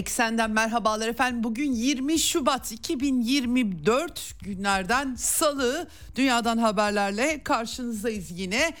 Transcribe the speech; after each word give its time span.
Eksenden 0.00 0.50
merhabalar 0.50 1.08
efendim. 1.08 1.44
Bugün 1.44 1.72
20 1.72 2.18
Şubat 2.18 2.72
2024 2.72 4.34
günlerden 4.42 5.14
salı 5.14 5.88
dünyadan 6.16 6.58
haberlerle 6.58 7.40
karşınızdayız 7.44 8.30
yine. 8.30 8.72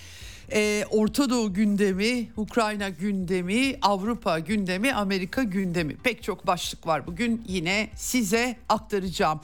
Ee, 0.52 0.84
Orta 0.90 1.30
Doğu 1.30 1.54
gündemi, 1.54 2.28
Ukrayna 2.36 2.88
gündemi, 2.88 3.78
Avrupa 3.82 4.38
gündemi, 4.38 4.94
Amerika 4.94 5.42
gündemi 5.42 5.96
pek 5.96 6.22
çok 6.22 6.46
başlık 6.46 6.86
var. 6.86 7.06
Bugün 7.06 7.44
yine 7.48 7.90
size 7.96 8.56
aktaracağım. 8.68 9.40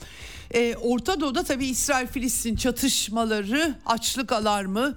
Ee, 0.53 0.75
Orta 0.75 1.19
Doğu'da 1.19 1.43
tabii 1.43 1.65
İsrail-Filistin 1.65 2.55
çatışmaları, 2.55 3.75
açlık 3.85 4.31
alarmı, 4.31 4.95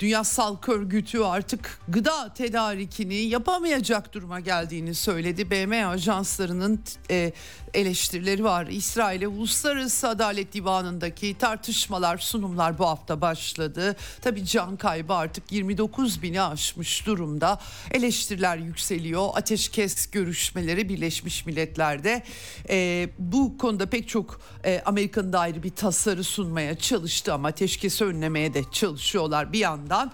Dünya 0.00 0.24
Sağlık 0.24 0.68
Örgütü 0.68 1.18
artık 1.18 1.80
gıda 1.88 2.34
tedarikini 2.34 3.14
yapamayacak 3.14 4.14
duruma 4.14 4.40
geldiğini 4.40 4.94
söyledi. 4.94 5.50
BM 5.50 5.86
ajanslarının 5.86 6.80
e, 7.10 7.32
eleştirileri 7.74 8.44
var. 8.44 8.66
İsrail'e 8.66 9.28
Uluslararası 9.28 10.08
Adalet 10.08 10.52
Divanı'ndaki 10.52 11.38
tartışmalar, 11.38 12.18
sunumlar 12.18 12.78
bu 12.78 12.86
hafta 12.86 13.20
başladı. 13.20 13.96
Tabii 14.20 14.46
can 14.46 14.76
kaybı 14.76 15.14
artık 15.14 15.52
29 15.52 16.22
bini 16.22 16.42
aşmış 16.42 17.06
durumda. 17.06 17.60
Eleştiriler 17.90 18.56
yükseliyor. 18.56 19.28
Ateşkes 19.34 20.10
görüşmeleri 20.10 20.88
Birleşmiş 20.88 21.46
Milletler'de. 21.46 22.22
E, 22.70 23.08
bu 23.18 23.58
konuda 23.58 23.86
pek 23.86 24.08
çok 24.08 24.40
e, 24.64 24.82
Amerika'nın 24.84 25.32
da 25.32 25.40
ayrı 25.40 25.62
bir 25.62 25.70
tasarı 25.70 26.24
sunmaya 26.24 26.78
çalıştı 26.78 27.34
ama 27.34 27.48
ateşkesi 27.48 28.04
önlemeye 28.04 28.54
de 28.54 28.64
çalışıyorlar 28.72 29.52
bir 29.52 29.58
yandan. 29.58 30.12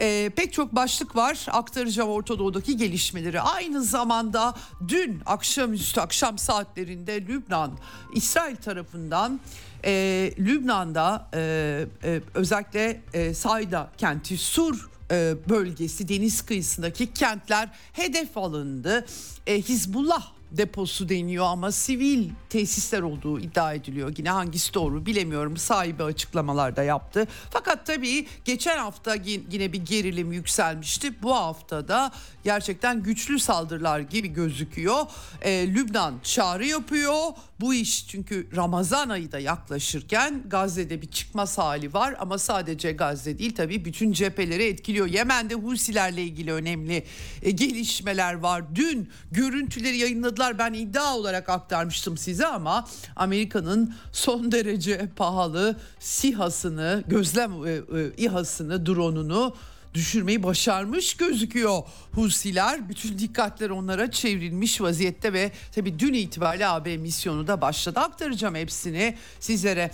E, 0.00 0.30
pek 0.36 0.52
çok 0.52 0.74
başlık 0.74 1.16
var 1.16 1.46
aktaracağım 1.50 2.10
Orta 2.10 2.38
Doğu'daki 2.38 2.76
gelişmeleri. 2.76 3.40
Aynı 3.40 3.82
zamanda 3.82 4.54
dün 4.88 5.22
akşamüstü 5.26 6.00
akşam 6.00 6.38
saatlerinde 6.38 7.26
Lübnan 7.26 7.72
İsrail 8.14 8.56
tarafından 8.56 9.40
e, 9.84 9.92
Lübnan'da 10.38 11.28
e, 11.34 11.86
e, 12.04 12.20
özellikle 12.34 13.00
e, 13.14 13.34
Sayda 13.34 13.90
kenti 13.98 14.38
Sur 14.38 14.90
e, 15.10 15.34
bölgesi 15.48 16.08
deniz 16.08 16.42
kıyısındaki 16.42 17.12
kentler 17.12 17.68
hedef 17.92 18.36
alındı. 18.36 19.06
E, 19.46 19.62
Hizbullah 19.62 20.32
deposu 20.52 21.08
deniyor 21.08 21.44
ama 21.44 21.72
sivil 21.72 22.30
tesisler 22.48 23.02
olduğu 23.02 23.40
iddia 23.40 23.74
ediliyor. 23.74 24.14
Yine 24.18 24.30
hangisi 24.30 24.74
doğru 24.74 25.06
bilemiyorum. 25.06 25.56
Sahibi 25.56 26.02
açıklamalarda 26.02 26.82
yaptı. 26.82 27.28
Fakat 27.50 27.86
tabii 27.86 28.26
geçen 28.44 28.78
hafta 28.78 29.14
yine 29.50 29.72
bir 29.72 29.84
gerilim 29.84 30.32
yükselmişti. 30.32 31.22
Bu 31.22 31.34
haftada 31.34 32.12
gerçekten 32.44 33.02
güçlü 33.02 33.38
saldırılar 33.38 34.00
gibi 34.00 34.28
gözüküyor. 34.28 35.06
Ee, 35.42 35.74
Lübnan 35.74 36.14
çağrı 36.22 36.66
yapıyor. 36.66 37.14
Bu 37.60 37.74
iş 37.74 38.08
çünkü 38.08 38.48
Ramazan 38.56 39.08
ayı 39.08 39.32
da 39.32 39.38
yaklaşırken 39.38 40.42
Gazze'de 40.46 41.02
bir 41.02 41.10
çıkma 41.10 41.46
hali 41.56 41.94
var 41.94 42.16
ama 42.18 42.38
sadece 42.38 42.92
Gazze 42.92 43.38
değil 43.38 43.54
tabii 43.54 43.84
bütün 43.84 44.12
cepheleri 44.12 44.64
etkiliyor. 44.64 45.06
Yemen'de 45.06 45.54
Husilerle 45.54 46.22
ilgili 46.22 46.52
önemli 46.52 47.04
e, 47.42 47.50
gelişmeler 47.50 48.34
var. 48.34 48.74
Dün 48.74 49.10
görüntüleri 49.32 49.96
yayınladılar. 49.96 50.39
Ben 50.58 50.72
iddia 50.72 51.16
olarak 51.16 51.48
aktarmıştım 51.48 52.16
size 52.16 52.46
ama 52.46 52.84
Amerika'nın 53.16 53.94
son 54.12 54.52
derece 54.52 55.08
pahalı 55.16 55.76
SİHA'sını, 55.98 57.04
gözlem 57.06 57.66
e, 57.66 57.70
e, 57.70 57.82
İHA'sını, 58.16 58.86
drone'unu 58.86 59.54
düşürmeyi 59.94 60.42
başarmış 60.42 61.14
gözüküyor 61.14 61.82
Husiler. 62.14 62.88
Bütün 62.88 63.18
dikkatler 63.18 63.70
onlara 63.70 64.10
çevrilmiş 64.10 64.80
vaziyette 64.80 65.32
ve 65.32 65.52
tabii 65.74 65.98
dün 65.98 66.14
itibariyle 66.14 66.66
AB 66.66 66.96
misyonu 66.96 67.46
da 67.46 67.60
başladı. 67.60 68.00
Aktaracağım 68.00 68.54
hepsini 68.54 69.16
sizlere. 69.40 69.90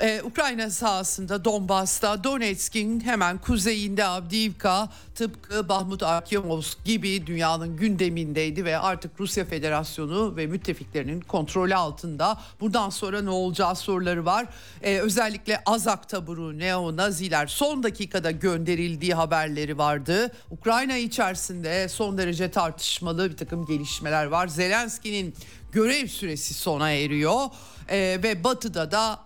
Ee, 0.00 0.22
Ukrayna 0.24 0.70
sahasında 0.70 1.44
Donbas'ta 1.44 2.24
Donetsk'in 2.24 3.00
hemen 3.00 3.38
kuzeyinde 3.38 4.04
Avdiivka 4.04 4.88
tıpkı 5.14 5.68
Bahmut 5.68 6.02
Arkemovsk 6.02 6.84
gibi 6.84 7.26
dünyanın 7.26 7.76
gündemindeydi 7.76 8.64
ve 8.64 8.78
artık 8.78 9.20
Rusya 9.20 9.44
Federasyonu 9.44 10.36
ve 10.36 10.46
müttefiklerinin 10.46 11.20
kontrolü 11.20 11.74
altında. 11.74 12.40
Buradan 12.60 12.90
sonra 12.90 13.22
ne 13.22 13.30
olacağı 13.30 13.76
soruları 13.76 14.24
var. 14.24 14.46
Ee, 14.82 14.98
özellikle 14.98 15.62
Azak 15.66 16.08
taburu 16.08 16.58
neo-naziler 16.58 17.46
son 17.46 17.82
dakikada 17.82 18.30
gönderildiği 18.30 19.14
haberleri 19.40 19.78
vardı. 19.78 20.32
Ukrayna 20.50 20.96
içerisinde 20.96 21.88
son 21.88 22.18
derece 22.18 22.50
tartışmalı 22.50 23.30
bir 23.30 23.36
takım 23.36 23.66
gelişmeler 23.66 24.24
var. 24.24 24.48
Zelenski'nin 24.48 25.34
görev 25.72 26.06
süresi 26.06 26.54
sona 26.54 26.90
eriyor 26.90 27.46
ee, 27.88 28.20
ve 28.22 28.44
batıda 28.44 28.90
da 28.90 29.18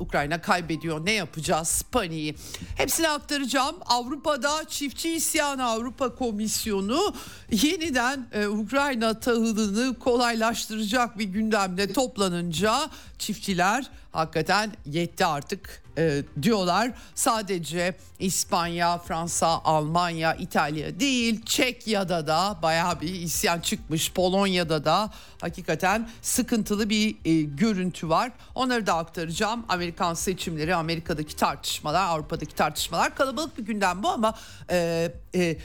Ukrayna 0.00 0.40
kaybediyor 0.40 1.06
ne 1.06 1.12
yapacağız 1.12 1.84
paniği. 1.92 2.34
Hepsini 2.76 3.08
aktaracağım. 3.08 3.76
Avrupa'da 3.86 4.64
çiftçi 4.68 5.10
isyanı 5.10 5.64
Avrupa 5.64 6.14
Komisyonu 6.14 7.14
yeniden 7.50 8.28
e, 8.32 8.46
Ukrayna 8.46 9.20
tahılını 9.20 9.98
kolaylaştıracak 9.98 11.18
bir 11.18 11.24
gündemde 11.24 11.92
toplanınca 11.92 12.90
çiftçiler 13.18 13.90
hakikaten 14.12 14.72
yetti 14.86 15.26
artık 15.26 15.82
e, 15.98 16.22
diyorlar. 16.42 16.92
Sadece 17.14 17.94
İspanya, 18.18 18.98
Fransa, 18.98 19.46
Almanya, 19.48 20.34
İtalya 20.34 21.00
değil 21.00 21.44
Çekya'da 21.44 22.26
da 22.26 22.58
baya 22.62 23.00
bir 23.00 23.14
isyan 23.14 23.60
çıkmış. 23.60 24.12
Polonya'da 24.12 24.84
da 24.84 25.10
hakikaten 25.40 26.10
sıkıntılı 26.22 26.90
bir 26.90 27.16
e, 27.24 27.42
görüntü 27.42 28.08
var. 28.08 28.32
Onları 28.54 28.86
da 28.86 28.94
aktaracağım. 28.94 29.64
Amerikan 29.68 30.14
seçimleri, 30.14 30.74
Amerika'daki 30.74 31.36
tartışmalar, 31.36 32.06
Avrupa'daki 32.06 32.54
tartışmalar 32.54 33.14
kalabalık 33.14 33.58
bir 33.58 33.64
gündem 33.64 34.02
bu 34.02 34.08
ama 34.08 34.34
e, 34.70 35.12
e, 35.34 35.56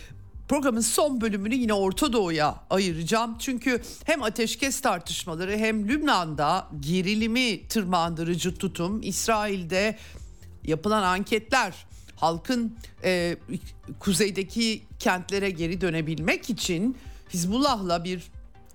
Programın 0.47 0.81
son 0.81 1.21
bölümünü 1.21 1.55
yine 1.55 1.73
Orta 1.73 2.13
Doğu'ya 2.13 2.55
ayıracağım. 2.69 3.37
Çünkü 3.39 3.81
hem 4.05 4.23
ateşkes 4.23 4.81
tartışmaları 4.81 5.57
hem 5.57 5.87
Lübnan'da 5.87 6.67
gerilimi 6.79 7.67
tırmandırıcı 7.67 8.55
tutum, 8.55 9.01
İsrail'de 9.01 9.97
yapılan 10.63 11.03
anketler 11.03 11.73
halkın 12.15 12.77
e, 13.03 13.37
kuzeydeki 13.99 14.81
kentlere 14.99 15.49
geri 15.49 15.81
dönebilmek 15.81 16.49
için 16.49 16.97
Hizbullah'la 17.33 18.03
bir 18.03 18.23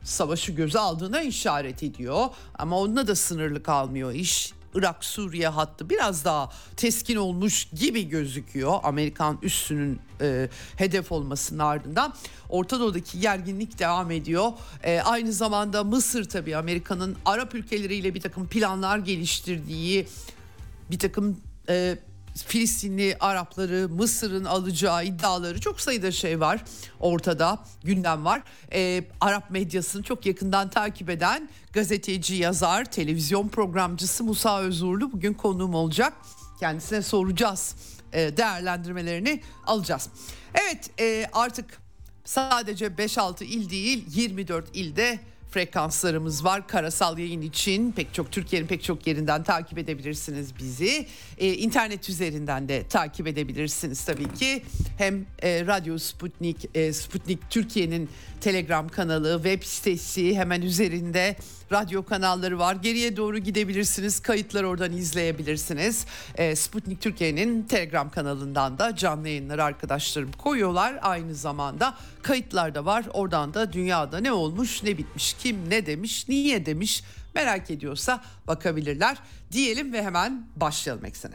savaşı 0.04 0.52
göze 0.52 0.78
aldığına 0.78 1.22
işaret 1.22 1.82
ediyor. 1.82 2.26
Ama 2.54 2.78
onunla 2.78 3.06
da 3.06 3.14
sınırlı 3.14 3.62
kalmıyor 3.62 4.12
iş. 4.12 4.52
Irak-Suriye 4.74 5.48
hattı 5.48 5.90
biraz 5.90 6.24
daha 6.24 6.50
teskin 6.76 7.16
olmuş 7.16 7.68
gibi 7.80 8.08
gözüküyor. 8.08 8.78
Amerikan 8.82 9.38
üssünün 9.42 10.00
e, 10.20 10.48
hedef 10.76 11.12
olmasının 11.12 11.58
ardından 11.58 12.14
Orta 12.48 12.80
Doğu'daki 12.80 13.20
gerginlik 13.20 13.78
devam 13.78 14.10
ediyor. 14.10 14.52
E, 14.82 15.00
aynı 15.00 15.32
zamanda 15.32 15.84
Mısır 15.84 16.24
tabii 16.24 16.56
Amerika'nın 16.56 17.16
Arap 17.24 17.54
ülkeleriyle 17.54 18.14
bir 18.14 18.20
takım 18.20 18.48
planlar 18.48 18.98
geliştirdiği 18.98 20.08
bir 20.90 20.98
takım 20.98 21.40
e, 21.68 21.98
Filistinli 22.34 23.16
Arapları 23.20 23.88
Mısır'ın 23.88 24.44
alacağı 24.44 25.04
iddiaları 25.04 25.60
çok 25.60 25.80
sayıda 25.80 26.12
şey 26.12 26.40
var 26.40 26.64
ortada 27.00 27.58
gündem 27.84 28.24
var. 28.24 28.42
Ee, 28.72 29.04
Arap 29.20 29.50
medyasını 29.50 30.02
çok 30.02 30.26
yakından 30.26 30.70
takip 30.70 31.10
eden 31.10 31.48
gazeteci, 31.72 32.34
yazar, 32.34 32.84
televizyon 32.84 33.48
programcısı 33.48 34.24
Musa 34.24 34.60
Özurlu 34.60 35.12
bugün 35.12 35.34
konuğum 35.34 35.74
olacak. 35.74 36.12
Kendisine 36.60 37.02
soracağız 37.02 37.74
e, 38.12 38.36
değerlendirmelerini 38.36 39.42
alacağız. 39.66 40.08
Evet 40.54 40.90
e, 41.00 41.26
artık 41.32 41.80
sadece 42.24 42.86
5-6 42.86 43.44
il 43.44 43.70
değil 43.70 44.04
24 44.08 44.76
ilde 44.76 45.18
frekanslarımız 45.50 46.44
var. 46.44 46.68
Karasal 46.68 47.18
yayın 47.18 47.42
için 47.42 47.92
pek 47.92 48.14
çok 48.14 48.32
Türkiye'nin 48.32 48.66
pek 48.66 48.82
çok 48.82 49.06
yerinden 49.06 49.42
takip 49.42 49.78
edebilirsiniz 49.78 50.58
bizi. 50.58 51.06
Ee, 51.38 51.52
internet 51.52 52.08
üzerinden 52.08 52.68
de 52.68 52.88
takip 52.88 53.26
edebilirsiniz 53.26 54.04
tabii 54.04 54.34
ki. 54.34 54.62
Hem 54.98 55.26
e, 55.42 55.66
Radyo 55.66 55.98
Sputnik, 55.98 56.76
e, 56.76 56.92
Sputnik 56.92 57.50
Türkiye'nin 57.50 58.08
Telegram 58.40 58.88
kanalı, 58.88 59.34
web 59.34 59.62
sitesi 59.62 60.36
hemen 60.36 60.62
üzerinde 60.62 61.36
radyo 61.72 62.04
kanalları 62.04 62.58
var. 62.58 62.74
Geriye 62.74 63.16
doğru 63.16 63.38
gidebilirsiniz. 63.38 64.20
Kayıtları 64.20 64.68
oradan 64.68 64.92
izleyebilirsiniz. 64.92 66.06
E, 66.34 66.56
Sputnik 66.56 67.00
Türkiye'nin 67.00 67.62
Telegram 67.62 68.10
kanalından 68.10 68.78
da 68.78 68.96
canlı 68.96 69.28
yayınları 69.28 69.64
arkadaşlarım 69.64 70.32
koyuyorlar. 70.32 70.98
Aynı 71.02 71.34
zamanda 71.34 71.94
kayıtlar 72.22 72.74
da 72.74 72.84
var. 72.84 73.04
Oradan 73.12 73.54
da 73.54 73.72
dünyada 73.72 74.20
ne 74.20 74.32
olmuş, 74.32 74.82
ne 74.82 74.98
bitmiş, 74.98 75.34
kim 75.34 75.70
ne 75.70 75.86
demiş, 75.86 76.28
niye 76.28 76.66
demiş 76.66 77.04
merak 77.34 77.70
ediyorsa 77.70 78.24
bakabilirler. 78.46 79.16
Diyelim 79.52 79.92
ve 79.92 80.02
hemen 80.02 80.46
başlayalım 80.56 81.04
eksene. 81.04 81.34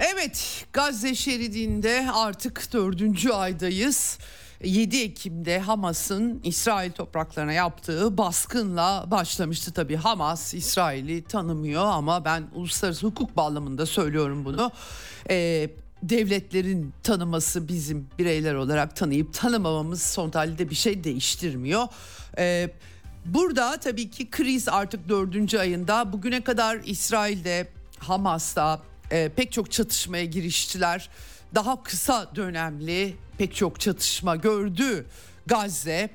Evet 0.00 0.66
Gazze 0.72 1.14
şeridinde 1.14 2.06
artık 2.14 2.72
dördüncü 2.72 3.30
aydayız. 3.30 4.18
7 4.64 5.02
Ekim'de 5.02 5.58
Hamas'ın 5.58 6.40
İsrail 6.44 6.92
topraklarına 6.92 7.52
yaptığı 7.52 8.18
baskınla 8.18 9.04
başlamıştı 9.10 9.72
tabii. 9.72 9.96
Hamas 9.96 10.54
İsrail'i 10.54 11.24
tanımıyor 11.24 11.84
ama 11.84 12.24
ben 12.24 12.42
uluslararası 12.54 13.06
hukuk 13.06 13.36
bağlamında 13.36 13.86
söylüyorum 13.86 14.44
bunu. 14.44 14.72
Ee, 15.30 15.70
devletlerin 16.02 16.92
tanıması 17.02 17.68
bizim 17.68 18.08
bireyler 18.18 18.54
olarak 18.54 18.96
tanıyıp 18.96 19.34
tanımamamız 19.34 20.02
son 20.02 20.30
halde 20.30 20.70
bir 20.70 20.74
şey 20.74 21.04
değiştirmiyor. 21.04 21.86
Ee, 22.38 22.70
burada 23.24 23.76
tabii 23.76 24.10
ki 24.10 24.30
kriz 24.30 24.68
artık 24.68 25.08
dördüncü 25.08 25.58
ayında. 25.58 26.12
Bugüne 26.12 26.44
kadar 26.44 26.80
İsrail'de, 26.84 27.68
Hamas'ta 27.98 28.89
e, 29.10 29.28
pek 29.36 29.52
çok 29.52 29.70
çatışmaya 29.70 30.24
giriştiler. 30.24 31.10
Daha 31.54 31.82
kısa 31.82 32.30
dönemli 32.36 33.16
pek 33.38 33.54
çok 33.54 33.80
çatışma 33.80 34.36
gördü 34.36 35.06
Gazze. 35.46 36.10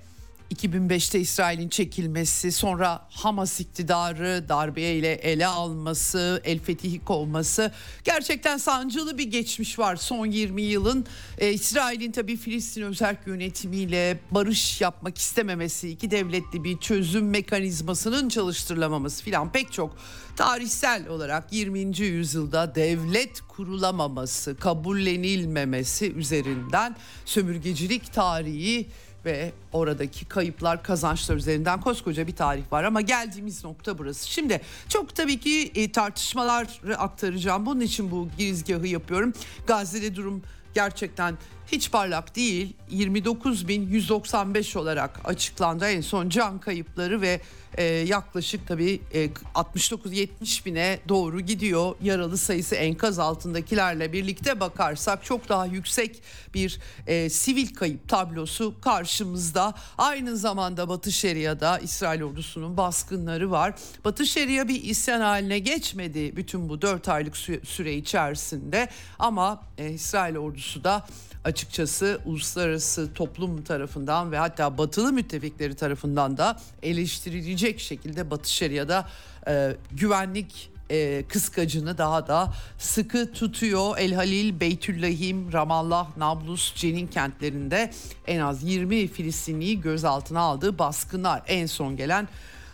2005'te 0.56 1.20
İsrail'in 1.20 1.70
çekilmesi, 1.70 2.52
sonra 2.52 3.08
Hamas 3.10 3.60
iktidarı 3.60 4.50
darbeyle 4.50 5.14
ele 5.14 5.48
alması, 5.48 6.42
El 6.44 6.60
Fetih'i 6.60 7.06
kovması 7.06 7.72
gerçekten 8.04 8.58
sancılı 8.58 9.18
bir 9.18 9.32
geçmiş 9.32 9.80
var 9.80 9.96
son 9.96 10.26
20 10.26 10.62
yılın. 10.62 11.06
Ee, 11.38 11.52
İsrail'in 11.52 12.12
tabii 12.12 12.38
Filistin 12.38 12.82
özel 12.82 13.18
yönetimiyle 13.26 14.20
barış 14.32 14.82
yapmak 14.82 15.18
istememesi, 15.18 15.90
iki 15.90 16.12
devletli 16.12 16.64
bir 16.64 16.78
çözüm 16.78 17.30
mekanizmasının 17.30 18.30
çalıştırılamaması 18.30 19.24
filan 19.24 19.52
pek 19.52 19.74
çok 19.74 19.98
tarihsel 20.36 21.08
olarak 21.08 21.54
20. 21.54 22.00
yüzyılda 22.00 22.76
devlet 22.76 23.42
kurulamaması, 23.42 24.56
kabullenilmemesi 24.56 26.14
üzerinden 26.14 26.96
sömürgecilik 27.26 28.14
tarihi 28.14 28.88
ve 29.26 29.52
oradaki 29.74 30.26
kayıplar 30.26 30.84
kazançlar 30.84 31.36
üzerinden 31.36 31.82
koskoca 31.82 32.28
bir 32.28 32.36
tarih 32.36 32.72
var 32.72 32.84
ama 32.84 33.02
geldiğimiz 33.02 33.64
nokta 33.64 33.98
burası. 33.98 34.30
Şimdi 34.30 34.62
çok 34.90 35.16
tabii 35.16 35.40
ki 35.40 35.72
e, 35.76 35.92
tartışmaları 35.92 36.98
aktaracağım. 36.98 37.66
Bunun 37.66 37.80
için 37.80 38.12
bu 38.12 38.28
girizgahı 38.38 38.88
yapıyorum. 38.88 39.34
Gazze'de 39.68 40.16
durum 40.16 40.42
gerçekten 40.74 41.38
hiç 41.72 41.92
parlak 41.92 42.36
değil. 42.36 42.74
29.195 42.92 44.78
olarak 44.78 45.20
açıklandı 45.24 45.88
en 45.88 46.02
son 46.02 46.30
can 46.30 46.60
kayıpları 46.60 47.22
ve 47.22 47.42
e, 47.78 47.84
yaklaşık 47.84 48.68
tabii 48.68 49.02
e, 49.14 49.30
69-70 49.56 50.66
bine 50.66 51.00
doğru 51.10 51.42
gidiyor. 51.42 51.96
Yaralı 52.02 52.38
sayısı 52.38 52.76
enkaz 52.76 53.20
altındakilerle 53.20 54.14
birlikte 54.14 54.60
bakarsak 54.60 55.24
çok 55.24 55.50
daha 55.50 55.66
yüksek 55.66 56.22
bir 56.54 56.80
e, 57.08 57.30
sivil 57.30 57.76
kayıp 57.76 58.10
tablosu 58.10 58.76
karşımızda. 58.82 59.74
Aynı 59.98 60.38
zamanda 60.38 60.90
Batı 60.90 61.12
Şeria'da 61.12 61.80
İsrail 61.80 62.24
ordusunun 62.24 62.78
baskınları 62.78 63.52
var. 63.52 63.74
Batı 64.06 64.26
Şeria 64.26 64.68
bir 64.68 64.84
isyan 64.84 65.22
haline 65.22 65.60
geçmedi 65.60 66.36
bütün 66.36 66.70
bu 66.70 66.82
4 66.82 67.10
aylık 67.10 67.38
süre 67.64 67.94
içerisinde 67.94 68.90
ama 69.20 69.64
e, 69.78 69.90
İsrail 69.90 70.38
ordusu 70.38 70.84
da 70.84 71.06
açıkçası 71.46 72.22
uluslararası 72.26 73.14
toplum 73.14 73.64
tarafından 73.64 74.32
ve 74.32 74.38
hatta 74.38 74.78
batılı 74.78 75.14
müttefikleri 75.14 75.76
tarafından 75.76 76.38
da 76.38 76.60
eleştirilecek 76.84 77.80
şekilde 77.80 78.32
Batı 78.32 78.52
Şeria'da 78.52 79.08
e, 79.48 79.76
güvenlik 79.92 80.70
e, 80.90 81.24
kıskacını 81.28 81.98
daha 81.98 82.28
da 82.28 82.54
sıkı 82.78 83.34
tutuyor. 83.34 83.98
El 83.98 84.14
Halil, 84.14 84.60
Beytüllahim, 84.60 85.54
Ramallah, 85.54 86.18
Nablus, 86.18 86.76
Cenin 86.76 87.08
kentlerinde 87.08 87.92
en 88.28 88.40
az 88.40 88.64
20 88.64 89.08
Filistinliyi 89.08 89.82
gözaltına 89.82 90.40
aldığı 90.40 90.80
baskınlar 90.80 91.42
en 91.48 91.66
son 91.66 91.98
gelen 91.98 92.28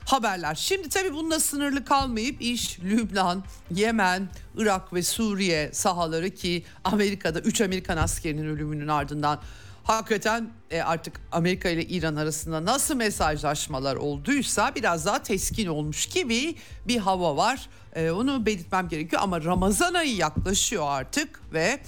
haberler. 0.06 0.56
Şimdi 0.56 0.89
tabii 0.89 1.13
bununla 1.13 1.39
sınırlı 1.39 1.86
kalmayıp 1.86 2.42
iş 2.42 2.80
Lübnan, 2.80 3.44
Yemen, 3.71 4.30
Irak 4.57 4.94
ve 4.94 5.03
Suriye 5.03 5.69
sahaları 5.74 6.30
ki 6.30 6.63
Amerika'da 6.83 7.39
3 7.39 7.62
Amerikan 7.62 7.98
askerinin 7.98 8.45
ölümünün 8.45 8.88
ardından 8.88 9.39
hakikaten 9.83 10.50
e, 10.71 10.81
artık 10.81 11.21
Amerika 11.31 11.69
ile 11.69 11.86
İran 11.86 12.15
arasında 12.15 12.65
nasıl 12.65 12.95
mesajlaşmalar 12.95 13.95
olduysa 13.95 14.75
biraz 14.75 15.06
daha 15.06 15.24
teskin 15.24 15.68
olmuş 15.68 16.06
gibi 16.06 16.56
bir 16.88 16.98
hava 16.98 17.38
var. 17.38 17.69
E, 17.95 18.12
onu 18.12 18.45
belirtmem 18.45 18.89
gerekiyor 18.89 19.21
ama 19.21 19.44
Ramazan 19.44 19.94
ayı 19.94 20.15
yaklaşıyor 20.15 20.83
artık 20.88 21.53
ve 21.53 21.80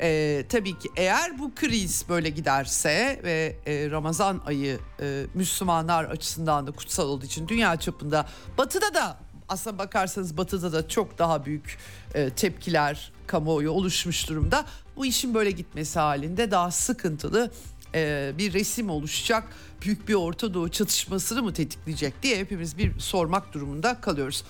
e, 0.00 0.44
tabii 0.48 0.78
ki 0.78 0.88
eğer 0.96 1.38
bu 1.38 1.54
kriz 1.54 2.04
böyle 2.08 2.28
giderse 2.28 3.20
ve 3.24 3.56
e, 3.66 3.90
Ramazan 3.90 4.42
ayı 4.46 4.78
e, 5.00 5.24
Müslümanlar 5.34 6.04
açısından 6.04 6.66
da 6.66 6.70
kutsal 6.70 7.08
olduğu 7.08 7.26
için 7.26 7.48
dünya 7.48 7.76
çapında 7.76 8.28
batıda 8.58 8.94
da 8.94 9.18
aslında 9.48 9.78
bakarsanız 9.78 10.36
batıda 10.36 10.72
da 10.72 10.88
çok 10.88 11.18
daha 11.18 11.44
büyük 11.44 11.78
e, 12.14 12.30
tepkiler 12.30 13.12
kamuoyu 13.26 13.70
oluşmuş 13.70 14.28
durumda. 14.28 14.64
Bu 14.96 15.06
işin 15.06 15.34
böyle 15.34 15.50
gitmesi 15.50 15.98
halinde 15.98 16.50
daha 16.50 16.70
sıkıntılı 16.70 17.50
e, 17.94 18.32
bir 18.38 18.52
resim 18.52 18.90
oluşacak. 18.90 19.44
Büyük 19.82 20.08
bir 20.08 20.14
Orta 20.14 20.54
Doğu 20.54 20.68
çatışmasını 20.68 21.42
mı 21.42 21.52
tetikleyecek 21.52 22.22
diye 22.22 22.38
hepimiz 22.38 22.78
bir 22.78 22.98
sormak 22.98 23.52
durumunda 23.52 24.00
kalıyoruz. 24.00 24.44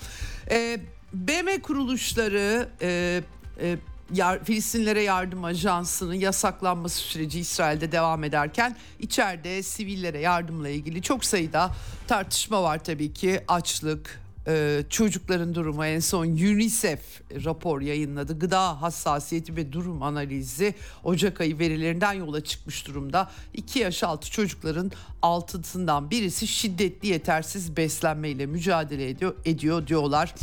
E, 0.51 0.79
BM 1.13 1.61
kuruluşları 1.61 2.69
e, 2.81 3.21
e, 3.61 3.77
yar, 4.13 4.43
Filistinlere 4.43 5.01
Yardım 5.01 5.43
Ajansı'nın 5.43 6.13
yasaklanması 6.13 6.97
süreci 6.97 7.39
İsrail'de 7.39 7.91
devam 7.91 8.23
ederken 8.23 8.75
içeride 8.99 9.63
sivillere 9.63 10.19
yardımla 10.19 10.69
ilgili 10.69 11.01
çok 11.01 11.25
sayıda 11.25 11.71
tartışma 12.07 12.63
var 12.63 12.83
tabii 12.83 13.13
ki 13.13 13.41
açlık, 13.47 14.19
e, 14.47 14.83
çocukların 14.89 15.55
durumu 15.55 15.85
en 15.85 15.99
son 15.99 16.25
UNICEF 16.25 17.01
rapor 17.43 17.81
yayınladı. 17.81 18.39
Gıda 18.39 18.81
hassasiyeti 18.81 19.55
ve 19.55 19.73
durum 19.73 20.03
analizi 20.03 20.75
Ocak 21.03 21.41
ayı 21.41 21.59
verilerinden 21.59 22.13
yola 22.13 22.43
çıkmış 22.43 22.87
durumda. 22.87 23.31
2 23.53 23.79
yaş 23.79 24.03
altı 24.03 24.31
çocukların 24.31 24.91
altısından 25.21 26.11
birisi 26.11 26.47
şiddetli 26.47 27.07
yetersiz 27.07 27.77
beslenmeyle 27.77 28.45
mücadele 28.45 29.09
ediyor, 29.09 29.35
ediyor 29.45 29.87
diyorlar. 29.87 30.35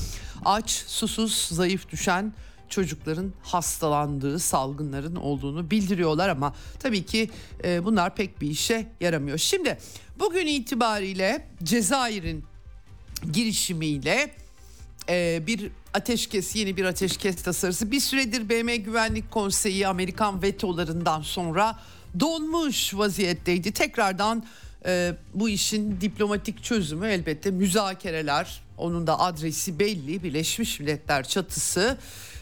Aç, 0.44 0.70
susuz, 0.70 1.48
zayıf 1.50 1.90
düşen 1.90 2.32
çocukların 2.68 3.32
hastalandığı 3.42 4.38
salgınların 4.38 5.16
olduğunu 5.16 5.70
bildiriyorlar 5.70 6.28
ama 6.28 6.54
tabii 6.78 7.06
ki 7.06 7.30
e, 7.64 7.84
bunlar 7.84 8.14
pek 8.14 8.40
bir 8.40 8.50
işe 8.50 8.86
yaramıyor. 9.00 9.38
Şimdi 9.38 9.78
bugün 10.18 10.46
itibariyle 10.46 11.46
Cezayir'in 11.62 12.44
girişimiyle 13.32 14.30
e, 15.08 15.42
bir 15.46 15.70
ateşkes 15.94 16.56
yeni 16.56 16.76
bir 16.76 16.84
ateşkes 16.84 17.42
tasarısı 17.42 17.90
bir 17.90 18.00
süredir 18.00 18.48
BM 18.48 18.76
Güvenlik 18.76 19.30
Konseyi 19.30 19.86
Amerikan 19.88 20.42
vetolarından 20.42 21.22
sonra 21.22 21.78
donmuş 22.20 22.94
vaziyetteydi. 22.94 23.72
Tekrardan 23.72 24.44
e, 24.86 25.14
bu 25.34 25.48
işin 25.48 26.00
diplomatik 26.00 26.64
çözümü 26.64 27.06
elbette 27.06 27.50
müzakereler. 27.50 28.60
Onun 28.78 29.06
da 29.06 29.20
adresi 29.20 29.78
belli 29.78 30.22
Birleşmiş 30.22 30.80
Milletler 30.80 31.28
çatısı. 31.28 31.98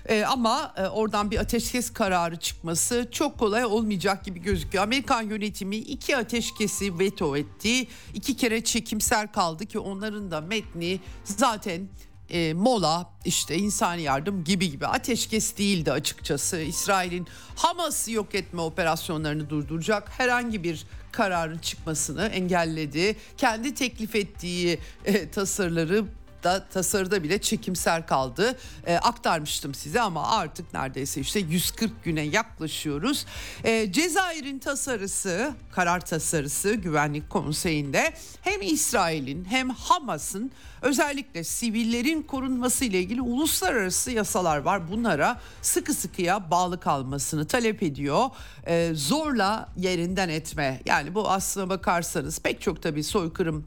E, 0.09 0.25
ama 0.25 0.75
e, 0.77 0.87
oradan 0.87 1.31
bir 1.31 1.39
ateşkes 1.39 1.93
kararı 1.93 2.37
çıkması 2.37 3.09
çok 3.11 3.39
kolay 3.39 3.65
olmayacak 3.65 4.25
gibi 4.25 4.41
gözüküyor. 4.43 4.85
Amerikan 4.85 5.23
yönetimi 5.23 5.77
iki 5.77 6.17
ateşkesi 6.17 6.99
veto 6.99 7.37
etti. 7.37 7.87
İki 8.15 8.37
kere 8.37 8.65
çekimser 8.65 9.33
kaldı 9.33 9.67
ki 9.67 9.79
onların 9.79 10.31
da 10.31 10.41
metni 10.41 11.01
zaten 11.25 11.89
e, 12.31 12.53
mola 12.53 13.11
işte 13.25 13.57
insani 13.57 14.03
yardım 14.03 14.45
gibi 14.45 14.71
gibi 14.71 14.87
ateşkes 14.87 15.57
değildi 15.57 15.93
açıkçası. 15.93 16.57
İsrail'in 16.61 17.27
Hamas'ı 17.57 18.13
yok 18.13 18.35
etme 18.35 18.61
operasyonlarını 18.61 19.51
durduracak 19.51 20.11
herhangi 20.19 20.65
bir 20.65 20.87
kararın 21.13 21.59
çıkmasını 21.59 22.27
engelledi. 22.27 23.17
Kendi 23.37 23.75
teklif 23.75 24.15
ettiği 24.15 24.79
e, 25.05 25.31
tasarıları 25.31 26.05
da 26.45 26.65
tasarıda 26.69 27.23
bile 27.23 27.41
çekimser 27.41 28.07
kaldı. 28.07 28.57
E, 28.87 28.97
aktarmıştım 28.97 29.75
size 29.75 30.01
ama 30.01 30.31
artık 30.31 30.75
neredeyse 30.75 31.21
işte 31.21 31.41
140 31.41 32.05
güne 32.05 32.23
yaklaşıyoruz. 32.23 33.27
E, 33.65 33.93
Cezayir'in 33.93 34.59
tasarısı, 34.59 35.55
karar 35.73 36.01
tasarısı 36.01 36.75
Güvenlik 36.75 37.31
Konseyi'nde 37.31 38.15
hem 38.43 38.63
İsrail'in 38.63 39.45
hem 39.45 39.71
Hamas'ın 39.71 40.51
özellikle 40.83 41.45
sivillerin 41.45 42.23
korunması 42.23 42.85
ile 42.85 43.01
ilgili 43.01 43.21
uluslararası 43.21 44.11
yasalar 44.11 44.59
var. 44.59 44.91
Bunlara 44.91 45.41
sıkı 45.63 45.95
sıkıya 45.95 46.51
bağlı 46.51 46.81
kalmasını 46.81 47.47
talep 47.47 47.83
ediyor. 47.83 48.31
E, 48.67 48.91
zorla 48.95 49.69
yerinden 49.77 50.29
etme. 50.29 50.81
Yani 50.87 51.15
bu 51.15 51.31
aslına 51.31 51.69
bakarsanız 51.69 52.41
pek 52.41 52.61
çok 52.61 52.83
tabii 52.83 53.05
soykırım 53.05 53.65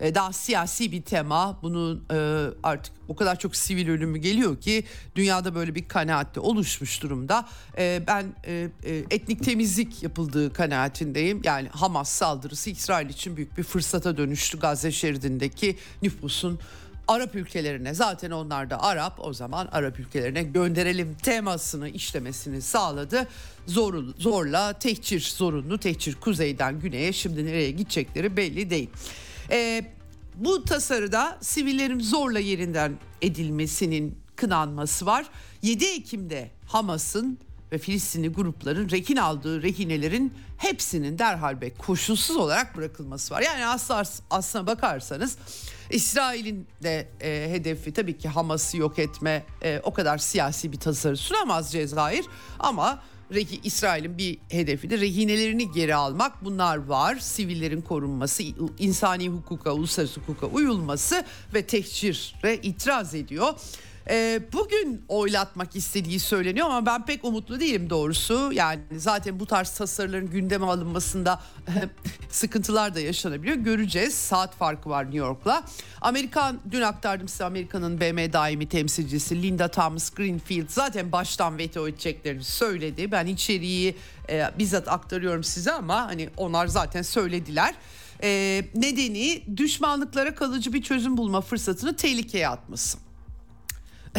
e, 0.00 0.14
daha 0.14 0.32
siyasi 0.32 0.92
bir 0.92 1.02
tema. 1.02 1.58
Bunun 1.62 2.04
e, 2.12 2.46
artık 2.62 2.94
o 3.08 3.16
kadar 3.16 3.38
çok 3.38 3.56
sivil 3.56 3.88
ölümü 3.88 4.18
geliyor 4.18 4.60
ki 4.60 4.84
dünyada 5.16 5.54
böyle 5.54 5.74
bir 5.74 5.88
kanaatte 5.88 6.40
oluşmuş 6.40 7.02
durumda. 7.02 7.48
E, 7.78 8.02
ben 8.06 8.26
etnik 9.10 9.44
temizlik 9.44 10.02
yapıldığı 10.02 10.52
kanaatindeyim. 10.52 11.40
Yani 11.44 11.68
Hamas 11.68 12.10
saldırısı 12.10 12.70
İsrail 12.70 13.08
için 13.08 13.36
büyük 13.36 13.58
bir 13.58 13.62
fırsata 13.62 14.16
dönüştü 14.16 14.58
Gazze 14.58 14.92
şeridindeki 14.92 15.76
nüfusun 16.02 16.60
Arap 17.08 17.34
ülkelerine 17.34 17.94
zaten 17.94 18.30
onlar 18.30 18.70
da 18.70 18.82
Arap 18.82 19.14
o 19.18 19.32
zaman 19.32 19.68
Arap 19.72 20.00
ülkelerine 20.00 20.42
gönderelim 20.42 21.16
temasını 21.22 21.88
işlemesini 21.88 22.62
sağladı. 22.62 23.28
Zor, 23.66 24.04
zorla 24.18 24.72
tehcir 24.72 25.32
zorunlu 25.36 25.78
tehcir 25.78 26.14
kuzeyden 26.14 26.80
güneye 26.80 27.12
şimdi 27.12 27.46
nereye 27.46 27.70
gidecekleri 27.70 28.36
belli 28.36 28.70
değil. 28.70 28.90
E, 29.50 29.84
bu 30.34 30.64
tasarıda 30.64 31.38
sivillerin 31.40 32.00
zorla 32.00 32.38
yerinden 32.38 32.98
edilmesinin 33.22 34.18
kınanması 34.36 35.06
var. 35.06 35.26
7 35.62 35.84
Ekim'de 35.84 36.50
Hamas'ın 36.66 37.38
ve 37.72 37.78
Filistinli 37.78 38.28
grupların 38.28 38.90
rehin 38.90 39.16
aldığı 39.16 39.62
rehinelerin 39.62 40.34
hepsinin 40.58 41.18
derhal 41.18 41.60
ve 41.60 41.70
koşulsuz 41.70 42.36
olarak 42.36 42.76
bırakılması 42.76 43.34
var. 43.34 43.40
Yani 43.42 43.66
aslına, 43.66 44.02
aslına 44.30 44.66
bakarsanız 44.66 45.36
İsrail'in 45.90 46.66
de 46.82 47.08
e, 47.20 47.50
hedefi 47.50 47.92
tabii 47.92 48.18
ki 48.18 48.28
Hamas'ı 48.28 48.76
yok 48.76 48.98
etme 48.98 49.44
e, 49.62 49.80
o 49.84 49.92
kadar 49.92 50.18
siyasi 50.18 50.72
bir 50.72 50.80
tasarı 50.80 51.16
sunamaz 51.16 51.72
Cezayir 51.72 52.26
ama 52.58 53.02
Rehi, 53.34 53.60
İsrail'in 53.64 54.18
bir 54.18 54.38
hedefi 54.48 54.90
de 54.90 54.98
rehinelerini 54.98 55.72
geri 55.72 55.94
almak. 55.94 56.44
Bunlar 56.44 56.76
var. 56.76 57.16
Sivillerin 57.18 57.80
korunması, 57.80 58.42
insani 58.78 59.28
hukuka, 59.28 59.72
uluslararası 59.72 60.20
hukuka 60.20 60.46
uyulması 60.46 61.24
ve 61.54 61.62
tehcire 61.62 62.56
itiraz 62.62 63.14
ediyor 63.14 63.54
e, 64.10 64.40
bugün 64.52 65.04
oylatmak 65.08 65.76
istediği 65.76 66.20
söyleniyor 66.20 66.66
ama 66.66 66.86
ben 66.86 67.06
pek 67.06 67.24
umutlu 67.24 67.60
değilim 67.60 67.90
doğrusu. 67.90 68.50
Yani 68.52 68.80
zaten 68.96 69.40
bu 69.40 69.46
tarz 69.46 69.70
tasarıların 69.70 70.30
gündeme 70.30 70.66
alınmasında 70.66 71.40
sıkıntılar 72.30 72.94
da 72.94 73.00
yaşanabiliyor. 73.00 73.56
Göreceğiz. 73.56 74.14
Saat 74.14 74.54
farkı 74.54 74.90
var 74.90 75.04
New 75.04 75.18
York'la. 75.18 75.62
Amerikan 76.00 76.60
dün 76.70 76.80
aktardım 76.80 77.28
size 77.28 77.44
Amerika'nın 77.44 78.00
BM 78.00 78.32
daimi 78.32 78.68
temsilcisi 78.68 79.42
Linda 79.42 79.68
Thomas 79.68 80.10
Greenfield 80.10 80.68
zaten 80.68 81.12
baştan 81.12 81.58
veto 81.58 81.88
edeceklerini 81.88 82.44
söyledi. 82.44 83.12
Ben 83.12 83.26
içeriği 83.26 83.96
e, 84.30 84.50
bizzat 84.58 84.88
aktarıyorum 84.88 85.44
size 85.44 85.72
ama 85.72 86.06
hani 86.06 86.28
onlar 86.36 86.66
zaten 86.66 87.02
söylediler. 87.02 87.74
E, 88.22 88.62
nedeni 88.74 89.42
düşmanlıklara 89.56 90.34
kalıcı 90.34 90.72
bir 90.72 90.82
çözüm 90.82 91.16
bulma 91.16 91.40
fırsatını 91.40 91.96
tehlikeye 91.96 92.48
atması. 92.48 93.07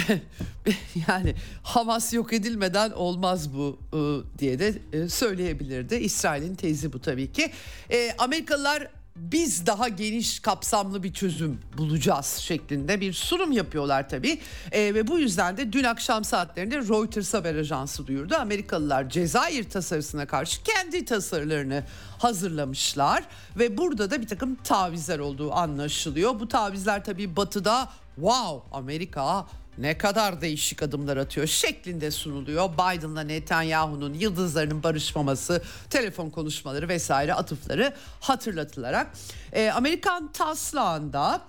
yani 1.08 1.36
Hamas 1.64 2.14
yok 2.14 2.34
edilmeden 2.34 2.92
olmaz 2.92 3.54
bu 3.54 3.80
e, 3.94 4.00
diye 4.40 4.60
de 4.60 4.74
e, 4.94 5.10
söyleyebilirdi. 5.10 5.96
İsrail'in 5.96 6.56
tezi 6.56 6.94
bu 6.94 7.02
tabii 7.02 7.32
ki. 7.32 7.52
E, 7.92 8.16
Amerikalılar 8.18 8.88
biz 9.16 9.66
daha 9.66 9.88
geniş 9.88 10.40
kapsamlı 10.40 11.04
bir 11.04 11.14
çözüm 11.14 11.60
bulacağız 11.78 12.26
şeklinde 12.26 13.02
bir 13.02 13.14
sunum 13.14 13.52
yapıyorlar 13.52 14.10
tabii. 14.10 14.40
E, 14.72 14.94
ve 14.94 15.08
bu 15.08 15.20
yüzden 15.20 15.58
de 15.58 15.74
dün 15.74 15.84
akşam 15.84 16.24
saatlerinde 16.24 16.78
Reuters 16.78 17.34
haber 17.34 17.56
ajansı 17.56 18.08
duyurdu. 18.08 18.36
Amerikalılar 18.36 19.10
Cezayir 19.10 19.64
tasarısına 19.64 20.26
karşı 20.26 20.64
kendi 20.64 21.06
tasarılarını 21.06 21.84
hazırlamışlar 22.20 23.24
ve 23.56 23.78
burada 23.78 24.12
da 24.12 24.22
bir 24.22 24.28
takım 24.28 24.56
tavizler 24.56 25.20
olduğu 25.20 25.54
anlaşılıyor. 25.54 26.40
Bu 26.40 26.48
tavizler 26.48 27.04
tabii 27.04 27.36
batıda 27.36 27.90
wow 28.16 28.78
Amerika 28.78 29.48
ne 29.80 29.98
kadar 29.98 30.42
değişik 30.42 30.84
adımlar 30.84 31.18
atıyor 31.18 31.48
şeklinde 31.48 32.12
sunuluyor. 32.12 32.70
Biden'la 32.74 33.22
Netanyahu'nun 33.22 34.14
yıldızlarının 34.14 34.84
barışmaması, 34.84 35.64
telefon 35.90 36.30
konuşmaları 36.30 36.88
vesaire 36.90 37.34
atıfları 37.34 37.94
hatırlatılarak 38.20 39.08
e, 39.54 39.70
Amerikan 39.70 40.32
taslağında 40.32 41.42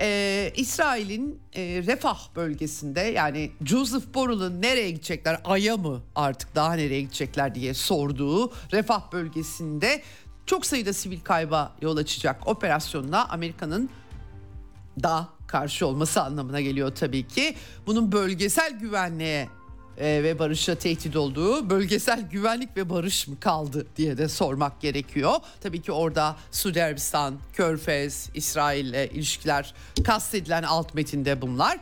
e, 0.00 0.52
İsrail'in 0.56 1.40
e, 1.56 1.62
Refah 1.62 2.18
bölgesinde 2.36 3.00
yani 3.00 3.50
Joseph 3.64 4.14
Borrell'ın 4.14 4.62
nereye 4.62 4.90
gidecekler 4.90 5.40
Ay'a 5.44 5.76
mı 5.76 6.02
artık 6.14 6.54
daha 6.54 6.74
nereye 6.74 7.00
gidecekler 7.00 7.54
diye 7.54 7.74
sorduğu 7.74 8.52
Refah 8.72 9.12
bölgesinde 9.12 10.02
çok 10.46 10.66
sayıda 10.66 10.92
sivil 10.92 11.20
kayba 11.20 11.76
yol 11.82 11.96
açacak 11.96 12.46
operasyonla 12.46 13.28
Amerika'nın 13.28 13.90
da 15.02 15.28
karşı 15.54 15.86
olması 15.86 16.22
anlamına 16.22 16.60
geliyor 16.60 16.94
tabii 16.94 17.28
ki. 17.28 17.54
Bunun 17.86 18.12
bölgesel 18.12 18.78
güvenliğe 18.78 19.48
e, 19.98 20.22
ve 20.22 20.38
barışa 20.38 20.74
tehdit 20.74 21.16
olduğu 21.16 21.70
bölgesel 21.70 22.20
güvenlik 22.30 22.76
ve 22.76 22.90
barış 22.90 23.28
mı 23.28 23.40
kaldı 23.40 23.86
diye 23.96 24.18
de 24.18 24.28
sormak 24.28 24.80
gerekiyor. 24.80 25.32
Tabii 25.62 25.82
ki 25.82 25.92
orada 25.92 26.36
Suudi 26.50 26.82
Arabistan, 26.82 27.38
Körfez, 27.52 28.30
İsrail 28.34 28.86
ile 28.86 29.10
ilişkiler 29.10 29.74
kastedilen 30.04 30.62
alt 30.62 30.94
metinde 30.94 31.42
bunlar. 31.42 31.78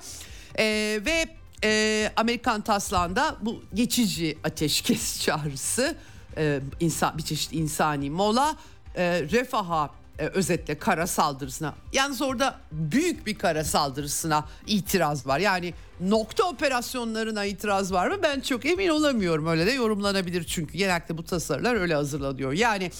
E, 0.59 0.64
ve 1.07 1.26
e, 1.64 2.12
Amerikan 2.17 2.61
taslağında 2.61 3.37
bu 3.41 3.62
geçici 3.75 4.38
ateşkes 4.45 5.21
çağrısı 5.25 5.97
e, 6.37 6.61
insan 6.81 7.19
bir 7.19 7.23
çeşit 7.23 7.52
insani 7.52 8.11
mola 8.11 8.57
e, 8.97 9.23
refaha 9.23 10.02
e, 10.23 10.26
özetle 10.26 10.79
kara 10.79 11.07
saldırısına. 11.07 11.75
Yalnız 11.93 12.23
orada 12.23 12.59
büyük 12.73 13.26
bir 13.26 13.38
kara 13.38 13.64
saldırısına 13.64 14.45
itiraz 14.67 15.26
var. 15.26 15.38
Yani 15.38 15.75
nokta 16.00 16.45
operasyonlarına 16.45 17.45
itiraz 17.45 17.93
var 17.93 18.09
mı? 18.09 18.17
Ben 18.23 18.41
çok 18.41 18.67
emin 18.67 18.88
olamıyorum. 18.88 19.47
Öyle 19.47 19.67
de 19.67 19.71
yorumlanabilir 19.71 20.45
çünkü 20.45 20.79
genellikle 20.79 21.19
bu 21.19 21.25
tasarılar 21.25 21.75
öyle 21.75 21.95
hazırlanıyor. 21.95 22.52
Yani 22.52 22.91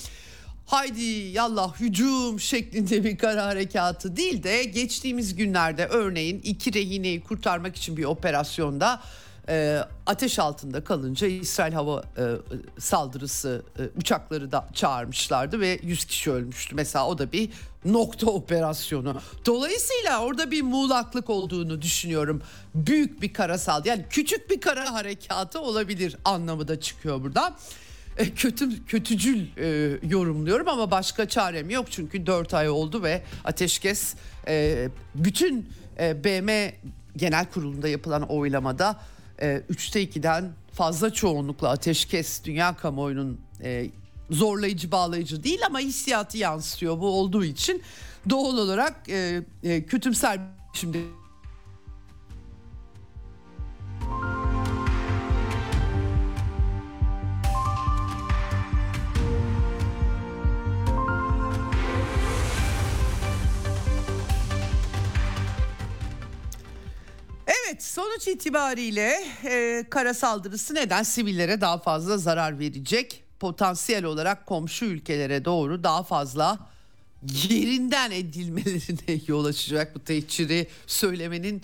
haydi 0.67 1.05
yallah 1.05 1.81
hücum 1.81 2.41
şeklinde 2.41 3.05
bir 3.05 3.19
kara 3.19 3.45
harekatı 3.45 4.17
değil 4.17 4.43
de 4.43 4.65
geçtiğimiz 4.65 5.37
günlerde 5.37 5.87
örneğin 5.87 6.41
iki 6.45 6.75
rehineyi 6.75 7.21
kurtarmak 7.21 7.77
için 7.77 7.97
bir 7.97 8.05
operasyonda 8.05 9.01
e, 9.53 9.85
ateş 10.07 10.39
altında 10.39 10.85
kalınca 10.85 11.27
İsrail 11.27 11.73
hava 11.73 12.03
e, 12.19 12.25
saldırısı 12.79 13.63
e, 13.79 13.83
uçakları 13.99 14.53
da 14.53 14.69
çağırmışlardı 14.75 15.61
ve 15.61 15.79
100 15.83 16.05
kişi 16.05 16.31
ölmüştü. 16.31 16.75
Mesela 16.75 17.07
o 17.07 17.19
da 17.19 17.33
bir 17.33 17.51
nokta 17.85 18.27
operasyonu. 18.27 19.21
Dolayısıyla 19.47 20.21
orada 20.23 20.51
bir 20.51 20.63
muğlaklık 20.63 21.31
olduğunu 21.31 21.83
düşünüyorum. 21.83 22.43
Büyük 22.75 23.23
bir 23.23 23.33
kara 23.33 23.59
saldırı 23.59 23.89
yani 23.89 24.05
küçük 24.11 24.51
bir 24.51 24.61
kara 24.61 24.93
harekatı 24.93 25.61
olabilir 25.61 26.17
anlamı 26.25 26.69
da 26.69 26.81
çıkıyor 26.81 27.23
buradan. 27.23 27.55
E, 28.17 28.35
kötü 28.35 28.85
kötücül 28.85 29.47
e, 29.57 29.99
yorumluyorum 30.09 30.69
ama 30.69 30.91
başka 30.91 31.29
çarem 31.29 31.71
yok 31.71 31.87
çünkü 31.91 32.27
4 32.27 32.55
ay 32.55 32.69
oldu 32.69 33.03
ve 33.03 33.23
ateşkes 33.45 34.15
e, 34.49 34.89
bütün 35.15 35.69
e, 35.99 36.25
BM 36.25 36.73
Genel 37.17 37.47
Kurulu'nda 37.47 37.89
yapılan 37.89 38.23
oylamada 38.23 39.01
e, 39.41 39.63
3'te 39.71 40.05
2'den 40.05 40.53
fazla 40.73 41.13
çoğunlukla 41.13 41.69
ateşkes 41.69 42.45
dünya 42.45 42.77
kamuoyunun 42.77 43.41
e, 43.63 43.91
zorlayıcı 44.31 44.93
bağlayıcı 44.93 45.45
değil 45.45 45.61
ama 45.67 45.79
hissiyatı 45.79 46.39
yansıtıyor. 46.39 47.01
Bu 47.01 47.09
olduğu 47.09 47.45
için 47.45 47.83
doğal 48.31 48.59
olarak 48.59 49.09
e, 49.09 49.43
e, 49.63 49.87
kötümser 49.87 50.41
şimdi 50.73 50.99
sonuç 68.03 68.29
itibariyle 68.29 69.25
e, 69.45 69.85
kara 69.91 70.15
saldırısı 70.15 70.75
neden 70.75 71.03
sivillere 71.03 71.61
daha 71.61 71.79
fazla 71.79 72.19
zarar 72.19 72.59
verecek? 72.59 73.25
Potansiyel 73.41 74.05
olarak 74.05 74.47
komşu 74.47 74.85
ülkelere 74.85 75.45
doğru 75.45 75.85
daha 75.85 76.03
fazla 76.03 76.59
yerinden 77.49 78.11
edilmelerine 78.11 79.21
yol 79.27 79.45
açacak 79.45 79.95
bu 79.95 80.05
tehciri 80.05 80.67
söylemenin 80.87 81.63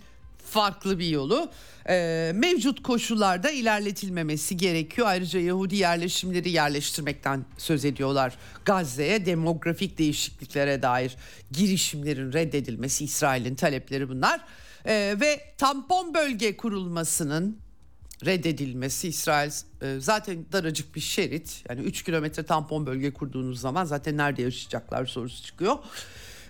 farklı 0.50 0.99
bir 0.99 1.09
yolu. 1.09 1.50
Ee, 1.88 2.33
mevcut 2.35 2.83
koşullarda 2.83 3.50
ilerletilmemesi 3.50 4.57
gerekiyor. 4.57 5.07
Ayrıca 5.07 5.40
Yahudi 5.40 5.76
yerleşimleri 5.76 6.50
yerleştirmekten 6.50 7.45
söz 7.59 7.85
ediyorlar. 7.85 8.35
Gazze'ye 8.64 9.26
demografik 9.26 9.99
değişikliklere 9.99 10.83
dair 10.83 11.16
girişimlerin 11.52 12.33
reddedilmesi 12.33 13.04
İsrail'in 13.04 13.54
talepleri 13.54 14.09
bunlar. 14.09 14.40
Ee, 14.88 15.16
ve 15.21 15.40
tampon 15.59 16.14
bölge 16.14 16.57
kurulmasının 16.57 17.59
reddedilmesi 18.26 19.09
İsrail 19.09 19.50
e, 19.83 20.00
zaten 20.00 20.47
daracık 20.52 20.95
bir 20.95 21.00
şerit 21.00 21.64
yani 21.68 21.80
3 21.80 22.02
kilometre 22.02 22.42
tampon 22.42 22.87
bölge 22.87 23.12
kurduğunuz 23.12 23.61
zaman 23.61 23.85
zaten 23.85 24.16
nerede 24.16 24.42
yaşayacaklar 24.42 25.07
sorusu 25.07 25.42
çıkıyor. 25.42 25.78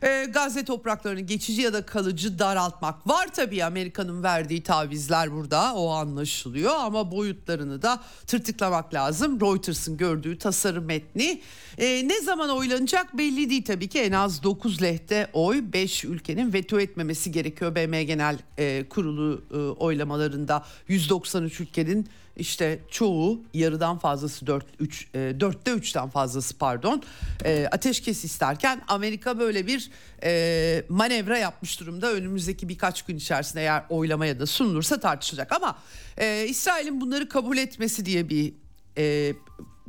E, 0.03 0.25
Gazze 0.25 0.65
topraklarını 0.65 1.21
geçici 1.21 1.63
ya 1.63 1.73
da 1.73 1.87
kalıcı 1.87 2.39
daraltmak 2.39 3.07
var 3.07 3.29
tabii. 3.35 3.65
Amerika'nın 3.65 4.23
verdiği 4.23 4.63
tavizler 4.63 5.33
burada 5.33 5.75
o 5.75 5.91
anlaşılıyor. 5.91 6.73
Ama 6.77 7.11
boyutlarını 7.11 7.83
da 7.83 8.01
tırtıklamak 8.27 8.95
lazım. 8.95 9.41
Reuters'ın 9.41 9.97
gördüğü 9.97 10.39
tasarım 10.39 10.85
metni. 10.85 11.41
E, 11.79 12.09
ne 12.09 12.21
zaman 12.21 12.51
oylanacak 12.51 13.19
belli 13.19 13.51
değil 13.51 13.65
tabii 13.65 13.89
ki. 13.89 13.99
En 13.99 14.13
az 14.13 14.43
9 14.43 14.83
lehte 14.83 15.31
oy 15.33 15.73
5 15.73 16.05
ülkenin 16.05 16.53
veto 16.53 16.81
etmemesi 16.81 17.33
gerekiyor. 17.33 17.75
BM 17.75 18.05
Genel 18.05 18.39
e, 18.59 18.89
Kurulu 18.89 19.43
e, 19.51 19.57
oylamalarında 19.57 20.65
193 20.89 21.61
ülkenin 21.61 22.09
işte 22.39 22.79
çoğu 22.91 23.43
yarıdan 23.55 23.99
fazlası 23.99 24.47
4 24.47 24.67
3 24.79 25.09
e, 25.15 25.19
4'te 25.19 25.71
3'ten 25.71 26.09
fazlası 26.09 26.59
pardon 26.59 27.03
e, 27.45 27.69
ateşkes 27.73 28.25
isterken 28.25 28.83
Amerika 28.89 29.39
böyle 29.39 29.67
bir 29.67 29.91
e, 30.23 30.85
manevra 30.89 31.39
yapmış 31.39 31.81
durumda. 31.81 32.13
Önümüzdeki 32.13 32.69
birkaç 32.69 33.03
gün 33.03 33.17
içerisinde 33.17 33.61
eğer 33.61 33.85
oylamaya 33.89 34.41
da 34.41 34.47
sunulursa 34.47 35.01
tartışılacak 35.01 35.53
ama 35.53 35.79
e, 36.17 36.47
İsrail'in 36.49 37.01
bunları 37.01 37.29
kabul 37.29 37.57
etmesi 37.57 38.07
diye 38.07 38.29
bir 38.29 38.53
e, 38.99 39.35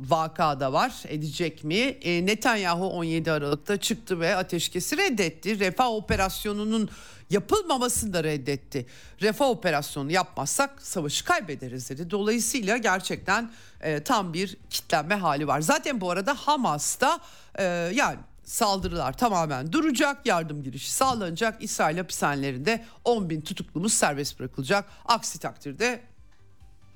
vakada 0.00 0.72
var 0.72 1.02
edecek 1.08 1.64
mi? 1.64 1.76
E, 1.76 2.26
Netanyahu 2.26 2.90
17 2.90 3.32
Aralık'ta 3.32 3.76
çıktı 3.76 4.20
ve 4.20 4.36
ateşkesi 4.36 4.96
reddetti. 4.96 5.58
Refah 5.58 5.90
operasyonunun 5.90 6.90
yapılmamasını 7.30 8.12
da 8.12 8.24
reddetti. 8.24 8.86
Refah 9.22 9.48
operasyonu 9.48 10.12
yapmazsak 10.12 10.82
savaşı 10.82 11.24
kaybederiz 11.24 11.90
dedi. 11.90 12.10
Dolayısıyla 12.10 12.76
gerçekten 12.76 13.50
e, 13.80 14.02
tam 14.02 14.32
bir 14.32 14.56
kitlenme 14.70 15.14
hali 15.14 15.46
var. 15.46 15.60
Zaten 15.60 16.00
bu 16.00 16.10
arada 16.10 16.34
Hamas'ta 16.34 17.20
e, 17.54 17.64
yani 17.94 18.18
saldırılar 18.44 19.12
tamamen 19.12 19.72
duracak, 19.72 20.26
yardım 20.26 20.62
girişi 20.62 20.92
sağlanacak. 20.92 21.62
İsrail 21.62 21.96
hapishanelerinde 21.96 22.84
10 23.04 23.30
bin 23.30 23.40
tutuklumuz 23.40 23.92
serbest 23.92 24.40
bırakılacak. 24.40 24.84
Aksi 25.04 25.38
takdirde 25.38 26.00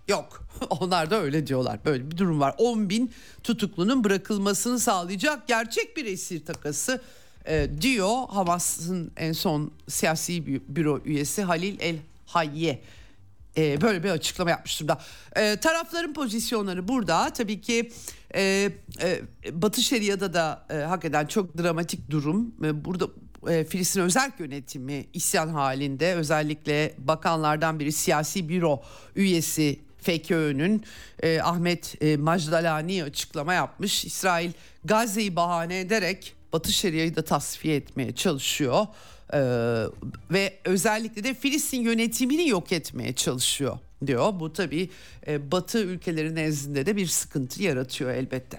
Yok. 0.08 0.46
Onlar 0.70 1.10
da 1.10 1.20
öyle 1.20 1.46
diyorlar. 1.46 1.84
Böyle 1.84 2.10
bir 2.10 2.16
durum 2.16 2.40
var. 2.40 2.54
10 2.58 2.90
bin 2.90 3.12
tutuklunun 3.42 4.04
bırakılmasını 4.04 4.78
sağlayacak 4.78 5.48
gerçek 5.48 5.96
bir 5.96 6.04
esir 6.04 6.44
takası 6.44 7.02
e, 7.46 7.68
diyor 7.80 8.28
Hamas'ın 8.28 9.12
en 9.16 9.32
son 9.32 9.70
siyasi 9.88 10.46
büro 10.76 11.00
üyesi 11.04 11.42
Halil 11.42 11.76
El 11.80 11.96
Hayye. 12.26 12.82
E, 13.56 13.80
böyle 13.80 14.02
bir 14.02 14.10
açıklama 14.10 14.50
yapmış 14.50 14.80
durumda. 14.80 15.00
E, 15.36 15.56
tarafların 15.56 16.14
pozisyonları 16.14 16.88
burada. 16.88 17.30
Tabii 17.30 17.60
ki 17.60 17.92
e, 18.34 18.70
e, 19.02 19.22
Batı 19.52 19.82
Şeria'da 19.82 20.34
da 20.34 20.66
e, 20.70 20.74
hak 20.74 21.04
eden 21.04 21.26
çok 21.26 21.58
dramatik 21.58 22.10
durum. 22.10 22.54
E, 22.64 22.84
burada 22.84 23.08
e, 23.48 23.64
Filistin 23.64 24.00
özel 24.00 24.32
yönetimi 24.38 25.06
isyan 25.12 25.48
halinde. 25.48 26.14
Özellikle 26.14 26.94
bakanlardan 26.98 27.80
biri 27.80 27.92
siyasi 27.92 28.48
büro 28.48 28.82
üyesi 29.16 29.83
FKÖ'nün 30.04 30.84
e, 31.22 31.40
Ahmet 31.40 32.02
e, 32.02 32.16
Majdalani 32.16 33.04
açıklama 33.04 33.54
yapmış. 33.54 34.04
İsrail 34.04 34.50
Gazze'yi 34.84 35.36
bahane 35.36 35.80
ederek 35.80 36.34
Batı 36.52 36.72
Şeria'yı 36.72 37.16
da 37.16 37.24
tasfiye 37.24 37.76
etmeye 37.76 38.14
çalışıyor. 38.14 38.86
Ee, 39.32 39.38
ve 40.30 40.58
özellikle 40.64 41.24
de 41.24 41.34
Filistin 41.34 41.80
yönetimini 41.80 42.48
yok 42.48 42.72
etmeye 42.72 43.12
çalışıyor 43.12 43.78
diyor. 44.06 44.40
Bu 44.40 44.52
tabii 44.52 44.90
e, 45.26 45.52
Batı 45.52 45.78
ülkeleri 45.78 46.34
nezdinde 46.34 46.86
de 46.86 46.96
bir 46.96 47.06
sıkıntı 47.06 47.62
yaratıyor 47.62 48.10
elbette. 48.10 48.58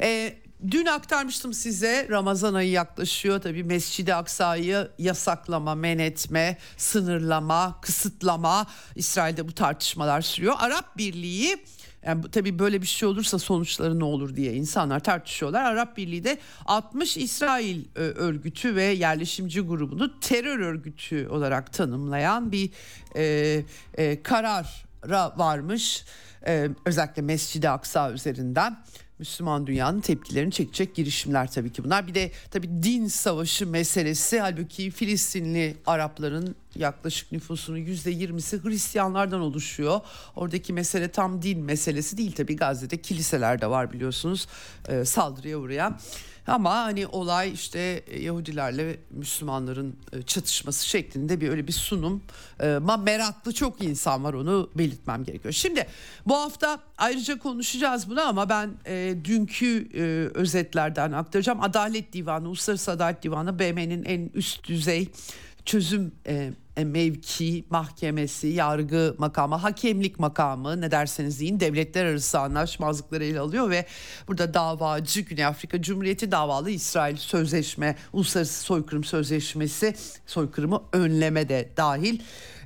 E, 0.00 0.36
dün 0.70 0.86
aktarmıştım 0.86 1.52
size 1.52 2.06
Ramazan 2.10 2.54
ayı 2.54 2.70
yaklaşıyor. 2.70 3.40
Tabii 3.40 3.64
Mescid-i 3.64 4.14
Aksa'yı 4.14 4.90
yasaklama, 4.98 5.74
men 5.74 5.98
etme, 5.98 6.58
sınırlama, 6.76 7.80
kısıtlama. 7.80 8.66
İsrail'de 8.94 9.48
bu 9.48 9.52
tartışmalar 9.52 10.20
sürüyor. 10.20 10.54
Arap 10.58 10.96
Birliği 10.98 11.64
yani 12.06 12.30
tabii 12.32 12.58
böyle 12.58 12.82
bir 12.82 12.86
şey 12.86 13.08
olursa 13.08 13.38
sonuçları 13.38 13.98
ne 13.98 14.04
olur 14.04 14.36
diye 14.36 14.54
insanlar 14.54 15.00
tartışıyorlar. 15.00 15.64
Arap 15.64 15.96
Birliği 15.96 16.24
de 16.24 16.38
60 16.66 17.16
İsrail 17.16 17.84
e, 17.96 18.00
örgütü 18.00 18.76
ve 18.76 18.84
yerleşimci 18.84 19.60
grubunu 19.60 20.20
terör 20.20 20.58
örgütü 20.58 21.28
olarak 21.28 21.72
tanımlayan 21.72 22.52
bir 22.52 22.70
e, 23.16 23.64
e, 23.94 24.22
karara 24.22 25.38
varmış. 25.38 26.04
E, 26.46 26.68
özellikle 26.84 27.22
Mescid-i 27.22 27.68
Aksa 27.68 28.12
üzerinden. 28.12 28.76
Müslüman 29.18 29.66
dünyanın 29.66 30.00
tepkilerini 30.00 30.52
çekecek 30.52 30.94
girişimler 30.94 31.50
tabii 31.50 31.72
ki 31.72 31.84
bunlar. 31.84 32.06
Bir 32.06 32.14
de 32.14 32.30
tabii 32.50 32.82
din 32.82 33.06
savaşı 33.06 33.66
meselesi 33.66 34.40
halbuki 34.40 34.90
Filistinli 34.90 35.76
Arapların 35.86 36.56
yaklaşık 36.78 37.32
nüfusunun 37.32 37.78
yüzde 37.78 38.10
yirmisi 38.10 38.64
Hristiyanlardan 38.64 39.40
oluşuyor. 39.40 40.00
Oradaki 40.36 40.72
mesele 40.72 41.08
tam 41.08 41.42
din 41.42 41.60
meselesi 41.60 42.18
değil 42.18 42.32
tabii 42.32 42.56
Gazze'de 42.56 42.96
kiliseler 42.96 43.60
de 43.60 43.70
var 43.70 43.92
biliyorsunuz 43.92 44.46
e, 44.88 45.04
saldırıya 45.04 45.58
uğrayan. 45.58 45.98
Ama 46.46 46.74
hani 46.74 47.06
olay 47.06 47.52
işte 47.52 47.78
e, 48.06 48.22
Yahudilerle 48.22 48.96
Müslümanların 49.10 49.96
e, 50.12 50.22
çatışması 50.22 50.88
şeklinde 50.88 51.40
bir 51.40 51.48
öyle 51.48 51.66
bir 51.66 51.72
sunum. 51.72 52.22
Ama 52.62 52.96
meraklı 52.96 53.54
çok 53.54 53.82
insan 53.82 54.24
var 54.24 54.34
onu 54.34 54.70
belirtmem 54.74 55.24
gerekiyor. 55.24 55.54
Şimdi 55.54 55.86
bu 56.26 56.36
hafta 56.36 56.80
ayrıca 56.98 57.38
konuşacağız 57.38 58.10
bunu 58.10 58.20
ama 58.20 58.48
ben 58.48 58.70
e, 58.86 59.14
dünkü 59.24 59.88
e, 59.94 60.02
özetlerden 60.38 61.12
aktaracağım. 61.12 61.62
Adalet 61.62 62.12
Divanı, 62.12 62.48
Uluslararası 62.48 62.90
Adalet 62.90 63.22
Divanı 63.22 63.58
BM'nin 63.58 64.04
en 64.04 64.30
üst 64.34 64.68
düzey 64.68 65.08
çözüm 65.64 66.12
e, 66.26 66.34
e, 66.34 66.52
mevki, 66.84 67.64
mahkemesi, 67.70 68.46
yargı 68.48 69.14
makamı, 69.18 69.54
hakemlik 69.54 70.18
makamı 70.18 70.80
ne 70.80 70.90
derseniz 70.90 71.40
deyin 71.40 71.60
devletler 71.60 72.04
arası 72.04 72.40
anlaşmazlıkları 72.40 73.24
ele 73.24 73.40
alıyor 73.40 73.70
ve 73.70 73.86
burada 74.28 74.54
davacı 74.54 75.20
Güney 75.20 75.44
Afrika 75.44 75.82
Cumhuriyeti 75.82 76.30
davalı 76.30 76.70
İsrail 76.70 77.16
Sözleşme, 77.16 77.96
Uluslararası 78.12 78.62
Soykırım 78.62 79.04
Sözleşmesi 79.04 79.94
soykırımı 80.26 80.82
önleme 80.92 81.48
de 81.48 81.70
dahil. 81.76 82.20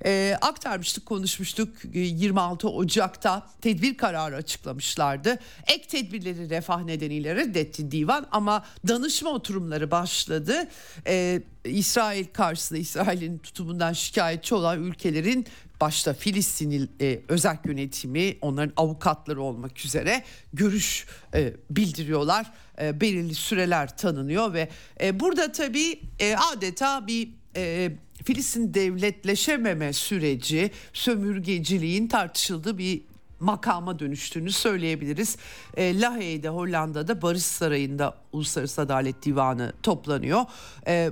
E, 0.05 0.37
aktarmıştık 0.41 1.07
konuşmuştuk 1.07 1.69
26 1.95 2.67
ee, 2.67 2.71
Ocak'ta 2.71 3.47
tedbir 3.61 3.97
kararı 3.97 4.37
açıklamışlardı. 4.37 5.39
Ek 5.67 5.89
tedbirleri 5.89 6.51
refah 6.51 6.85
nedeniyle 6.85 7.37
reddetti 7.37 7.91
divan 7.91 8.27
ama 8.33 8.65
danışma 8.89 9.31
oturumları 9.31 9.91
başladı. 9.91 10.69
E, 11.07 11.43
İsrail 11.65 12.25
karşısında 12.33 12.79
İsrail'in 12.79 13.39
tutumundan 13.39 13.93
şikayetçi 13.93 14.55
olan 14.55 14.83
ülkelerin 14.83 15.47
başta 15.81 16.15
Filistin 16.15 16.91
e, 17.01 17.21
özel 17.29 17.59
yönetimi 17.65 18.37
onların 18.41 18.73
avukatları 18.77 19.43
olmak 19.43 19.85
üzere 19.85 20.25
görüş 20.53 21.07
e, 21.35 21.53
bildiriyorlar. 21.71 22.53
E, 22.81 23.01
belirli 23.01 23.35
süreler 23.35 23.97
tanınıyor 23.97 24.53
ve 24.53 24.69
e, 25.01 25.21
burada 25.21 25.53
tabii 25.53 26.01
e, 26.19 26.37
adeta 26.37 27.07
bir 27.07 27.29
e, 27.57 27.93
Filistin 28.25 28.75
devletleşememe 28.75 29.93
süreci 29.93 30.71
sömürgeciliğin 30.93 32.09
tartışıldığı 32.09 32.79
bir 32.79 33.03
makama 33.41 33.99
dönüştüğünü 33.99 34.53
söyleyebiliriz. 34.53 35.37
E, 35.77 36.01
Lahey'de 36.01 36.49
Hollanda'da 36.49 37.23
Barış 37.23 37.43
Sarayı'nda 37.43 38.15
Uluslararası 38.33 38.81
Adalet 38.81 39.25
Divanı 39.25 39.73
toplanıyor. 39.83 40.45
E, 40.87 41.11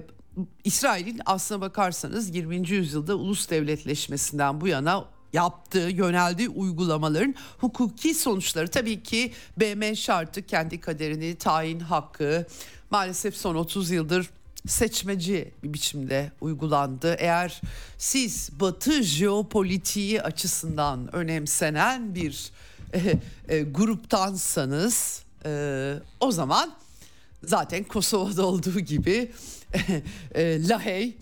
İsrail'in 0.65 1.21
aslına 1.27 1.61
bakarsanız 1.61 2.35
20. 2.35 2.71
yüzyılda 2.71 3.15
ulus 3.15 3.51
devletleşmesinden 3.51 4.61
bu 4.61 4.69
yana 4.69 5.05
yaptığı, 5.33 5.89
yöneldiği 5.91 6.49
uygulamaların 6.49 7.35
hukuki 7.59 8.15
sonuçları 8.15 8.69
tabii 8.69 9.03
ki 9.03 9.33
BM 9.57 9.97
şartı 9.97 10.43
kendi 10.47 10.81
kaderini 10.81 11.37
tayin 11.37 11.81
hakkı 11.81 12.47
maalesef 12.91 13.37
son 13.37 13.55
30 13.55 13.91
yıldır 13.91 14.31
seçmeci 14.67 15.53
bir 15.63 15.73
biçimde 15.73 16.33
uygulandı. 16.41 17.15
Eğer 17.19 17.61
siz 17.99 18.51
Batı 18.61 19.03
jeopolitiği 19.03 20.23
açısından 20.23 21.15
önemsenen 21.17 22.15
bir 22.15 22.51
e, 22.95 23.19
e, 23.49 23.63
gruptansanız 23.63 25.23
e, 25.45 25.95
o 26.21 26.33
zaman 26.33 26.75
zaten 27.45 27.85
Kosova'da 27.85 28.47
olduğu 28.47 28.81
gibi 28.81 29.33
e, 30.35 30.69
Lahey 30.69 31.17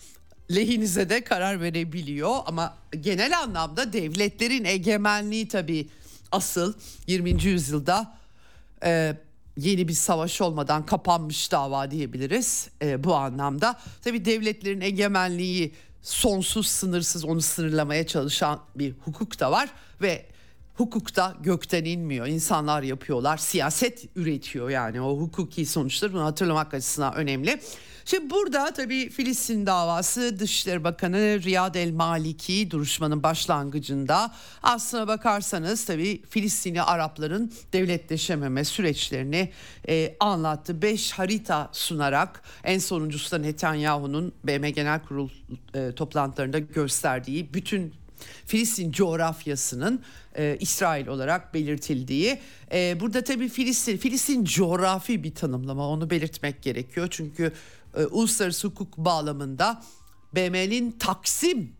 lehinize 0.55 1.09
de 1.09 1.25
karar 1.25 1.61
verebiliyor 1.61 2.37
ama 2.47 2.77
genel 3.01 3.39
anlamda 3.39 3.93
devletlerin 3.93 4.65
egemenliği 4.65 5.49
tabii 5.49 5.89
asıl 6.33 6.75
20. 7.07 7.45
yüzyılda 7.45 8.17
e, 8.85 9.17
yeni 9.57 9.89
bir 9.89 9.93
savaş 9.93 10.41
olmadan 10.41 10.87
kapanmış 10.87 11.53
dava 11.53 11.91
diyebiliriz 11.91 12.69
e, 12.83 13.05
bu 13.05 13.15
anlamda. 13.15 13.79
Tabii 14.05 14.25
devletlerin 14.25 14.81
egemenliği 14.81 15.75
sonsuz 16.03 16.67
sınırsız 16.67 17.25
onu 17.25 17.41
sınırlamaya 17.41 18.07
çalışan 18.07 18.61
bir 18.75 18.95
hukuk 19.05 19.41
da 19.41 19.51
var 19.51 19.69
ve 20.03 20.27
hukukta 20.77 21.35
gökten 21.41 21.85
inmiyor. 21.85 22.27
İnsanlar 22.27 22.83
yapıyorlar, 22.83 23.37
siyaset 23.37 24.05
üretiyor 24.17 24.71
yani 24.71 25.01
o 25.01 25.19
hukuki 25.19 25.67
sonuçları 25.67 26.13
bunu 26.13 26.25
hatırlamak 26.25 26.75
açısından 26.75 27.15
önemli. 27.15 27.61
Şimdi 28.05 28.31
burada 28.31 28.71
tabii 28.73 29.11
Filistin 29.11 29.67
davası 29.67 30.39
Dışişleri 30.39 30.85
Bakanı 30.85 31.43
Riyad 31.43 31.75
El 31.75 31.93
Maliki 31.93 32.71
duruşmanın 32.71 33.23
başlangıcında 33.23 34.35
aslına 34.63 35.09
bakarsanız 35.09 35.85
tabii 35.85 36.23
Filistinli 36.31 36.83
Arapların 36.83 37.53
devletleşememe 37.73 38.65
süreçlerini 38.65 39.53
e, 39.89 40.17
anlattı. 40.21 40.83
Beş 40.83 41.13
harita 41.13 41.69
sunarak 41.73 42.43
en 42.65 42.79
sonuncusu 42.79 43.31
da 43.31 43.39
Netanyahu'nun 43.39 44.33
BM 44.45 44.71
Genel 44.71 45.01
Kurul 45.01 45.29
e, 45.75 45.93
toplantılarında 45.93 46.59
gösterdiği 46.59 47.55
bütün 47.55 47.95
Filistin 48.47 48.93
coğrafyasının 48.93 50.03
e, 50.37 50.57
İsrail 50.61 51.07
olarak 51.07 51.55
belirtildiği. 51.55 52.39
E, 52.73 53.01
burada 53.01 53.25
tabii 53.25 53.49
Filistin, 53.49 53.97
Filistin 53.97 54.45
coğrafi 54.45 55.25
bir 55.25 55.35
tanımlama 55.35 55.89
onu 55.89 56.11
belirtmek 56.11 56.63
gerekiyor. 56.63 57.09
Çünkü 57.11 57.53
e, 57.97 58.05
uluslararası 58.05 58.69
hukuk 58.69 58.97
bağlamında 58.97 59.83
BM'nin 60.35 60.91
Taksim 60.91 61.73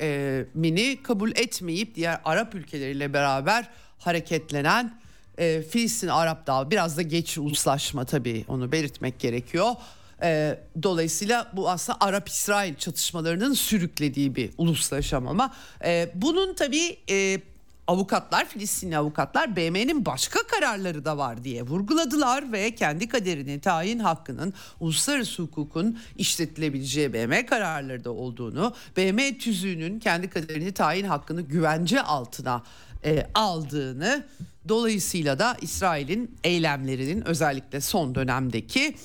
e, 0.00 0.44
mini 0.54 1.02
kabul 1.02 1.30
etmeyip 1.30 1.94
diğer 1.94 2.20
Arap 2.24 2.54
ülkeleriyle 2.54 3.12
beraber 3.12 3.68
hareketlenen 3.98 5.00
e, 5.38 5.62
Filistin 5.62 6.08
Arap 6.08 6.46
Dağı 6.46 6.70
biraz 6.70 6.96
da 6.96 7.02
geç 7.02 7.38
uluslaşma 7.38 8.04
tabii 8.04 8.44
onu 8.48 8.72
belirtmek 8.72 9.20
gerekiyor. 9.20 9.74
E, 10.22 10.58
dolayısıyla 10.82 11.50
bu 11.52 11.70
aslında 11.70 11.98
Arap-İsrail 12.00 12.74
çatışmalarının 12.74 13.54
sürüklediği 13.54 14.36
bir 14.36 14.50
uluslaşamama. 14.58 15.54
E, 15.84 16.12
bunun 16.14 16.54
tabii 16.54 16.96
e, 17.10 17.40
avukatlar, 17.86 18.48
Filistinli 18.48 18.96
avukatlar 18.96 19.56
BM'nin 19.56 20.06
başka 20.06 20.46
kararları 20.46 21.04
da 21.04 21.18
var 21.18 21.44
diye 21.44 21.62
vurguladılar 21.62 22.52
ve 22.52 22.74
kendi 22.74 23.08
kaderini 23.08 23.60
tayin 23.60 23.98
hakkının 23.98 24.54
uluslararası 24.80 25.42
hukukun 25.42 25.98
işletilebileceği 26.16 27.12
BM 27.12 27.46
kararları 27.46 28.04
da 28.04 28.10
olduğunu, 28.10 28.74
BM 28.96 29.38
tüzüğünün 29.38 29.98
kendi 29.98 30.30
kaderini 30.30 30.72
tayin 30.72 31.04
hakkını 31.04 31.42
güvence 31.42 32.02
altına 32.02 32.62
e, 33.04 33.26
aldığını, 33.34 34.26
dolayısıyla 34.68 35.38
da 35.38 35.56
İsrail'in 35.60 36.36
eylemlerinin 36.44 37.28
özellikle 37.28 37.80
son 37.80 38.14
dönemdeki 38.14 38.96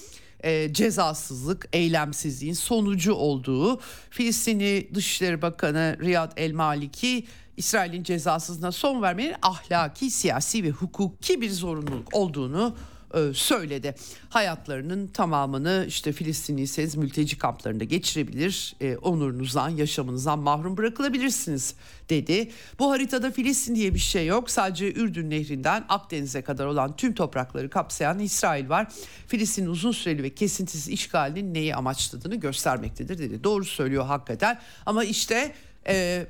e, 0.43 0.73
cezasızlık, 0.73 1.69
eylemsizliğin 1.73 2.53
sonucu 2.53 3.13
olduğu 3.13 3.79
Filistinli 4.09 4.89
Dışişleri 4.93 5.41
Bakanı 5.41 5.97
Riyad 6.01 6.31
El 6.37 6.51
Maliki 6.51 7.25
İsrail'in 7.57 8.03
cezasızlığına 8.03 8.71
son 8.71 9.01
vermenin 9.01 9.35
ahlaki, 9.41 10.11
siyasi 10.11 10.63
ve 10.63 10.69
hukuki 10.69 11.41
bir 11.41 11.51
zorunluluk 11.51 12.13
olduğunu 12.13 12.75
e, 13.13 13.33
söyledi. 13.33 13.95
Hayatlarının 14.29 15.07
tamamını 15.07 15.85
işte 15.87 16.11
Filistinliyseniz 16.11 16.95
mülteci 16.95 17.37
kamplarında 17.37 17.83
geçirebilir, 17.83 18.75
e, 18.81 18.97
onurunuzdan, 18.97 19.69
yaşamınızdan 19.69 20.39
mahrum 20.39 20.77
bırakılabilirsiniz 20.77 21.75
dedi. 22.09 22.51
Bu 22.79 22.91
haritada 22.91 23.31
Filistin 23.31 23.75
diye 23.75 23.93
bir 23.93 23.99
şey 23.99 24.27
yok. 24.27 24.49
Sadece 24.49 24.93
Ürdün 24.93 25.29
Nehri'nden 25.29 25.85
Akdeniz'e 25.89 26.41
kadar 26.41 26.65
olan 26.65 26.95
tüm 26.95 27.13
toprakları 27.13 27.69
kapsayan 27.69 28.19
İsrail 28.19 28.69
var. 28.69 28.87
Filistin'in 29.27 29.67
uzun 29.67 29.91
süreli 29.91 30.23
ve 30.23 30.29
kesintisiz 30.29 30.89
işgalinin 30.89 31.53
neyi 31.53 31.75
amaçladığını 31.75 32.35
göstermektedir 32.35 33.17
dedi. 33.17 33.43
Doğru 33.43 33.65
söylüyor 33.65 34.05
hakikaten 34.05 34.59
ama 34.85 35.03
işte 35.03 35.55
e, 35.87 36.27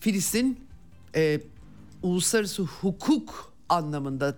Filistin 0.00 0.60
e, 1.16 1.40
uluslararası 2.02 2.62
hukuk 2.62 3.52
anlamında 3.68 4.36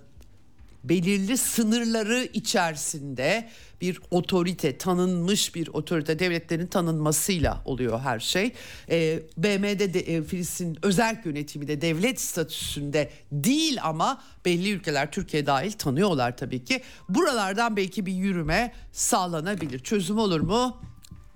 belirli 0.84 1.36
sınırları 1.36 2.28
içerisinde 2.32 3.48
bir 3.80 4.00
otorite 4.10 4.78
tanınmış 4.78 5.54
bir 5.54 5.68
otorite 5.68 6.18
devletlerin 6.18 6.66
tanınmasıyla 6.66 7.62
oluyor 7.64 8.00
her 8.00 8.20
şey. 8.20 8.52
E, 8.90 9.22
BM'de 9.36 9.94
de 9.94 10.00
e, 10.00 10.22
Filistin 10.22 10.78
özel 10.82 11.22
yönetimi 11.24 11.68
de 11.68 11.80
devlet 11.80 12.20
statüsünde 12.20 13.10
değil 13.32 13.78
ama 13.82 14.22
belli 14.44 14.70
ülkeler 14.70 15.10
Türkiye 15.10 15.46
dahil 15.46 15.72
tanıyorlar 15.72 16.36
tabii 16.36 16.64
ki. 16.64 16.82
Buralardan 17.08 17.76
belki 17.76 18.06
bir 18.06 18.12
yürüme 18.12 18.72
sağlanabilir. 18.92 19.78
Çözüm 19.78 20.18
olur 20.18 20.40
mu? 20.40 20.76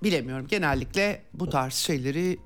Bilemiyorum. 0.02 0.46
Genellikle 0.48 1.22
bu 1.34 1.50
tarz 1.50 1.74
şeyleri 1.74 2.38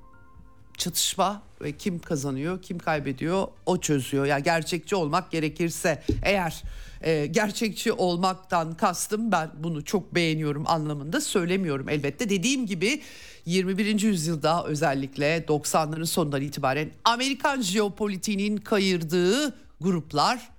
çatışma 0.77 1.43
ve 1.61 1.77
kim 1.77 1.99
kazanıyor, 1.99 2.61
kim 2.61 2.79
kaybediyor 2.79 3.47
o 3.65 3.81
çözüyor. 3.81 4.25
Yani 4.25 4.43
gerçekçi 4.43 4.95
olmak 4.95 5.31
gerekirse 5.31 6.03
eğer 6.23 6.63
e, 7.01 7.25
gerçekçi 7.25 7.91
olmaktan 7.91 8.77
kastım 8.77 9.31
ben 9.31 9.49
bunu 9.57 9.85
çok 9.85 10.15
beğeniyorum 10.15 10.63
anlamında 10.67 11.21
söylemiyorum 11.21 11.89
elbette. 11.89 12.29
Dediğim 12.29 12.65
gibi 12.65 13.01
21. 13.45 14.01
yüzyılda 14.01 14.65
özellikle 14.65 15.37
90'ların 15.37 16.05
sonundan 16.05 16.41
itibaren 16.41 16.91
Amerikan 17.03 17.61
jeopolitiğinin 17.61 18.57
kayırdığı 18.57 19.55
gruplar 19.81 20.49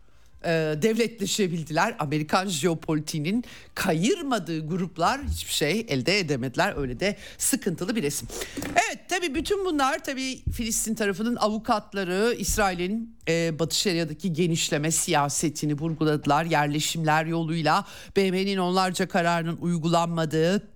e, 0.44 0.82
devletleşebildiler. 0.82 1.96
Amerikan 1.98 2.48
jeopolitiğinin 2.48 3.44
kayırmadığı 3.74 4.68
gruplar 4.68 5.20
hiçbir 5.24 5.52
şey 5.52 5.86
elde 5.88 6.18
edemediler. 6.18 6.74
Öyle 6.76 7.00
de 7.00 7.16
sıkıntılı 7.38 7.96
bir 7.96 8.02
resim. 8.02 8.28
Evet 8.66 8.98
tabii 9.08 9.34
bütün 9.34 9.64
bunlar 9.64 10.04
tabii 10.04 10.42
Filistin 10.52 10.94
tarafının 10.94 11.36
avukatları 11.36 12.34
İsrail'in 12.38 13.16
e, 13.28 13.58
Batı 13.58 13.76
Şeria'daki 13.76 14.32
genişleme 14.32 14.90
siyasetini 14.90 15.74
vurguladılar. 15.74 16.44
Yerleşimler 16.44 17.26
yoluyla 17.26 17.84
BM'nin 18.16 18.58
onlarca 18.58 19.08
kararının 19.08 19.56
uygulanmadığı 19.56 20.72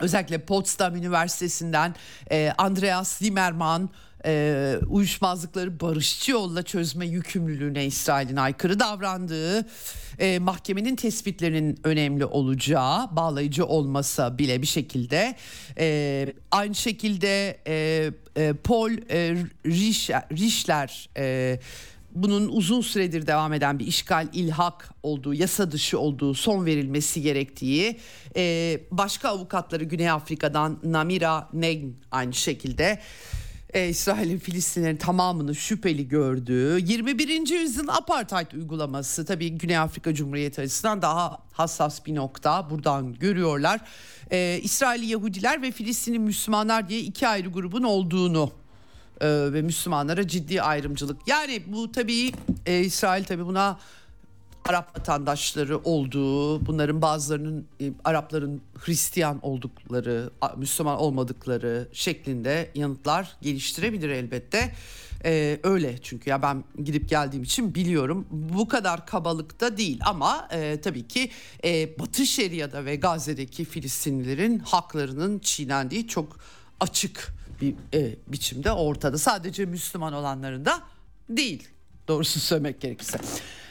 özellikle 0.00 0.38
Potsdam 0.38 0.96
Üniversitesi'nden 0.96 1.94
e, 2.30 2.52
Andreas 2.58 3.18
Zimmermann 3.18 3.90
e, 4.26 4.76
uyuşmazlıkları 4.88 5.80
barışçı 5.80 6.32
yolla 6.32 6.62
çözme 6.62 7.06
yükümlülüğüne 7.06 7.86
İsrail'in 7.86 8.36
aykırı 8.36 8.80
davrandığı, 8.80 9.66
e, 10.18 10.38
mahkemenin 10.38 10.96
tespitlerinin 10.96 11.78
önemli 11.84 12.24
olacağı, 12.24 13.16
bağlayıcı 13.16 13.66
olmasa 13.66 14.38
bile 14.38 14.62
bir 14.62 14.66
şekilde 14.66 15.36
e, 15.78 16.34
aynı 16.50 16.74
şekilde 16.74 17.58
e, 17.66 18.10
e, 18.36 18.52
Paul 18.52 18.90
e, 19.10 19.36
Rischler 20.32 21.08
e, 21.16 21.58
bunun 22.16 22.48
uzun 22.48 22.80
süredir 22.80 23.26
devam 23.26 23.52
eden 23.52 23.78
bir 23.78 23.86
işgal, 23.86 24.28
ilhak 24.32 24.94
olduğu, 25.02 25.34
yasa 25.34 25.70
dışı 25.72 25.98
olduğu, 25.98 26.34
son 26.34 26.66
verilmesi 26.66 27.22
gerektiği, 27.22 27.96
e, 28.36 28.80
başka 28.90 29.28
avukatları 29.28 29.84
Güney 29.84 30.10
Afrika'dan 30.10 30.78
Namira 30.84 31.48
Neg 31.52 31.84
aynı 32.10 32.34
şekilde 32.34 33.00
e, 33.76 33.88
İsrail'in 33.88 34.38
Filistinlerin 34.38 34.96
tamamını 34.96 35.54
şüpheli 35.54 36.08
gördüğü 36.08 36.78
21. 36.80 37.48
yüzyılın 37.60 37.88
apartheid 37.88 38.52
uygulaması 38.52 39.24
tabii 39.24 39.50
Güney 39.50 39.78
Afrika 39.78 40.14
Cumhuriyeti 40.14 40.60
açısından 40.60 41.02
daha 41.02 41.38
hassas 41.52 42.06
bir 42.06 42.14
nokta 42.14 42.70
buradan 42.70 43.14
görüyorlar. 43.14 43.80
E, 44.30 44.60
İsrailli 44.62 45.06
Yahudiler 45.06 45.62
ve 45.62 45.70
Filistinli 45.70 46.18
Müslümanlar 46.18 46.88
diye 46.88 47.00
iki 47.00 47.28
ayrı 47.28 47.48
grubun 47.48 47.82
olduğunu 47.82 48.52
e, 49.20 49.28
ve 49.28 49.62
Müslümanlara 49.62 50.28
ciddi 50.28 50.62
ayrımcılık. 50.62 51.28
Yani 51.28 51.62
bu 51.66 51.92
tabii 51.92 52.32
e, 52.66 52.80
İsrail 52.80 53.24
tabii 53.24 53.46
buna 53.46 53.78
Arap 54.68 54.98
vatandaşları 54.98 55.78
olduğu, 55.78 56.66
bunların 56.66 57.02
bazılarının 57.02 57.66
e, 57.80 57.92
Arapların 58.04 58.62
Hristiyan 58.78 59.38
oldukları, 59.42 60.30
Müslüman 60.56 60.98
olmadıkları 60.98 61.88
şeklinde 61.92 62.70
yanıtlar 62.74 63.36
geliştirebilir 63.42 64.08
elbette. 64.08 64.72
Ee, 65.24 65.60
öyle 65.62 65.98
çünkü 66.02 66.30
ya 66.30 66.42
ben 66.42 66.64
gidip 66.84 67.08
geldiğim 67.08 67.42
için 67.42 67.74
biliyorum 67.74 68.26
bu 68.30 68.68
kadar 68.68 69.06
kabalıkta 69.06 69.76
değil 69.76 70.00
ama 70.04 70.48
e, 70.52 70.80
tabii 70.80 71.08
ki 71.08 71.30
e, 71.64 71.98
Batı 71.98 72.26
Şeria'da 72.26 72.84
ve 72.84 72.96
Gazze'deki 72.96 73.64
Filistinlilerin 73.64 74.58
haklarının 74.58 75.38
çiğnendiği 75.38 76.08
çok 76.08 76.38
açık 76.80 77.34
bir 77.60 77.74
e, 77.94 78.16
biçimde 78.26 78.72
ortada. 78.72 79.18
Sadece 79.18 79.64
Müslüman 79.64 80.12
olanların 80.12 80.64
da 80.64 80.82
değil 81.28 81.68
doğrusu 82.08 82.40
söylemek 82.40 82.80
gerekirse. 82.80 83.18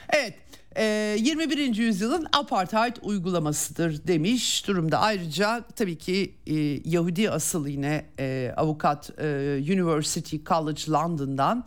Evet 0.10 0.34
21. 0.81 1.57
Ee, 1.57 1.81
yüzyılın 1.81 2.27
apartheid 2.33 2.95
uygulamasıdır 3.01 4.07
demiş 4.07 4.67
durumda. 4.67 4.99
Ayrıca 4.99 5.63
tabii 5.75 5.97
ki 5.97 6.35
e, 6.47 6.53
Yahudi 6.85 7.31
asıllı 7.31 7.69
yine 7.69 8.05
e, 8.19 8.53
avukat 8.57 9.09
e, 9.19 9.25
University 9.59 10.38
College 10.45 10.81
London'dan 10.91 11.65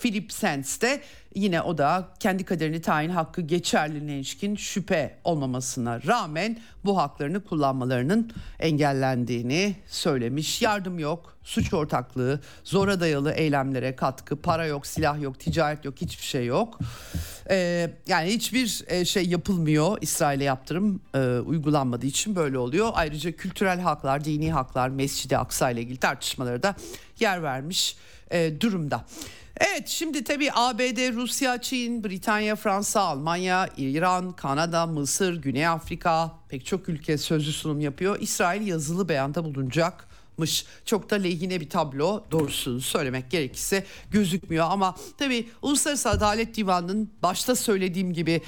Philip 0.00 0.32
Sands 0.32 0.80
de 0.80 1.00
yine 1.38 1.62
o 1.62 1.78
da 1.78 2.08
kendi 2.20 2.44
kaderini 2.44 2.80
tayin 2.80 3.10
hakkı 3.10 3.40
geçerliliğine 3.40 4.16
ilişkin 4.16 4.56
şüphe 4.56 5.18
olmamasına 5.24 6.02
rağmen 6.02 6.58
bu 6.84 6.98
haklarını 6.98 7.44
kullanmalarının 7.44 8.30
engellendiğini 8.58 9.76
söylemiş. 9.86 10.62
Yardım 10.62 10.98
yok, 10.98 11.36
suç 11.42 11.74
ortaklığı, 11.74 12.40
zora 12.64 13.00
dayalı 13.00 13.32
eylemlere 13.32 13.96
katkı, 13.96 14.36
para 14.36 14.66
yok, 14.66 14.86
silah 14.86 15.22
yok, 15.22 15.40
ticaret 15.40 15.84
yok, 15.84 15.94
hiçbir 16.00 16.24
şey 16.24 16.46
yok. 16.46 16.78
Ee, 17.50 17.90
yani 18.06 18.28
hiçbir 18.28 18.84
e, 18.86 19.04
şey 19.04 19.28
yapılmıyor. 19.28 19.98
İsrail'e 20.00 20.44
yaptırım 20.44 21.00
e, 21.14 21.18
uygulanmadığı 21.38 22.06
için 22.06 22.36
böyle 22.36 22.58
oluyor. 22.58 22.90
Ayrıca 22.94 23.32
kültürel 23.32 23.80
haklar, 23.80 24.24
dini 24.24 24.52
haklar, 24.52 24.88
Mescid-i 24.88 25.38
Aksa 25.38 25.70
ile 25.70 25.80
ilgili 25.80 25.96
tartışmalara 25.96 26.62
da 26.62 26.74
yer 27.20 27.42
vermiş 27.42 27.96
e, 28.30 28.60
durumda. 28.60 29.04
Evet 29.60 29.88
şimdi 29.88 30.24
tabii 30.24 30.52
ABD, 30.52 31.12
Rusya, 31.12 31.60
Çin, 31.60 32.04
Britanya, 32.04 32.56
Fransa, 32.56 33.00
Almanya, 33.00 33.68
İran, 33.76 34.32
Kanada, 34.32 34.86
Mısır, 34.86 35.42
Güney 35.42 35.66
Afrika 35.66 36.32
pek 36.48 36.66
çok 36.66 36.88
ülke 36.88 37.18
sözlü 37.18 37.52
sunum 37.52 37.80
yapıyor. 37.80 38.20
İsrail 38.20 38.66
yazılı 38.66 39.08
beyanda 39.08 39.44
bulunacakmış. 39.44 40.66
Çok 40.84 41.10
da 41.10 41.16
lehine 41.16 41.60
bir 41.60 41.70
tablo 41.70 42.24
doğrusunu 42.30 42.80
söylemek 42.80 43.30
gerekirse 43.30 43.84
gözükmüyor. 44.10 44.66
Ama 44.70 44.96
tabii 45.18 45.48
Uluslararası 45.62 46.10
Adalet 46.10 46.56
Divanı'nın 46.56 47.10
başta 47.22 47.56
söylediğim 47.56 48.12
gibi 48.12 48.42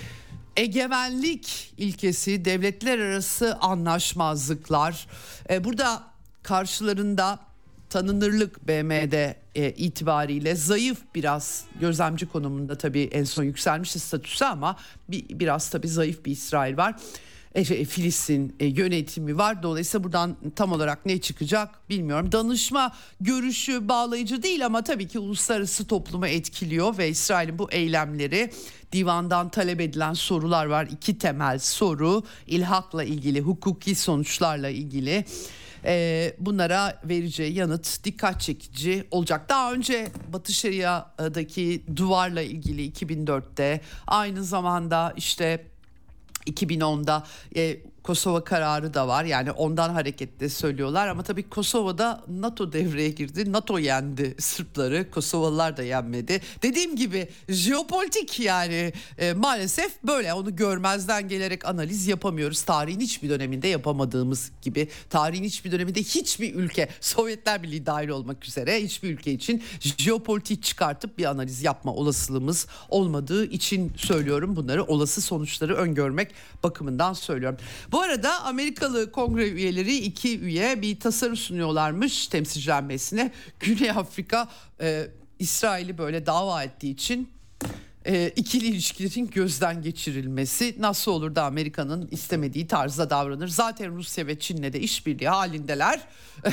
egemenlik 0.57 1.75
ilkesi, 1.79 2.45
devletler 2.45 2.99
arası 2.99 3.57
anlaşmazlıklar. 3.61 5.07
Ee, 5.51 5.65
burada 5.65 6.03
karşılarında 6.43 7.50
tanınırlık 7.91 8.69
BM'de 8.69 9.37
e, 9.55 9.71
itibariyle 9.71 10.55
zayıf 10.55 10.99
biraz 11.15 11.65
gözlemci 11.81 12.27
konumunda 12.27 12.79
tabii 12.79 13.03
en 13.13 13.25
son 13.25 13.45
yükselmişti 13.45 13.99
statüsü 13.99 14.45
ama 14.45 14.77
bir, 15.09 15.29
biraz 15.29 15.71
tabii 15.71 15.89
zayıf 15.89 16.25
bir 16.25 16.33
İsrail 16.33 16.77
var. 16.77 16.95
E, 17.55 17.65
şey, 17.65 17.85
Filistin 17.85 18.57
e, 18.61 18.67
yönetimi 18.67 19.39
var. 19.39 19.63
Dolayısıyla 19.63 20.05
buradan 20.05 20.37
tam 20.57 20.73
olarak 20.73 21.07
ne 21.07 21.21
çıkacak 21.21 21.89
bilmiyorum. 21.91 22.33
Danışma 22.33 22.93
görüşü 23.21 23.89
bağlayıcı 23.89 24.43
değil 24.43 24.67
ama 24.67 24.85
tabii 24.85 25.09
ki 25.09 25.19
uluslararası 25.19 25.87
toplumu 25.87 26.27
etkiliyor 26.27 26.99
ve 26.99 27.09
İsrail'in 27.09 27.59
bu 27.59 27.71
eylemleri 27.71 28.51
divandan 28.93 29.49
talep 29.49 29.81
edilen 29.81 30.13
sorular 30.13 30.67
var. 30.67 30.89
İki 30.93 31.19
temel 31.19 31.59
soru 31.59 32.23
ilhakla 32.47 33.05
ilgili, 33.05 33.41
hukuki 33.41 33.95
sonuçlarla 33.95 34.69
ilgili 34.69 35.25
e, 35.85 36.35
bunlara 36.39 37.01
vereceği 37.05 37.55
yanıt 37.55 38.05
dikkat 38.05 38.41
çekici 38.41 39.05
olacak. 39.11 39.49
Daha 39.49 39.73
önce 39.73 40.09
Batı 40.33 40.53
Şeria'daki 40.53 41.83
duvarla 41.97 42.43
ilgili 42.43 42.91
2004'te 42.91 43.81
aynı 44.07 44.45
zamanda 44.45 45.13
işte 45.17 45.67
2010'da 46.47 47.27
e, 47.57 47.77
Kosova 48.11 48.45
kararı 48.45 48.95
da 48.95 49.09
var. 49.09 49.25
Yani 49.25 49.51
ondan 49.51 49.91
hareketle 49.91 50.49
söylüyorlar 50.49 51.09
ama 51.09 51.23
tabii 51.23 51.49
Kosova'da 51.49 52.25
NATO 52.29 52.73
devreye 52.73 53.11
girdi. 53.11 53.53
NATO 53.53 53.79
yendi 53.79 54.35
Sırpları. 54.39 55.11
Kosovalılar 55.11 55.77
da 55.77 55.83
yenmedi. 55.83 56.41
Dediğim 56.63 56.97
gibi 56.97 57.29
jeopolitik 57.49 58.41
yani 58.41 58.93
e, 59.19 59.33
maalesef 59.33 60.03
böyle 60.03 60.35
onu 60.35 60.57
görmezden 60.57 61.29
gelerek 61.29 61.65
analiz 61.65 62.07
yapamıyoruz. 62.07 62.63
Tarihin 62.63 63.01
hiçbir 63.01 63.31
döneminde 63.31 63.69
yapamadığımız 63.69 64.51
gibi 64.63 64.89
tarihin 65.11 65.45
hiçbir 65.45 65.73
döneminde 65.73 66.01
hiçbir 66.01 66.55
ülke 66.55 66.89
Sovyetler 67.01 67.63
Birliği 67.63 67.87
dahil 67.87 68.09
olmak 68.09 68.45
üzere 68.45 68.83
hiçbir 68.83 69.11
ülke 69.11 69.33
için 69.33 69.63
jeopolitik 69.81 70.63
çıkartıp 70.63 71.19
bir 71.19 71.25
analiz 71.25 71.63
yapma 71.63 71.95
olasılığımız 71.95 72.67
olmadığı 72.89 73.45
için 73.45 73.93
söylüyorum 73.97 74.57
bunları. 74.57 74.85
Olası 74.85 75.21
sonuçları 75.21 75.75
öngörmek 75.75 76.35
bakımından 76.63 77.13
söylüyorum. 77.13 77.59
Bu 77.93 78.00
arada 78.01 78.43
Amerikalı 78.43 79.13
kongre 79.13 79.49
üyeleri 79.49 79.97
iki 79.97 80.41
üye 80.41 80.83
bir 80.83 81.01
tasarı 81.01 81.37
sunuyorlarmış 81.37 82.27
temsilciler 82.27 82.83
meclisine. 82.83 83.33
Güney 83.61 83.91
Afrika 83.91 84.49
e, 84.81 85.07
İsrail'i 85.39 85.99
böyle 85.99 86.27
dava 86.27 86.63
ettiği 86.63 86.91
için 86.91 87.29
e, 88.07 88.33
ikili 88.37 88.67
ilişkilerin 88.67 89.31
gözden 89.31 89.83
geçirilmesi 89.83 90.75
nasıl 90.79 91.13
olur 91.13 91.35
da 91.35 91.45
Amerika'nın 91.45 92.09
istemediği 92.11 92.67
tarzda 92.67 93.11
davranır. 93.11 93.49
Zaten 93.49 93.97
Rusya 93.97 94.27
ve 94.27 94.39
Çin'le 94.39 94.73
de 94.73 94.81
işbirliği 94.81 95.29
halindeler. 95.29 96.01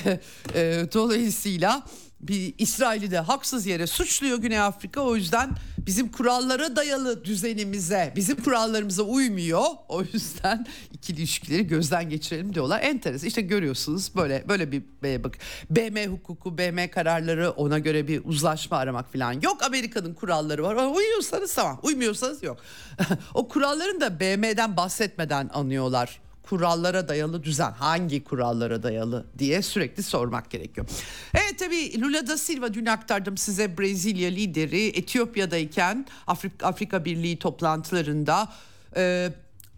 e, 0.55 0.85
dolayısıyla 0.93 1.83
bir 2.19 2.53
İsrail'i 2.57 3.11
de 3.11 3.19
haksız 3.19 3.65
yere 3.65 3.87
suçluyor 3.87 4.37
Güney 4.37 4.59
Afrika. 4.59 5.01
O 5.01 5.15
yüzden 5.15 5.49
bizim 5.77 6.11
kurallara 6.11 6.75
dayalı 6.75 7.25
düzenimize, 7.25 8.13
bizim 8.15 8.43
kurallarımıza 8.43 9.03
uymuyor. 9.03 9.63
O 9.89 10.01
yüzden 10.13 10.65
ikili 10.93 11.17
ilişkileri 11.17 11.67
gözden 11.67 12.09
geçirelim 12.09 12.53
diyorlar. 12.53 12.81
Enteresan. 12.81 13.27
İşte 13.27 13.41
görüyorsunuz 13.41 14.15
böyle 14.15 14.43
böyle 14.49 14.71
bir 14.71 14.83
bak 15.23 15.37
BM 15.69 16.07
hukuku, 16.07 16.57
BM 16.57 16.91
kararları 16.91 17.51
ona 17.51 17.79
göre 17.79 18.07
bir 18.07 18.21
uzlaşma 18.25 18.77
aramak 18.77 19.13
falan 19.13 19.41
yok. 19.41 19.63
Amerika'nın 19.63 20.13
kuralları 20.13 20.63
var. 20.63 20.95
Uyuyorsanız 20.95 21.53
tamam, 21.53 21.79
uymuyorsanız 21.83 22.43
yok. 22.43 22.57
o 23.33 23.47
kuralların 23.47 24.01
da 24.01 24.19
BM'den 24.19 24.77
bahsetmeden 24.77 25.49
anıyorlar 25.53 26.26
kurallara 26.49 27.07
dayalı 27.09 27.43
düzen 27.43 27.71
hangi 27.71 28.23
kurallara 28.23 28.83
dayalı 28.83 29.25
diye 29.39 29.61
sürekli 29.61 30.03
sormak 30.03 30.49
gerekiyor. 30.49 30.87
Evet 31.33 31.59
tabii 31.59 32.01
Lula 32.01 32.27
da 32.27 32.37
Silva 32.37 32.73
dün 32.73 32.85
aktardım 32.85 33.37
size 33.37 33.77
Brezilya 33.77 34.29
lideri 34.29 34.87
Etiyopya'dayken 34.87 36.05
Afrika, 36.27 36.67
Afrika 36.67 37.05
Birliği 37.05 37.39
toplantılarında 37.39 38.49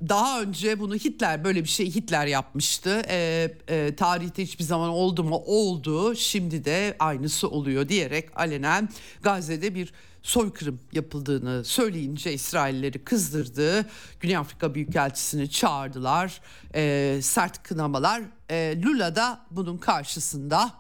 daha 0.09 0.41
önce 0.41 0.79
bunu 0.79 0.95
Hitler 0.95 1.43
böyle 1.43 1.63
bir 1.63 1.69
şey 1.69 1.95
Hitler 1.95 2.27
yapmıştı. 2.27 3.01
E, 3.09 3.51
e, 3.67 3.95
tarihte 3.95 4.43
hiçbir 4.43 4.63
zaman 4.63 4.89
oldu 4.89 5.23
mu? 5.23 5.43
Oldu. 5.45 6.15
Şimdi 6.15 6.65
de 6.65 6.95
aynısı 6.99 7.49
oluyor 7.49 7.89
diyerek 7.89 8.39
alenen 8.39 8.89
Gazze'de 9.21 9.75
bir 9.75 9.93
soykırım 10.23 10.79
yapıldığını 10.91 11.65
söyleyince 11.65 12.33
İsrailleri 12.33 13.03
kızdırdı. 13.03 13.85
Güney 14.19 14.37
Afrika 14.37 14.75
Büyükelçisini 14.75 15.49
çağırdılar. 15.49 16.41
E, 16.75 17.19
sert 17.21 17.63
kınamalar. 17.63 18.21
E, 18.49 18.81
Lula 18.81 19.15
da 19.15 19.45
bunun 19.51 19.77
karşısında 19.77 20.73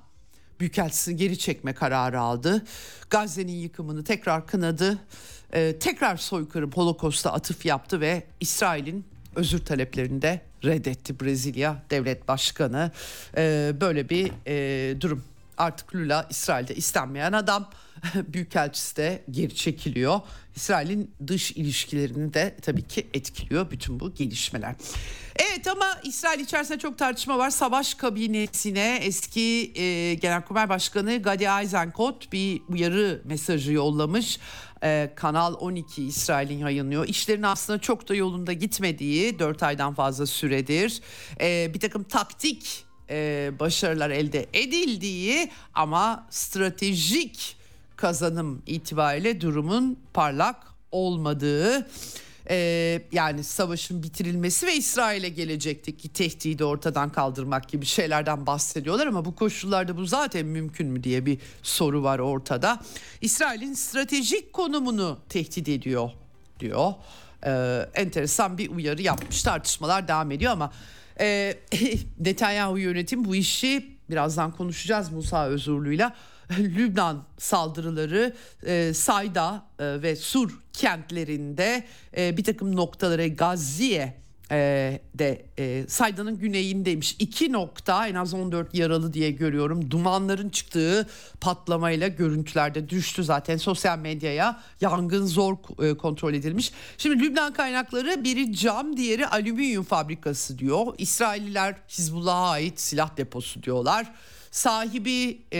Büyükelçisini 0.59 1.15
geri 1.15 1.37
çekme 1.37 1.73
kararı 1.73 2.19
aldı. 2.19 2.65
Gazze'nin 3.09 3.53
yıkımını 3.53 4.03
tekrar 4.03 4.47
kınadı. 4.47 4.97
E, 5.53 5.79
tekrar 5.79 6.17
soykırım 6.17 6.71
Holocaust'a 6.71 7.33
atıf 7.33 7.65
yaptı 7.65 8.01
ve 8.01 8.23
İsrail'in 8.39 9.05
özür 9.35 9.59
taleplerini 9.59 10.21
de 10.21 10.41
reddetti 10.63 11.19
Brezilya 11.19 11.83
devlet 11.89 12.27
başkanı. 12.27 12.91
E, 13.37 13.73
böyle 13.81 14.09
bir 14.09 14.31
e, 14.47 15.01
durum. 15.01 15.23
Artık 15.57 15.95
Lula 15.95 16.27
İsrail'de 16.29 16.75
istenmeyen 16.75 17.33
adam. 17.33 17.69
Büyükelçisi 18.15 18.97
de 18.97 19.23
geri 19.31 19.55
çekiliyor. 19.55 20.21
İsrail'in 20.55 21.11
dış 21.27 21.51
ilişkilerini 21.51 22.33
de 22.33 22.55
tabii 22.61 22.81
ki 22.81 23.07
etkiliyor 23.13 23.71
bütün 23.71 23.99
bu 23.99 24.13
gelişmeler. 24.13 24.75
Evet 25.35 25.67
ama 25.67 25.85
İsrail 26.03 26.39
içerisinde 26.39 26.79
çok 26.79 26.97
tartışma 26.97 27.37
var. 27.37 27.49
Savaş 27.49 27.93
kabinesine 27.93 28.99
eski 29.03 29.71
e, 29.75 30.13
Genelkurmay 30.13 30.69
Başkanı 30.69 31.21
Gadi 31.21 31.43
Eisenkot 31.61 32.31
bir 32.31 32.61
uyarı 32.69 33.21
mesajı 33.25 33.71
yollamış. 33.71 34.39
Ee, 34.83 35.11
Kanal 35.15 35.55
12 35.59 36.03
İsrail'in 36.03 36.57
yayınlıyor. 36.57 37.07
İşlerin 37.07 37.43
aslında 37.43 37.79
çok 37.79 38.09
da 38.09 38.15
yolunda 38.15 38.53
gitmediği 38.53 39.39
4 39.39 39.63
aydan 39.63 39.93
fazla 39.93 40.25
süredir. 40.25 41.01
Ee, 41.41 41.71
bir 41.73 41.79
takım 41.79 42.03
taktik 42.03 42.85
e, 43.09 43.51
başarılar 43.59 44.09
elde 44.09 44.45
edildiği 44.53 45.51
ama 45.73 46.27
stratejik 46.29 47.57
kazanım 47.95 48.61
itibariyle 48.67 49.41
durumun 49.41 49.99
parlak 50.13 50.55
olmadığı 50.91 51.89
ee, 52.49 53.01
yani 53.11 53.43
savaşın 53.43 54.03
bitirilmesi 54.03 54.67
ve 54.67 54.75
İsrail'e 54.75 55.29
gelecekteki 55.29 56.09
tehdidi 56.09 56.63
ortadan 56.63 57.09
kaldırmak 57.09 57.69
gibi 57.69 57.85
şeylerden 57.85 58.45
bahsediyorlar 58.45 59.07
ama 59.07 59.25
bu 59.25 59.35
koşullarda 59.35 59.97
bu 59.97 60.05
zaten 60.05 60.45
mümkün 60.45 60.87
mü 60.87 61.03
diye 61.03 61.25
bir 61.25 61.37
soru 61.63 62.03
var 62.03 62.19
ortada. 62.19 62.79
İsrail'in 63.21 63.73
stratejik 63.73 64.53
konumunu 64.53 65.19
tehdit 65.29 65.69
ediyor 65.69 66.11
diyor. 66.59 66.93
Ee, 67.45 67.85
enteresan 67.93 68.57
bir 68.57 68.69
uyarı 68.69 69.01
yapmış 69.01 69.43
tartışmalar 69.43 70.07
devam 70.07 70.31
ediyor 70.31 70.51
ama 70.51 70.71
e, 71.19 71.57
Netanyahu 72.19 72.77
yönetim 72.77 73.25
bu 73.25 73.35
işi 73.35 73.97
birazdan 74.09 74.51
konuşacağız 74.51 75.11
Musa 75.11 75.47
Özurlu'yla 75.47 76.15
Lübnan 76.59 77.23
saldırıları 77.37 78.35
e, 78.65 78.93
Sayda 78.93 79.65
e, 79.79 80.01
ve 80.01 80.15
Sur 80.15 80.59
kentlerinde 80.73 81.83
e, 82.17 82.37
bir 82.37 82.43
takım 82.43 82.75
noktalara 82.75 83.27
Gazzi'ye 83.27 84.19
e, 84.51 85.01
de 85.15 85.45
e, 85.59 85.85
Sayda'nın 85.87 86.37
güneyindeymiş. 86.37 87.15
İki 87.19 87.53
nokta 87.53 88.07
en 88.07 88.15
az 88.15 88.33
14 88.33 88.75
yaralı 88.75 89.13
diye 89.13 89.31
görüyorum. 89.31 89.91
Dumanların 89.91 90.49
çıktığı 90.49 91.07
patlamayla 91.41 92.07
görüntülerde 92.07 92.89
düştü 92.89 93.23
zaten 93.23 93.57
sosyal 93.57 93.99
medyaya. 93.99 94.59
Yangın 94.81 95.25
zor 95.25 95.57
e, 95.83 95.97
kontrol 95.97 96.33
edilmiş. 96.33 96.71
Şimdi 96.97 97.23
Lübnan 97.23 97.53
kaynakları 97.53 98.23
biri 98.23 98.55
cam 98.55 98.97
diğeri 98.97 99.27
alüminyum 99.27 99.83
fabrikası 99.83 100.59
diyor. 100.59 100.95
İsrailliler 100.97 101.75
Hizbullah'a 101.89 102.49
ait 102.49 102.79
silah 102.79 103.17
deposu 103.17 103.63
diyorlar 103.63 104.11
sahibi 104.51 105.41
e, 105.53 105.59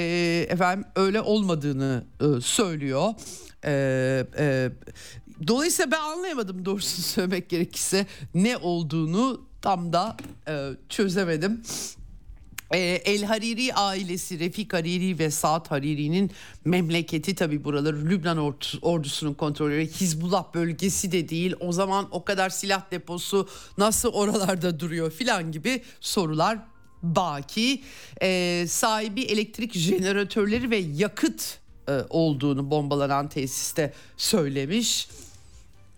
efendim 0.50 0.86
öyle 0.96 1.22
olmadığını 1.22 2.04
e, 2.22 2.42
söylüyor. 2.42 3.14
E, 3.66 4.26
e, 4.38 4.70
dolayısıyla 5.48 5.92
ben 5.92 6.00
anlayamadım 6.00 6.66
doğrusunu 6.66 7.06
söylemek 7.06 7.50
gerekirse 7.50 8.06
ne 8.34 8.58
olduğunu 8.58 9.42
tam 9.62 9.94
da 9.94 10.18
e, 10.48 10.70
çözemedim. 10.90 11.62
E, 12.72 12.80
El 12.80 13.24
Hariri 13.24 13.74
ailesi 13.74 14.40
Refik 14.40 14.74
Hariri 14.74 15.20
ve 15.20 15.32
Saad 15.32 15.72
Hariri'nin 15.72 16.32
memleketi 16.66 17.36
tabi 17.36 17.64
buraları 17.64 18.06
Lübnan 18.06 18.54
ordusunun 18.82 19.34
kontrolü 19.34 19.88
Hizbullah 19.88 20.54
bölgesi 20.54 21.12
de 21.12 21.30
değil 21.30 21.56
o 21.60 21.72
zaman 21.72 22.08
o 22.12 22.24
kadar 22.24 22.50
silah 22.50 22.92
deposu 22.92 23.50
nasıl 23.78 24.10
oralarda 24.10 24.80
duruyor 24.80 25.12
filan 25.12 25.52
gibi 25.52 25.84
sorular 26.02 26.60
baki 27.04 27.82
e, 28.22 28.66
sahibi 28.68 29.22
elektrik 29.22 29.74
jeneratörleri 29.74 30.72
ve 30.72 30.78
yakıt 30.78 31.60
e, 31.90 31.92
olduğunu 32.10 32.72
bombalanan 32.72 33.30
tesiste 33.30 33.94
söylemiş. 34.18 35.10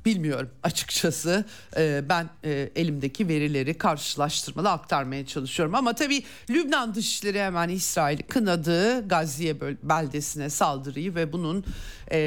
Bilmiyorum 0.06 0.50
açıkçası. 0.64 1.46
Ee, 1.78 2.04
ben 2.10 2.30
e, 2.44 2.70
elimdeki 2.76 3.28
verileri 3.28 3.74
karşılaştırmalı 3.74 4.70
aktarmaya 4.72 5.26
çalışıyorum. 5.26 5.76
Ama 5.76 5.94
tabii 5.94 6.24
Lübnan 6.50 6.96
Dışişleri 6.96 7.42
hemen 7.42 7.70
İsrail 7.70 8.20
kınadı 8.30 9.08
Gazze 9.08 9.62
beldesine 9.84 10.50
saldırıyı 10.50 11.16
ve 11.16 11.34
bunun 11.34 11.66
e, 12.12 12.20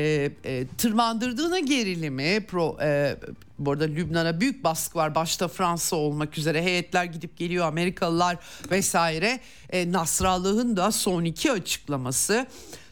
e, 0.45 0.67
tırmandırdığını 0.79 1.59
gerilimi 1.59 2.47
pro, 2.47 2.77
e, 2.83 3.17
bu 3.59 3.73
arada 3.73 3.85
Lübnan'a 3.85 4.41
büyük 4.41 4.65
baskı 4.65 4.99
var. 4.99 5.15
Başta 5.15 5.49
Fransa 5.49 5.97
olmak 5.97 6.39
üzere 6.39 6.63
heyetler 6.63 7.05
gidip 7.05 7.37
geliyor 7.37 7.67
Amerikalılar 7.67 8.37
vesaire. 8.71 9.41
E, 9.71 9.93
Nasrallah'ın 9.93 10.77
da 10.77 10.93
son 10.93 11.25
iki 11.25 11.53
açıklaması. 11.53 12.47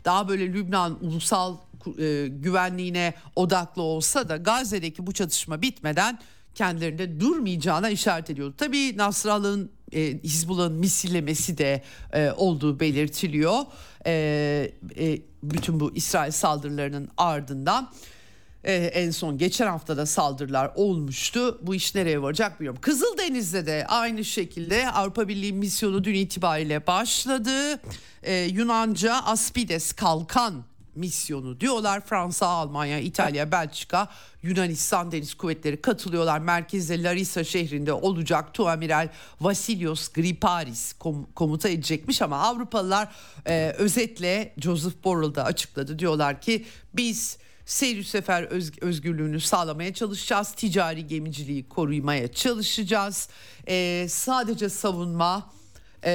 Daha 0.05 0.29
böyle 0.29 0.53
Lübnan 0.53 0.99
ulusal 1.05 1.57
e, 1.99 2.29
güvenliğine 2.29 3.15
odaklı 3.37 3.83
olsa 3.83 4.29
da 4.29 4.37
Gazze'deki 4.37 5.07
bu 5.07 5.13
çatışma 5.13 5.63
bitmeden 5.63 6.19
kendilerinde 6.55 7.21
durmayacağına 7.21 7.91
işaret 7.91 8.31
ediyordu. 8.31 8.55
Tabii 8.59 8.97
Nasrallah'ın 8.97 9.71
e, 9.93 10.01
Hizbullah'ın 10.23 10.73
misillemesi 10.73 11.59
de 11.59 11.83
e, 12.13 12.31
olduğu 12.31 12.81
belirtiliyor. 12.81 13.59
E, 14.07 14.13
e, 14.99 15.19
bütün 15.43 15.81
bu 15.81 15.93
İsrail 15.95 16.33
saldırılarının 16.33 17.09
ardından 17.17 17.93
e, 18.65 18.75
en 18.75 19.11
son 19.11 19.39
geçen 19.39 19.67
haftada 19.67 20.07
saldırılar 20.07 20.73
olmuştu. 20.75 21.59
Bu 21.63 21.75
iş 21.75 21.95
nereye 21.95 22.23
varacak 22.23 22.61
bilmiyorum. 22.61 22.81
Kızıldeniz'de 22.81 23.67
de 23.67 23.87
aynı 23.89 24.25
şekilde 24.25 24.91
Avrupa 24.91 25.29
Birliği 25.29 25.53
misyonu 25.53 26.05
dün 26.05 26.15
itibariyle 26.15 26.87
başladı. 26.87 27.81
E, 28.23 28.35
Yunanca 28.35 29.15
Aspides 29.15 29.93
kalkan 29.93 30.65
misyonu 30.95 31.61
diyorlar. 31.61 32.01
Fransa, 32.07 32.47
Almanya, 32.47 32.99
İtalya, 32.99 33.53
Belçika, 33.53 34.09
Yunanistan 34.43 35.13
Deniz 35.13 35.35
Kuvvetleri 35.35 35.83
katılıyorlar. 35.83 36.39
Merkezde 36.39 37.03
Larissa 37.03 37.45
şehrinde 37.45 37.93
olacak. 37.93 38.55
Tuamiral 38.55 39.09
Vasilios 39.41 40.09
Griparis 40.09 40.93
kom- 40.93 41.33
komuta 41.35 41.69
edecekmiş 41.69 42.23
ama 42.23 42.39
Avrupalılar 42.39 43.09
e, 43.47 43.75
özetle 43.79 44.55
Joseph 44.59 45.05
Borrell 45.05 45.35
da 45.35 45.45
açıkladı. 45.45 45.99
Diyorlar 45.99 46.41
ki 46.41 46.65
biz 46.95 47.39
seyir 47.67 48.03
sefer 48.05 48.43
öz- 48.43 48.79
özgürlüğünü 48.83 49.41
sağlamaya 49.41 49.95
çalışacağız. 49.95 50.53
Ticari 50.53 51.07
gemiciliği 51.07 51.69
korumaya 51.69 52.33
çalışacağız. 52.33 53.29
E, 53.69 54.07
sadece 54.09 54.69
savunma, 54.69 55.51
e, 56.05 56.11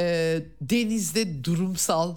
denizde 0.61 1.43
durumsal 1.43 2.15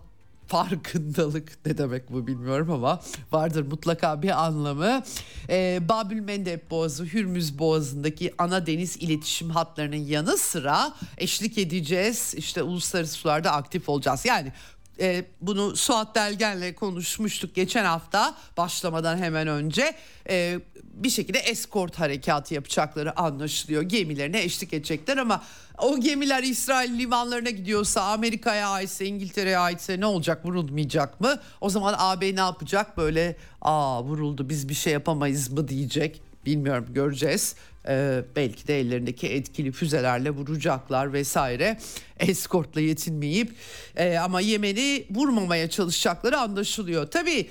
farkındalık 0.51 1.59
ne 1.67 1.79
demek 1.79 2.13
bu 2.13 2.27
bilmiyorum 2.27 2.71
ama 2.71 3.01
vardır 3.33 3.67
mutlaka 3.67 4.23
bir 4.23 4.45
anlamı. 4.45 5.03
Ee, 5.49 5.79
Babül 5.89 6.21
Mendeb 6.21 6.71
Boğazı, 6.71 7.05
Hürmüz 7.05 7.59
Boğazı'ndaki 7.59 8.35
ana 8.39 8.67
deniz 8.67 8.97
iletişim 8.97 9.51
hatlarının 9.51 9.97
yanı 9.97 10.37
sıra 10.37 10.93
eşlik 11.19 11.59
edeceğiz. 11.59 12.35
İşte 12.37 12.63
uluslararası 12.63 13.13
sularda 13.13 13.53
aktif 13.53 13.89
olacağız. 13.89 14.25
Yani 14.25 14.53
e, 15.01 15.25
bunu 15.41 15.77
Suat 15.77 16.15
Delgen'le 16.15 16.75
konuşmuştuk 16.75 17.55
geçen 17.55 17.85
hafta 17.85 18.35
başlamadan 18.57 19.19
hemen 19.19 19.49
önce. 19.49 19.97
E, 20.29 20.61
bir 21.01 21.11
şekilde 21.11 21.39
eskort 21.39 21.99
harekatı 21.99 22.55
yapacakları 22.55 23.19
anlaşılıyor. 23.19 23.83
Gemilerine 23.83 24.43
eşlik 24.43 24.73
edecekler 24.73 25.17
ama 25.17 25.43
o 25.79 26.01
gemiler 26.01 26.43
İsrail 26.43 26.99
limanlarına 26.99 27.51
gidiyorsa 27.51 28.03
Amerika'ya 28.03 28.69
aitse 28.69 29.07
İngiltere'ye 29.07 29.59
aitse 29.59 30.01
ne 30.01 30.07
olacak 30.07 30.47
vurulmayacak 30.47 31.21
mı? 31.21 31.41
O 31.61 31.71
zaman 31.71 31.95
AB 31.99 32.37
ne 32.37 32.41
yapacak 32.41 32.97
böyle 32.97 33.37
aa 33.61 34.05
vuruldu 34.05 34.49
biz 34.49 34.69
bir 34.69 34.75
şey 34.75 34.93
yapamayız 34.93 35.51
mı 35.51 35.69
diyecek. 35.69 36.23
Bilmiyorum 36.47 36.87
göreceğiz. 36.95 37.55
Ee, 37.89 38.25
belki 38.37 38.67
de 38.69 38.81
ellerindeki 38.81 39.29
etkili 39.29 39.73
füzelerle 39.73 40.31
vuracaklar 40.31 41.13
vesaire. 41.13 41.79
Eskortla 42.19 42.81
yetinmeyip 42.81 43.55
e, 43.97 44.17
ama 44.19 44.41
Yemen'i 44.41 45.05
vurmamaya 45.11 45.71
çalışacakları 45.71 46.39
anlaşılıyor. 46.39 47.07
Tabii 47.07 47.49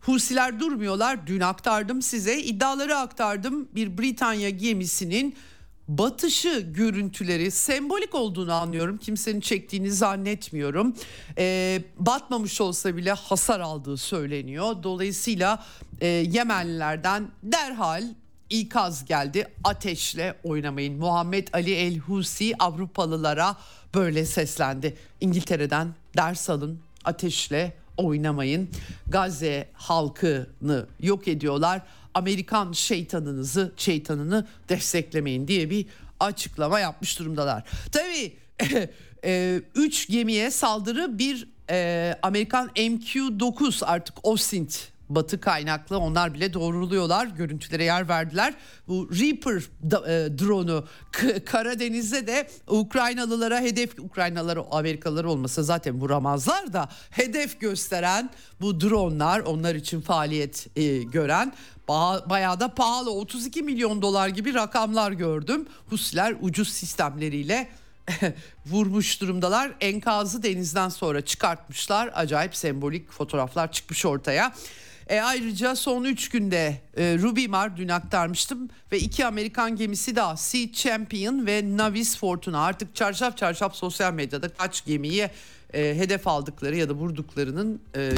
Husiler 0.00 0.60
durmuyorlar. 0.60 1.26
Dün 1.26 1.40
aktardım 1.40 2.02
size 2.02 2.40
iddiaları 2.40 2.96
aktardım. 2.96 3.68
Bir 3.74 3.98
Britanya 3.98 4.50
gemisinin 4.50 5.36
batışı 5.88 6.60
görüntüleri 6.60 7.50
sembolik 7.50 8.14
olduğunu 8.14 8.52
anlıyorum. 8.52 8.98
Kimsenin 8.98 9.40
çektiğini 9.40 9.90
zannetmiyorum. 9.92 10.96
Ee, 11.38 11.82
batmamış 11.98 12.60
olsa 12.60 12.96
bile 12.96 13.12
hasar 13.12 13.60
aldığı 13.60 13.96
söyleniyor. 13.96 14.82
Dolayısıyla 14.82 15.64
e, 16.00 16.06
Yemenlilerden 16.06 17.28
derhal 17.42 18.04
ikaz 18.50 19.04
geldi. 19.04 19.48
Ateşle 19.64 20.34
oynamayın. 20.44 20.98
Muhammed 20.98 21.48
Ali 21.52 21.74
El 21.74 21.98
Husi 21.98 22.54
Avrupalılara 22.58 23.56
böyle 23.94 24.26
seslendi. 24.26 24.96
İngiltere'den 25.20 25.94
ders 26.16 26.50
alın. 26.50 26.80
Ateşle 27.04 27.79
oynamayın. 28.00 28.68
Gazze 29.08 29.68
halkını 29.72 30.86
yok 31.00 31.28
ediyorlar. 31.28 31.82
Amerikan 32.14 32.72
şeytanınızı, 32.72 33.72
şeytanını 33.76 34.46
desteklemeyin 34.68 35.48
diye 35.48 35.70
bir 35.70 35.86
açıklama 36.20 36.80
yapmış 36.80 37.18
durumdalar. 37.18 37.64
Tabii 37.92 38.32
e, 39.24 39.60
üç 39.74 40.08
gemiye 40.08 40.50
saldırı 40.50 41.18
bir 41.18 41.48
e, 41.70 42.14
Amerikan 42.22 42.68
MQ-9 42.68 43.84
artık 43.84 44.14
Osint 44.26 44.88
Batı 45.10 45.40
kaynaklı 45.40 45.98
onlar 45.98 46.34
bile 46.34 46.54
doğruluyorlar. 46.54 47.26
Görüntülere 47.26 47.84
yer 47.84 48.08
verdiler. 48.08 48.54
Bu 48.88 49.10
Reaper 49.10 49.56
e, 49.56 50.38
drone'u 50.38 50.84
Karadeniz'de 51.44 52.26
de 52.26 52.48
Ukraynalılara 52.68 53.60
hedef 53.60 53.98
Ukraynalılara 53.98 54.64
Amerikalılar 54.70 55.24
olmasa 55.24 55.62
zaten 55.62 56.00
vuramazlar 56.00 56.72
da 56.72 56.88
hedef 57.10 57.60
gösteren 57.60 58.30
bu 58.60 58.80
dronlar 58.80 59.40
onlar 59.40 59.74
için 59.74 60.00
faaliyet 60.00 60.66
e, 60.76 60.98
gören 61.02 61.52
bayağı 62.30 62.60
da 62.60 62.74
pahalı 62.74 63.10
32 63.10 63.62
milyon 63.62 64.02
dolar 64.02 64.28
gibi 64.28 64.54
rakamlar 64.54 65.12
gördüm. 65.12 65.66
Husiler 65.90 66.36
ucuz 66.40 66.68
sistemleriyle 66.68 67.68
vurmuş 68.66 69.20
durumdalar. 69.20 69.72
Enkazı 69.80 70.42
denizden 70.42 70.88
sonra 70.88 71.20
çıkartmışlar. 71.20 72.10
Acayip 72.14 72.56
sembolik 72.56 73.12
fotoğraflar 73.12 73.72
çıkmış 73.72 74.06
ortaya. 74.06 74.52
E 75.10 75.20
ayrıca 75.20 75.76
son 75.76 76.04
3 76.04 76.28
günde 76.28 76.80
e, 76.96 77.18
Rubimar 77.18 77.76
dün 77.76 77.88
aktarmıştım 77.88 78.68
ve 78.92 78.98
iki 78.98 79.26
Amerikan 79.26 79.76
gemisi 79.76 80.16
daha 80.16 80.36
Sea 80.36 80.72
Champion 80.72 81.46
ve 81.46 81.76
Navis 81.76 82.18
Fortuna 82.18 82.60
artık 82.60 82.94
çarşaf 82.94 83.36
çarşaf 83.36 83.74
sosyal 83.74 84.12
medyada 84.12 84.48
kaç 84.48 84.84
gemiyi 84.84 85.30
e, 85.74 85.94
hedef 85.96 86.28
aldıkları 86.28 86.76
ya 86.76 86.88
da 86.88 86.92
vurduklarının 86.92 87.80
e, 87.96 88.10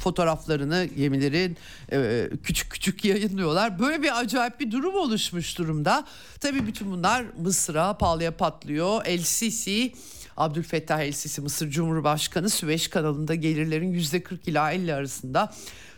fotoğraflarını 0.00 0.84
gemilerin 0.96 1.56
e, 1.92 2.30
küçük 2.42 2.70
küçük 2.70 3.04
yayınlıyorlar. 3.04 3.78
Böyle 3.78 4.02
bir 4.02 4.20
acayip 4.20 4.60
bir 4.60 4.70
durum 4.70 4.94
oluşmuş 4.94 5.58
durumda. 5.58 6.04
Tabii 6.40 6.66
bütün 6.66 6.90
bunlar 6.90 7.24
Mısır'a 7.38 7.98
pahalıya 7.98 8.36
patlıyor. 8.36 9.02
El 9.04 9.22
Sisi 9.22 9.92
Abdülfettah 10.36 11.00
El 11.00 11.12
Sisi 11.12 11.40
Mısır 11.40 11.70
Cumhurbaşkanı 11.70 12.50
Süveyş 12.50 12.88
kanalında 12.88 13.34
gelirlerin 13.34 13.92
%40 13.92 14.38
ila 14.46 14.72
50 14.72 14.94
arasında 14.94 15.52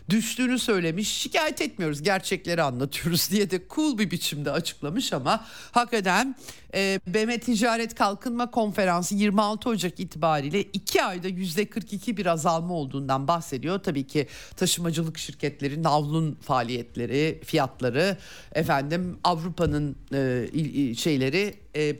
düştüğünü 0.09 0.59
söylemiş. 0.59 1.07
Şikayet 1.09 1.61
etmiyoruz 1.61 2.01
gerçekleri 2.01 2.61
anlatıyoruz 2.61 3.31
diye 3.31 3.51
de 3.51 3.61
cool 3.75 3.97
bir 3.97 4.11
biçimde 4.11 4.51
açıklamış 4.51 5.13
ama 5.13 5.45
hakikaten 5.71 6.35
e, 6.73 6.99
BM 7.07 7.39
Ticaret 7.39 7.95
Kalkınma 7.95 8.51
Konferansı 8.51 9.15
26 9.15 9.69
Ocak 9.69 9.99
itibariyle 9.99 10.61
2 10.61 11.03
ayda 11.03 11.29
%42 11.29 12.17
bir 12.17 12.25
azalma 12.25 12.73
olduğundan 12.73 13.27
bahsediyor. 13.27 13.79
Tabii 13.79 14.07
ki 14.07 14.27
taşımacılık 14.55 15.17
şirketleri, 15.17 15.83
navlun 15.83 16.37
faaliyetleri, 16.41 17.41
fiyatları, 17.45 18.17
efendim 18.51 19.17
Avrupa'nın 19.23 19.95
e, 20.13 20.95
şeyleri 20.95 21.53
e, 21.75 21.95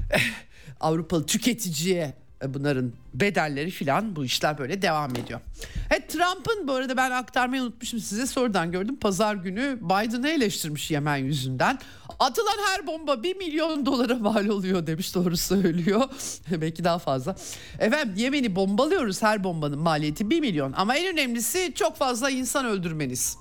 Avrupalı 0.80 1.26
tüketiciye 1.26 2.23
bunların 2.54 2.92
bedelleri 3.14 3.70
filan 3.70 4.16
bu 4.16 4.24
işler 4.24 4.58
böyle 4.58 4.82
devam 4.82 5.10
ediyor. 5.10 5.40
Evet 5.90 6.10
Trump'ın 6.10 6.68
bu 6.68 6.72
arada 6.72 6.96
ben 6.96 7.10
aktarmayı 7.10 7.62
unutmuşum 7.62 8.00
size 8.00 8.26
sorudan 8.26 8.72
gördüm. 8.72 8.96
Pazar 8.96 9.34
günü 9.34 9.78
Biden'ı 9.80 10.28
eleştirmiş 10.28 10.90
Yemen 10.90 11.16
yüzünden. 11.16 11.78
Atılan 12.18 12.58
her 12.66 12.86
bomba 12.86 13.22
1 13.22 13.36
milyon 13.36 13.86
dolara 13.86 14.14
mal 14.14 14.48
oluyor 14.48 14.86
demiş 14.86 15.14
doğru 15.14 15.36
söylüyor. 15.36 16.02
Belki 16.50 16.84
daha 16.84 16.98
fazla. 16.98 17.36
Efendim 17.78 18.14
Yemen'i 18.16 18.56
bombalıyoruz 18.56 19.22
her 19.22 19.44
bombanın 19.44 19.78
maliyeti 19.78 20.30
1 20.30 20.40
milyon 20.40 20.72
ama 20.76 20.96
en 20.96 21.12
önemlisi 21.12 21.72
çok 21.74 21.96
fazla 21.96 22.30
insan 22.30 22.66
öldürmeniz. 22.66 23.36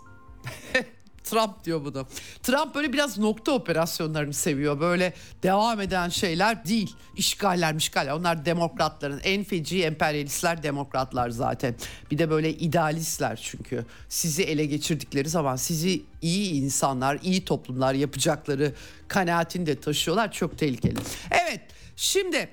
Trump 1.23 1.63
diyor 1.63 1.85
bunu. 1.85 2.07
Trump 2.43 2.75
böyle 2.75 2.93
biraz 2.93 3.17
nokta 3.17 3.51
operasyonlarını 3.51 4.33
seviyor. 4.33 4.79
Böyle 4.79 5.13
devam 5.43 5.81
eden 5.81 6.09
şeyler 6.09 6.65
değil. 6.65 6.95
İşgaller 7.15 7.73
mişgaller. 7.73 8.11
Onlar 8.11 8.45
demokratların 8.45 9.19
en 9.23 9.43
feci 9.43 9.83
emperyalistler 9.83 10.63
demokratlar 10.63 11.29
zaten. 11.29 11.75
Bir 12.11 12.17
de 12.17 12.29
böyle 12.29 12.53
idealistler 12.53 13.39
çünkü. 13.43 13.85
Sizi 14.09 14.43
ele 14.43 14.65
geçirdikleri 14.65 15.29
zaman 15.29 15.55
sizi 15.55 16.03
iyi 16.21 16.51
insanlar, 16.51 17.19
iyi 17.23 17.45
toplumlar 17.45 17.93
yapacakları 17.93 18.73
kanaatini 19.07 19.65
de 19.65 19.79
taşıyorlar. 19.79 20.31
Çok 20.31 20.57
tehlikeli. 20.57 20.99
Evet 21.31 21.61
şimdi... 21.95 22.49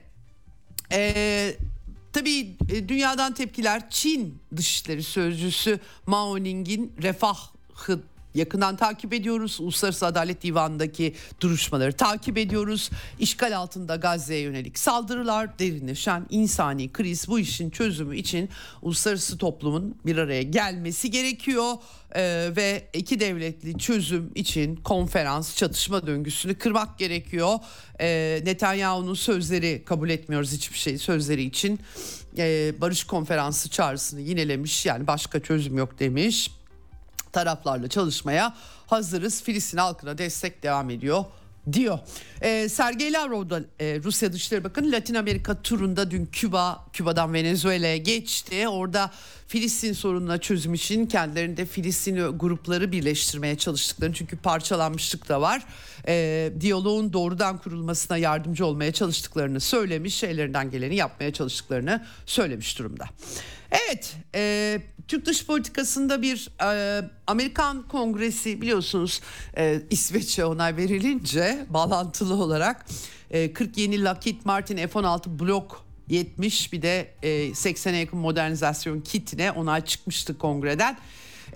Ee, 0.92 1.56
Tabii 2.12 2.56
e, 2.72 2.88
dünyadan 2.88 3.34
tepkiler 3.34 3.90
Çin 3.90 4.38
Dışişleri 4.56 5.02
Sözcüsü 5.02 5.80
Mao 6.06 6.42
Ning'in 6.42 6.92
refahı 7.02 8.00
yakından 8.34 8.76
takip 8.76 9.12
ediyoruz. 9.12 9.60
Uluslararası 9.60 10.06
Adalet 10.06 10.42
Divanı'ndaki 10.42 11.14
duruşmaları 11.40 11.92
takip 11.92 12.38
ediyoruz. 12.38 12.90
İşgal 13.18 13.56
altında 13.56 13.96
Gazze'ye 13.96 14.40
yönelik 14.40 14.78
saldırılar, 14.78 15.58
derinleşen 15.58 16.26
insani 16.30 16.92
kriz 16.92 17.28
bu 17.28 17.38
işin 17.38 17.70
çözümü 17.70 18.16
için 18.16 18.48
uluslararası 18.82 19.38
toplumun 19.38 19.94
bir 20.06 20.16
araya 20.16 20.42
gelmesi 20.42 21.10
gerekiyor. 21.10 21.74
Ee, 22.14 22.50
ve 22.56 22.88
iki 22.94 23.20
devletli 23.20 23.78
çözüm 23.78 24.30
için 24.34 24.76
konferans 24.76 25.56
çatışma 25.56 26.06
döngüsünü 26.06 26.54
kırmak 26.54 26.98
gerekiyor. 26.98 27.58
Ee, 28.00 28.40
Netanyahu'nun 28.44 29.14
sözleri 29.14 29.82
kabul 29.84 30.10
etmiyoruz 30.10 30.52
hiçbir 30.52 30.78
şey 30.78 30.98
sözleri 30.98 31.42
için 31.42 31.80
ee, 32.38 32.74
barış 32.80 33.04
konferansı 33.04 33.70
çağrısını 33.70 34.20
yinelemiş 34.20 34.86
yani 34.86 35.06
başka 35.06 35.40
çözüm 35.40 35.78
yok 35.78 35.98
demiş 35.98 36.50
taraflarla 37.32 37.88
çalışmaya 37.88 38.56
hazırız. 38.86 39.42
Filistin 39.42 39.78
halkına 39.78 40.18
destek 40.18 40.62
devam 40.62 40.90
ediyor 40.90 41.24
diyor. 41.72 41.98
Ee, 42.42 42.68
Sergey 42.68 43.12
Lavrov 43.12 43.50
da 43.50 43.60
e, 43.80 44.00
Rusya 44.04 44.32
Dışişleri 44.32 44.64
Bakanı 44.64 44.92
Latin 44.92 45.14
Amerika 45.14 45.62
turunda 45.62 46.10
dün 46.10 46.26
Küba, 46.26 46.84
Küba'dan 46.92 47.34
Venezuela'ya 47.34 47.96
geçti. 47.96 48.68
Orada 48.68 49.10
Filistin 49.46 49.92
sorununa 49.92 50.38
çözüm 50.38 50.74
için 50.74 51.06
kendilerinde 51.06 51.66
Filistin 51.66 52.38
grupları 52.38 52.92
birleştirmeye 52.92 53.58
çalıştıklarını 53.58 54.14
çünkü 54.14 54.36
parçalanmışlık 54.36 55.28
da 55.28 55.40
var. 55.40 55.62
E, 56.08 56.52
diyaloğun 56.60 57.12
doğrudan 57.12 57.58
kurulmasına 57.58 58.16
yardımcı 58.16 58.66
olmaya 58.66 58.92
çalıştıklarını 58.92 59.60
söylemiş, 59.60 60.14
şeylerinden 60.14 60.70
geleni 60.70 60.96
yapmaya 60.96 61.32
çalıştıklarını 61.32 62.06
söylemiş 62.26 62.78
durumda. 62.78 63.04
Evet, 63.70 64.16
e, 64.34 64.80
Türk 65.10 65.26
dış 65.26 65.46
politikasında 65.46 66.22
bir 66.22 66.48
e, 66.62 67.10
Amerikan 67.26 67.88
Kongresi 67.88 68.60
biliyorsunuz 68.60 69.20
e, 69.56 69.82
İsveç'e 69.90 70.44
onay 70.44 70.76
verilince 70.76 71.66
bağlantılı 71.70 72.34
olarak 72.34 72.86
e, 73.30 73.52
40 73.52 73.78
yeni 73.78 74.04
Lockheed 74.04 74.36
Martin 74.44 74.76
F-16 74.76 75.38
Block 75.38 75.76
70 76.08 76.72
bir 76.72 76.82
de 76.82 77.14
e, 77.22 77.28
80'e 77.28 77.96
yakın 77.96 78.18
modernizasyon 78.18 79.00
kitine 79.00 79.52
onay 79.52 79.84
çıkmıştı 79.84 80.38
kongreden. 80.38 80.98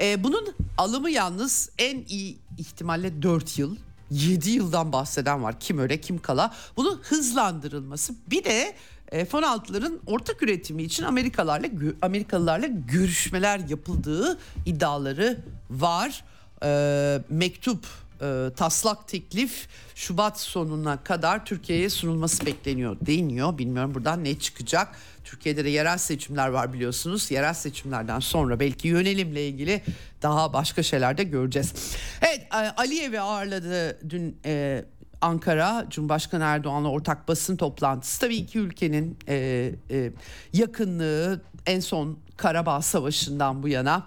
E, 0.01 0.25
bunun 0.25 0.55
alımı 0.79 1.11
yalnız 1.11 1.71
en 1.79 2.05
iyi 2.09 2.39
ihtimalle 2.59 3.23
4 3.23 3.59
yıl 3.59 3.77
7 4.11 4.51
yıldan 4.51 4.93
bahseden 4.93 5.43
var 5.43 5.61
kim 5.61 5.79
öyle 5.79 6.01
kim 6.01 6.19
kala. 6.19 6.55
Bunun 6.77 7.01
hızlandırılması 7.03 8.15
bir 8.31 8.45
de 8.45 8.75
F-16'ların 9.15 9.99
ortak 10.07 10.43
üretimi 10.43 10.83
için 10.83 11.05
Amerikalılarla 11.05 11.69
Amerikalılarla 12.03 12.67
görüşmeler 12.67 13.61
yapıldığı 13.69 14.39
iddiaları 14.67 15.39
var. 15.71 16.25
E, 16.65 17.21
mektup 17.31 17.87
e, 18.21 18.51
taslak 18.57 19.09
teklif 19.09 19.69
Şubat 19.95 20.41
sonuna 20.41 21.05
kadar 21.05 21.47
Türkiye'ye 21.47 21.91
sunulması 21.91 22.47
bekleniyor 22.47 22.97
deniyor. 23.01 23.59
Bilmiyorum 23.59 23.95
buradan 23.95 24.25
ne 24.25 24.39
çıkacak. 24.39 24.97
Türkiye'de 25.25 25.65
de 25.65 25.69
yerel 25.69 25.99
seçimler 25.99 26.49
var 26.49 26.73
biliyorsunuz. 26.73 27.31
Yerel 27.31 27.55
seçimlerden 27.55 28.21
sonra 28.21 28.61
belki 28.61 28.89
yönelimle 28.89 29.49
ilgili 29.49 29.83
daha 30.23 30.53
başka 30.53 30.83
şeyler 30.83 31.19
de 31.19 31.25
göreceğiz. 31.25 31.75
Evet 32.23 32.47
Aliyev'i 32.77 33.21
ağırladı 33.21 34.11
dün 34.11 34.37
e, 34.45 34.85
Ankara 35.25 35.87
Cumhurbaşkanı 35.91 36.45
Erdoğan'la 36.45 36.89
ortak 36.89 37.29
basın 37.29 37.57
toplantısı 37.57 38.21
tabii 38.21 38.37
iki 38.37 38.59
ülkenin 38.59 39.19
e, 39.29 39.71
e, 39.91 40.11
yakınlığı 40.53 41.41
en 41.67 41.81
son 41.81 42.19
Karabağ 42.37 42.83
Savaşı'ndan 42.83 43.63
bu 43.63 43.69
yana 43.69 44.07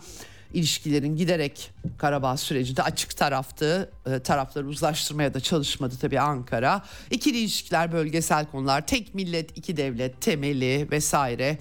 ilişkilerin 0.53 1.15
giderek 1.15 1.71
Karabağ 1.97 2.37
sürecinde 2.37 2.83
açık 2.83 3.17
taraftı. 3.17 3.91
E, 4.05 4.19
tarafları 4.19 4.67
uzlaştırmaya 4.67 5.33
da 5.33 5.39
çalışmadı 5.39 5.95
tabii 6.01 6.19
Ankara. 6.19 6.81
İkili 7.11 7.37
ilişkiler, 7.37 7.91
bölgesel 7.91 8.45
konular, 8.45 8.87
tek 8.87 9.15
millet, 9.15 9.57
iki 9.57 9.77
devlet 9.77 10.21
temeli 10.21 10.87
vesaire. 10.91 11.57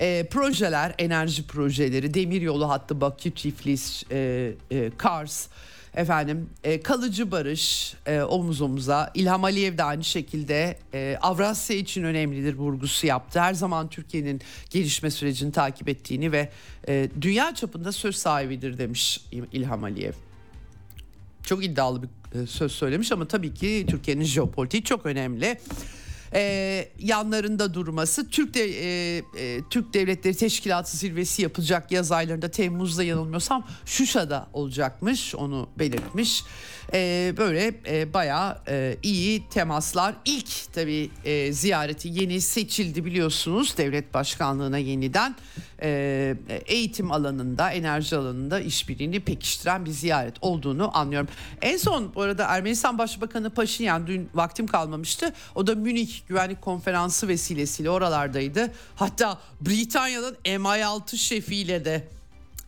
E, 0.00 0.26
projeler, 0.30 0.94
enerji 0.98 1.46
projeleri, 1.46 2.14
demiryolu 2.14 2.68
hattı 2.68 3.00
Bakü, 3.00 3.30
Tiflis, 3.30 4.04
e, 4.10 4.52
e, 4.70 4.90
Kars 4.96 5.48
Efendim 5.94 6.50
e, 6.64 6.80
kalıcı 6.80 7.30
barış 7.30 7.94
e, 8.06 8.22
omuz 8.22 8.60
omuza. 8.60 9.10
İlham 9.14 9.44
Aliyev 9.44 9.78
de 9.78 9.84
aynı 9.84 10.04
şekilde 10.04 10.78
e, 10.94 11.18
Avrasya 11.20 11.76
için 11.76 12.04
önemlidir 12.04 12.54
vurgusu 12.54 13.06
yaptı. 13.06 13.40
Her 13.40 13.54
zaman 13.54 13.88
Türkiye'nin 13.88 14.40
gelişme 14.70 15.10
sürecini 15.10 15.52
takip 15.52 15.88
ettiğini 15.88 16.32
ve 16.32 16.50
e, 16.88 17.08
dünya 17.20 17.54
çapında 17.54 17.92
söz 17.92 18.16
sahibidir 18.16 18.78
demiş 18.78 19.20
İlham 19.52 19.84
Aliyev. 19.84 20.12
Çok 21.42 21.64
iddialı 21.64 22.02
bir 22.02 22.08
e, 22.42 22.46
söz 22.46 22.72
söylemiş 22.72 23.12
ama 23.12 23.28
tabii 23.28 23.54
ki 23.54 23.86
Türkiye'nin 23.88 24.24
jeopolitiği 24.24 24.84
çok 24.84 25.06
önemli 25.06 25.58
e, 26.34 26.88
yanlarında 26.98 27.74
durması. 27.74 28.30
Türk 28.30 28.54
de, 28.54 28.64
e, 28.64 29.16
e, 29.18 29.60
Türk 29.70 29.94
Devletleri 29.94 30.34
Teşkilatı 30.34 30.96
zirvesi 30.96 31.42
yapılacak 31.42 31.92
yaz 31.92 32.12
aylarında 32.12 32.50
Temmuz'da 32.50 33.02
yanılmıyorsam 33.02 33.66
Şuşa'da 33.84 34.48
olacakmış 34.52 35.34
onu 35.34 35.68
belirtmiş. 35.78 36.42
E, 36.92 37.34
böyle 37.36 37.74
e, 37.86 38.14
bayağı 38.14 38.58
e, 38.68 38.96
iyi 39.02 39.48
temaslar. 39.48 40.14
İlk 40.24 40.72
tabii 40.72 41.10
e, 41.24 41.52
ziyareti 41.52 42.08
yeni 42.08 42.40
seçildi 42.40 43.04
biliyorsunuz 43.04 43.74
devlet 43.76 44.14
başkanlığına 44.14 44.78
yeniden 44.78 45.36
e, 45.82 46.36
eğitim 46.66 47.12
alanında, 47.12 47.70
enerji 47.70 48.16
alanında 48.16 48.60
işbirliğini 48.60 49.20
pekiştiren 49.20 49.84
bir 49.84 49.90
ziyaret 49.90 50.34
olduğunu 50.40 50.98
anlıyorum. 50.98 51.28
En 51.62 51.76
son 51.76 52.14
bu 52.14 52.22
arada 52.22 52.44
Ermenistan 52.44 52.98
Başbakanı 52.98 53.50
Paşinyan 53.50 54.06
dün 54.06 54.30
vaktim 54.34 54.66
kalmamıştı. 54.66 55.32
O 55.54 55.66
da 55.66 55.74
Münih 55.74 56.20
Güvenlik 56.28 56.62
Konferansı 56.62 57.28
vesilesiyle 57.28 57.90
oralardaydı. 57.90 58.72
Hatta 58.96 59.38
Britanya'nın 59.60 60.36
MI6 60.44 61.16
şefiyle 61.16 61.84
de 61.84 62.19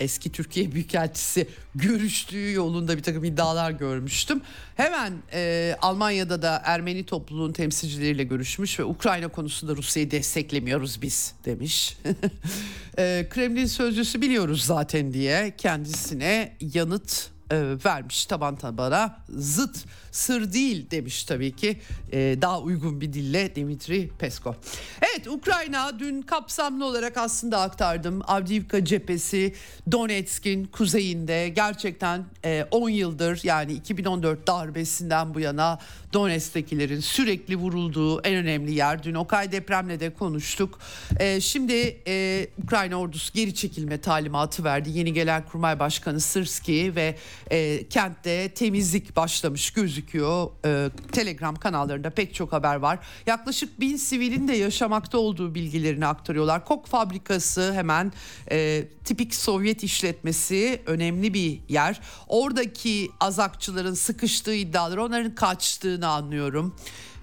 eski 0.03 0.33
Türkiye 0.33 0.73
Büyükelçisi 0.73 1.49
görüştüğü 1.75 2.53
yolunda 2.53 2.97
bir 2.97 3.03
takım 3.03 3.25
iddialar 3.25 3.71
görmüştüm. 3.71 4.41
Hemen 4.77 5.13
e, 5.33 5.75
Almanya'da 5.83 6.43
da 6.43 6.63
Ermeni 6.65 7.07
topluluğun 7.07 7.53
temsilcileriyle 7.53 8.25
görüşmüş 8.25 8.79
ve 8.81 8.85
Ukrayna 8.85 9.29
konusunda 9.29 9.77
Rusya'yı 9.77 10.11
desteklemiyoruz 10.11 11.03
biz 11.03 11.35
demiş. 11.45 11.97
e, 12.99 13.27
Kremlin 13.31 13.67
sözcüsü 13.67 14.21
biliyoruz 14.21 14.65
zaten 14.65 15.13
diye 15.13 15.55
kendisine 15.59 16.57
yanıt 16.61 17.31
e, 17.53 17.77
vermiş 17.85 18.27
taban 18.27 18.57
tabana. 18.57 19.17
Zıt 19.29 19.85
sır 20.11 20.53
değil 20.53 20.91
demiş 20.91 21.25
tabii 21.25 21.57
ki. 21.57 21.81
E, 22.13 22.19
daha 22.43 22.61
uygun 22.61 23.01
bir 23.01 23.13
dille 23.13 23.55
Dimitri 23.55 24.11
Peskov. 24.19 24.55
Evet 25.03 25.29
Ukrayna 25.29 25.99
dün 25.99 26.23
kapsamlı 26.23 26.85
olarak 26.85 27.17
aslında 27.17 27.61
aktardım. 27.61 28.23
Avdiivka 28.27 28.85
cephesi 28.85 29.55
Donetsk'in 29.93 30.65
kuzeyinde 30.65 31.49
gerçekten 31.49 32.25
e, 32.45 32.67
10 32.71 32.89
yıldır 32.89 33.41
yani 33.45 33.73
2014 33.73 34.47
darbesinden 34.47 35.35
bu 35.35 35.41
yana 35.41 35.79
Donetsk'tekilerin 36.13 37.01
sürekli 37.01 37.57
vurulduğu 37.57 38.21
en 38.21 38.35
önemli 38.35 38.75
yer. 38.75 39.03
Dün 39.03 39.15
Okay 39.15 39.53
depremle 39.53 40.01
de 40.01 40.15
konuştuk. 40.15 40.79
E, 41.21 41.41
şimdi 41.41 42.01
e, 42.07 42.47
Ukrayna 42.65 42.97
ordusu 42.97 43.33
geri 43.33 43.55
çekilme 43.55 44.01
talimatı 44.01 44.65
verdi. 44.65 44.91
Yeni 44.91 45.13
gelen 45.13 45.47
Kurmay 45.47 45.79
Başkanı 45.79 46.21
Sırski 46.21 46.97
ve 46.97 47.17
e, 47.51 47.89
kentte 47.89 48.49
temizlik 48.49 49.17
başlamış 49.17 49.71
gözüküyor. 49.71 50.51
E, 50.65 50.91
Telegram 51.13 51.57
kanallarında 51.57 52.11
pek 52.11 52.35
çok 52.35 52.53
haber 52.53 52.77
var. 52.77 52.99
Yaklaşık 53.27 53.81
bin 53.81 53.97
sivilin 53.97 54.49
de 54.49 54.57
yaşamakta 54.57 55.19
olduğu 55.19 55.55
bilgilerini 55.55 56.07
aktarıyorlar. 56.07 56.65
Kok 56.65 56.87
fabrikası 56.87 57.73
hemen 57.75 58.13
e, 58.51 58.85
tipik 59.05 59.35
Sovyet 59.35 59.83
işletmesi 59.83 60.83
önemli 60.87 61.35
bir 61.35 61.61
yer. 61.69 62.01
Oradaki 62.29 63.11
azakçıların 63.21 63.95
sıkıştığı 63.95 64.55
iddiaları 64.55 65.05
onların 65.05 65.35
kaçtığını 65.35 66.02
anlıyorum 66.07 66.75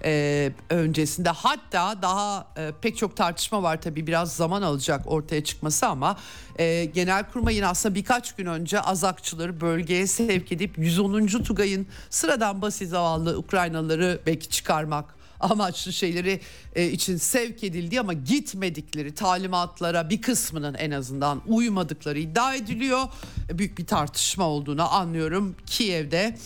e, 0.04 0.52
öncesinde. 0.70 1.30
Hatta 1.30 2.02
daha 2.02 2.46
e, 2.56 2.72
pek 2.82 2.96
çok 2.96 3.16
tartışma 3.16 3.62
var 3.62 3.82
tabii 3.82 4.06
biraz 4.06 4.36
zaman 4.36 4.62
alacak 4.62 5.06
ortaya 5.06 5.44
çıkması 5.44 5.86
ama 5.86 6.16
e, 6.58 6.84
Genelkurmay'ın 6.84 7.62
aslında 7.62 7.94
birkaç 7.94 8.34
gün 8.34 8.46
önce 8.46 8.80
Azakçıları 8.80 9.60
bölgeye 9.60 10.06
sevk 10.06 10.52
edip 10.52 10.78
110. 10.78 11.26
Tugay'ın 11.26 11.86
sıradan 12.10 12.62
basit 12.62 12.88
zavallı 12.88 13.38
Ukraynalıları 13.38 14.20
belki 14.26 14.48
çıkarmak 14.48 15.20
amaçlı 15.40 15.92
şeyleri 15.92 16.40
e, 16.74 16.86
için 16.86 17.16
sevk 17.16 17.64
edildi 17.64 18.00
ama 18.00 18.12
gitmedikleri 18.12 19.14
talimatlara 19.14 20.10
bir 20.10 20.22
kısmının 20.22 20.74
en 20.74 20.90
azından 20.90 21.42
uymadıkları 21.46 22.18
iddia 22.18 22.54
ediliyor. 22.54 23.02
E, 23.50 23.58
büyük 23.58 23.78
bir 23.78 23.86
tartışma 23.86 24.44
olduğunu 24.44 24.94
anlıyorum 24.94 25.56
Kiev'de 25.66 26.36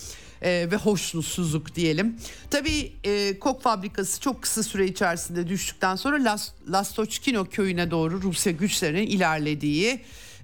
e, 0.44 0.70
ve 0.70 0.76
hoşnutsuzluk 0.76 1.74
diyelim. 1.74 2.16
Tabii 2.50 2.92
e, 3.04 3.38
kok 3.38 3.62
fabrikası 3.62 4.20
çok 4.20 4.42
kısa 4.42 4.62
süre 4.62 4.86
içerisinde 4.86 5.48
düştükten 5.48 5.96
sonra 5.96 6.24
Las, 6.24 6.50
Lastoçkino 6.68 7.44
köyüne 7.44 7.90
doğru 7.90 8.22
Rusya 8.22 8.52
güçlerinin 8.52 9.06
ilerlediği 9.06 10.00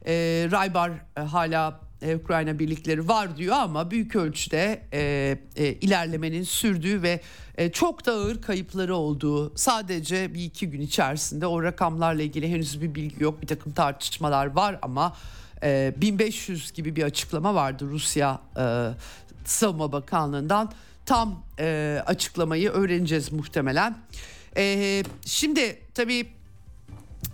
e, 0.07 0.12
Raybar 0.51 0.90
e, 1.16 1.20
hala 1.20 1.80
e, 2.03 2.16
Ukrayna 2.16 2.59
birlikleri 2.59 3.09
var 3.09 3.36
diyor 3.36 3.57
ama 3.57 3.90
büyük 3.90 4.16
ölçüde 4.16 4.82
e, 4.92 5.38
e, 5.57 5.72
ilerlemenin 5.72 6.42
sürdüğü 6.42 7.03
ve 7.03 7.20
e, 7.59 7.72
çok 7.72 8.07
da 8.07 8.12
ağır 8.12 8.42
kayıpları 8.42 8.96
olduğu 8.96 9.57
sadece 9.57 10.34
bir 10.34 10.44
iki 10.44 10.70
gün 10.70 10.80
içerisinde 10.80 11.46
o 11.46 11.62
rakamlarla 11.62 12.22
ilgili 12.22 12.48
henüz 12.48 12.82
bir 12.82 12.94
bilgi 12.94 13.22
yok 13.22 13.42
bir 13.42 13.46
takım 13.46 13.72
tartışmalar 13.72 14.46
var 14.46 14.78
ama 14.82 15.16
e, 15.62 15.94
1500 15.96 16.72
gibi 16.72 16.96
bir 16.96 17.03
açıklama 17.03 17.55
vardı 17.55 17.86
Rusya 17.90 18.40
e, 18.57 18.88
Savunma 19.45 19.93
Bakanlığı'ndan 19.93 20.72
tam 21.07 21.45
e, 21.59 22.03
açıklamayı 22.07 22.70
öğreneceğiz 22.70 23.32
muhtemelen. 23.32 23.97
E, 24.57 25.03
şimdi 25.26 25.78
tabii 25.95 26.26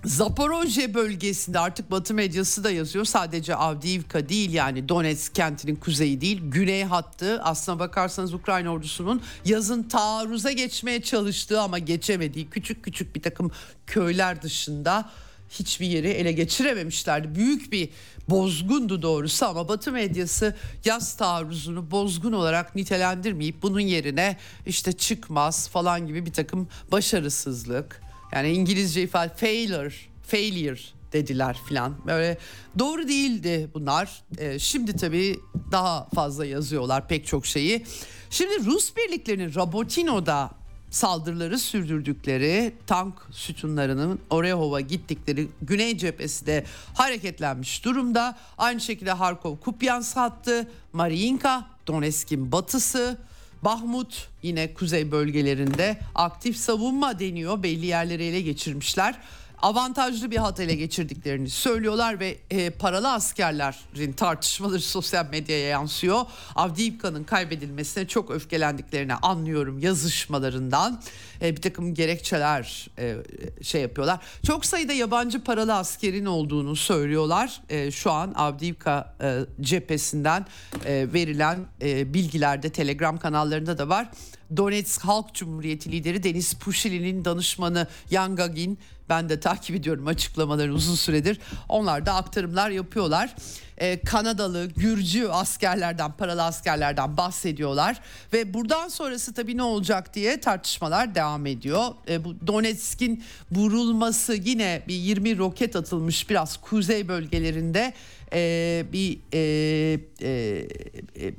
Zaporojye 0.05 0.95
bölgesinde 0.95 1.59
artık 1.59 1.91
Batı 1.91 2.15
medyası 2.15 2.65
da 2.65 2.71
yazıyor. 2.71 3.05
Sadece 3.05 3.55
Avdiivka 3.55 4.29
değil 4.29 4.53
yani 4.53 4.89
Donetsk 4.89 5.35
kentinin 5.35 5.77
kuzeyi 5.77 6.21
değil. 6.21 6.41
Güney 6.45 6.85
hattı 6.85 7.41
aslına 7.43 7.79
bakarsanız 7.79 8.35
Ukrayna 8.35 8.71
ordusunun 8.71 9.23
yazın 9.45 9.83
taarruza 9.83 10.53
geçmeye 10.53 11.03
çalıştığı 11.03 11.61
ama 11.61 11.79
geçemediği 11.79 12.51
küçük 12.51 12.85
küçük 12.85 13.17
bir 13.17 13.23
takım 13.23 13.51
köyler 13.87 14.43
dışında 14.43 15.11
hiçbir 15.51 15.87
yeri 15.87 16.09
ele 16.09 16.33
geçirememişlerdi. 16.33 17.35
Büyük 17.35 17.73
bir 17.73 17.89
bozgundu 18.29 19.03
doğrusu 19.03 19.47
ama 19.47 19.69
Batı 19.69 19.93
medyası 19.93 20.57
yaz 20.85 21.17
taarruzunu 21.17 21.91
bozgun 21.91 22.33
olarak 22.33 22.77
nitelendirmeyip 22.77 23.63
bunun 23.63 23.81
yerine 23.81 24.37
işte 24.67 24.93
çıkmaz 24.93 25.69
falan 25.69 26.07
gibi 26.07 26.27
bir 26.27 26.33
takım 26.33 26.69
başarısızlık 26.93 28.01
yani 28.33 28.53
İngilizce 28.53 29.03
ifade 29.03 29.35
failure, 29.35 29.95
failure 30.27 30.81
dediler 31.13 31.57
filan. 31.69 32.07
Böyle 32.07 32.39
doğru 32.79 33.09
değildi 33.09 33.71
bunlar. 33.75 34.23
Ee, 34.39 34.59
şimdi 34.59 34.97
tabii 34.97 35.41
daha 35.73 36.09
fazla 36.15 36.47
yazıyorlar 36.47 37.09
pek 37.09 37.27
çok 37.27 37.47
şeyi. 37.47 37.87
Şimdi 38.31 38.65
Rus 38.65 38.97
birliklerinin 38.97 39.55
Rabotino'da 39.55 40.51
saldırıları 40.91 41.59
sürdürdükleri 41.59 42.74
tank 42.87 43.14
sütunlarının 43.30 44.18
Orehova 44.30 44.80
gittikleri 44.80 45.49
güney 45.62 45.99
cephesi 45.99 46.47
de 46.47 46.64
hareketlenmiş 46.95 47.84
durumda. 47.84 48.37
Aynı 48.59 48.80
şekilde 48.80 49.12
Harkov 49.12 49.57
Kupyansk 49.57 50.16
hattı, 50.16 50.70
Mariinka, 50.93 51.66
Donetsk'in 51.87 52.53
batısı, 52.53 53.18
Bahmut 53.62 54.28
yine 54.43 54.74
kuzey 54.74 55.11
bölgelerinde 55.11 56.01
aktif 56.14 56.57
savunma 56.57 57.18
deniyor. 57.18 57.62
Belli 57.62 57.87
yerleri 57.87 58.24
ele 58.24 58.41
geçirmişler 58.41 59.14
avantajlı 59.63 60.31
bir 60.31 60.37
hat 60.37 60.61
ele 60.61 60.75
geçirdiklerini 60.75 61.51
söylüyorlar 61.51 62.21
ve 62.21 62.39
e, 62.51 62.71
paralı 62.71 63.13
askerlerin 63.13 64.13
tartışmaları 64.13 64.81
sosyal 64.81 65.27
medyaya 65.31 65.69
yansıyor. 65.69 66.21
Avdiivka'nın 66.55 67.25
kaybedilmesine 67.25 68.09
çok 68.09 68.31
öfkelendiklerini 68.31 69.15
anlıyorum 69.15 69.79
yazışmalarından. 69.79 71.03
E, 71.43 71.57
bir 71.57 71.63
takım 71.63 71.95
gerekçeler 71.95 72.89
e, 72.99 73.17
şey 73.63 73.83
yapıyorlar. 73.83 74.21
Çok 74.47 74.65
sayıda 74.65 74.93
yabancı 74.93 75.45
paralı 75.45 75.75
askerin 75.75 76.27
olduğunu 76.27 76.77
söylüyorlar. 76.77 77.61
E, 77.69 77.91
şu 77.91 78.11
an 78.13 78.35
Avdiivka 78.35 79.15
e, 79.23 79.41
cephesinden 79.61 80.47
e, 80.85 81.07
verilen 81.13 81.59
e, 81.83 82.15
bilgilerde 82.15 82.71
Telegram 82.71 83.19
kanallarında 83.19 83.79
da 83.79 83.89
var. 83.89 84.09
Donetsk 84.57 85.05
Halk 85.05 85.35
Cumhuriyeti 85.35 85.93
lideri 85.93 86.23
Deniz 86.23 86.55
Puşili'nin 86.55 87.25
danışmanı 87.25 87.87
Yangagin 88.11 88.79
ben 89.09 89.29
de 89.29 89.41
takip 89.41 89.77
ediyorum 89.77 90.07
açıklamaları 90.07 90.75
uzun 90.75 90.95
süredir. 90.95 91.39
Onlar 91.69 92.07
da 92.07 92.15
aktarımlar 92.15 92.71
yapıyorlar. 92.71 93.35
Ee, 93.79 94.01
Kanadalı, 94.01 94.67
Gürcü 94.67 95.29
askerlerden, 95.29 96.13
paralı 96.13 96.43
askerlerden 96.43 97.17
bahsediyorlar. 97.17 98.01
Ve 98.33 98.55
buradan 98.55 98.89
sonrası 98.89 99.35
tabii 99.35 99.57
ne 99.57 99.63
olacak 99.63 100.15
diye 100.15 100.41
tartışmalar 100.41 101.15
devam 101.15 101.47
ediyor. 101.47 101.85
Ee, 102.09 102.25
bu 102.25 102.47
Donetsk'in 102.47 103.25
vurulması 103.53 104.35
yine 104.35 104.83
bir 104.89 104.95
20 104.95 105.39
roket 105.39 105.77
atılmış 105.77 106.31
biraz 106.31 106.57
kuzey 106.57 107.09
bölgelerinde 107.09 107.95
ee, 108.33 108.85
bir 108.93 109.19
e, 109.33 110.01
e, 110.23 110.69
e, 111.17 111.35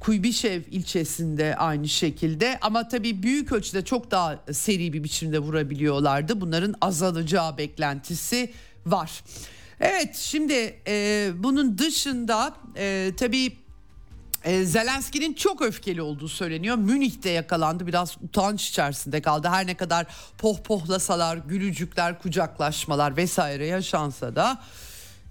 Kuybişev 0.00 0.62
ilçesinde 0.70 1.56
aynı 1.56 1.88
şekilde 1.88 2.58
ama 2.60 2.88
tabii 2.88 3.22
büyük 3.22 3.52
ölçüde 3.52 3.84
çok 3.84 4.10
daha 4.10 4.38
seri 4.52 4.92
bir 4.92 5.04
biçimde 5.04 5.38
vurabiliyorlardı. 5.38 6.40
Bunların 6.40 6.74
azalacağı 6.80 7.58
beklentisi 7.58 8.52
var. 8.86 9.24
Evet 9.80 10.16
şimdi 10.16 10.80
e, 10.86 11.30
bunun 11.36 11.78
dışında 11.78 12.54
e, 12.76 13.12
tabii 13.16 13.52
e, 14.44 14.64
Zelenski'nin 14.64 15.34
çok 15.34 15.62
öfkeli 15.62 16.02
olduğu 16.02 16.28
söyleniyor. 16.28 16.76
Münih'te 16.76 17.30
yakalandı 17.30 17.86
biraz 17.86 18.16
utanç 18.22 18.68
içerisinde 18.68 19.22
kaldı. 19.22 19.48
Her 19.48 19.66
ne 19.66 19.76
kadar 19.76 20.06
pohpohlasalar, 20.38 21.36
gülücükler, 21.36 22.18
kucaklaşmalar 22.18 23.16
vesaire 23.16 23.66
yaşansa 23.66 24.36
da 24.36 24.58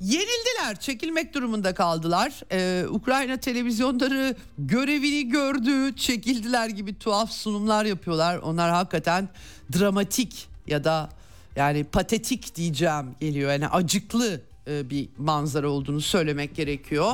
Yenildiler, 0.01 0.79
çekilmek 0.79 1.33
durumunda 1.33 1.73
kaldılar. 1.73 2.41
Ee, 2.51 2.85
Ukrayna 2.89 3.37
televizyonları 3.37 4.35
görevini 4.57 5.29
gördü, 5.29 5.95
çekildiler 5.95 6.69
gibi 6.69 6.99
tuhaf 6.99 7.31
sunumlar 7.31 7.85
yapıyorlar. 7.85 8.37
Onlar 8.37 8.71
hakikaten 8.71 9.29
dramatik 9.77 10.47
ya 10.67 10.83
da 10.83 11.09
yani 11.55 11.83
patetik 11.83 12.55
diyeceğim 12.55 13.15
geliyor. 13.19 13.51
Yani 13.51 13.67
acıklı 13.67 14.41
e, 14.67 14.89
bir 14.89 15.09
manzara 15.17 15.69
olduğunu 15.69 16.01
söylemek 16.01 16.55
gerekiyor. 16.55 17.13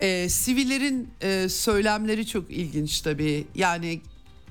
Ee, 0.00 0.28
sivillerin 0.28 1.10
e, 1.20 1.48
söylemleri 1.48 2.26
çok 2.26 2.50
ilginç 2.50 3.00
tabii. 3.00 3.46
Yani 3.54 4.00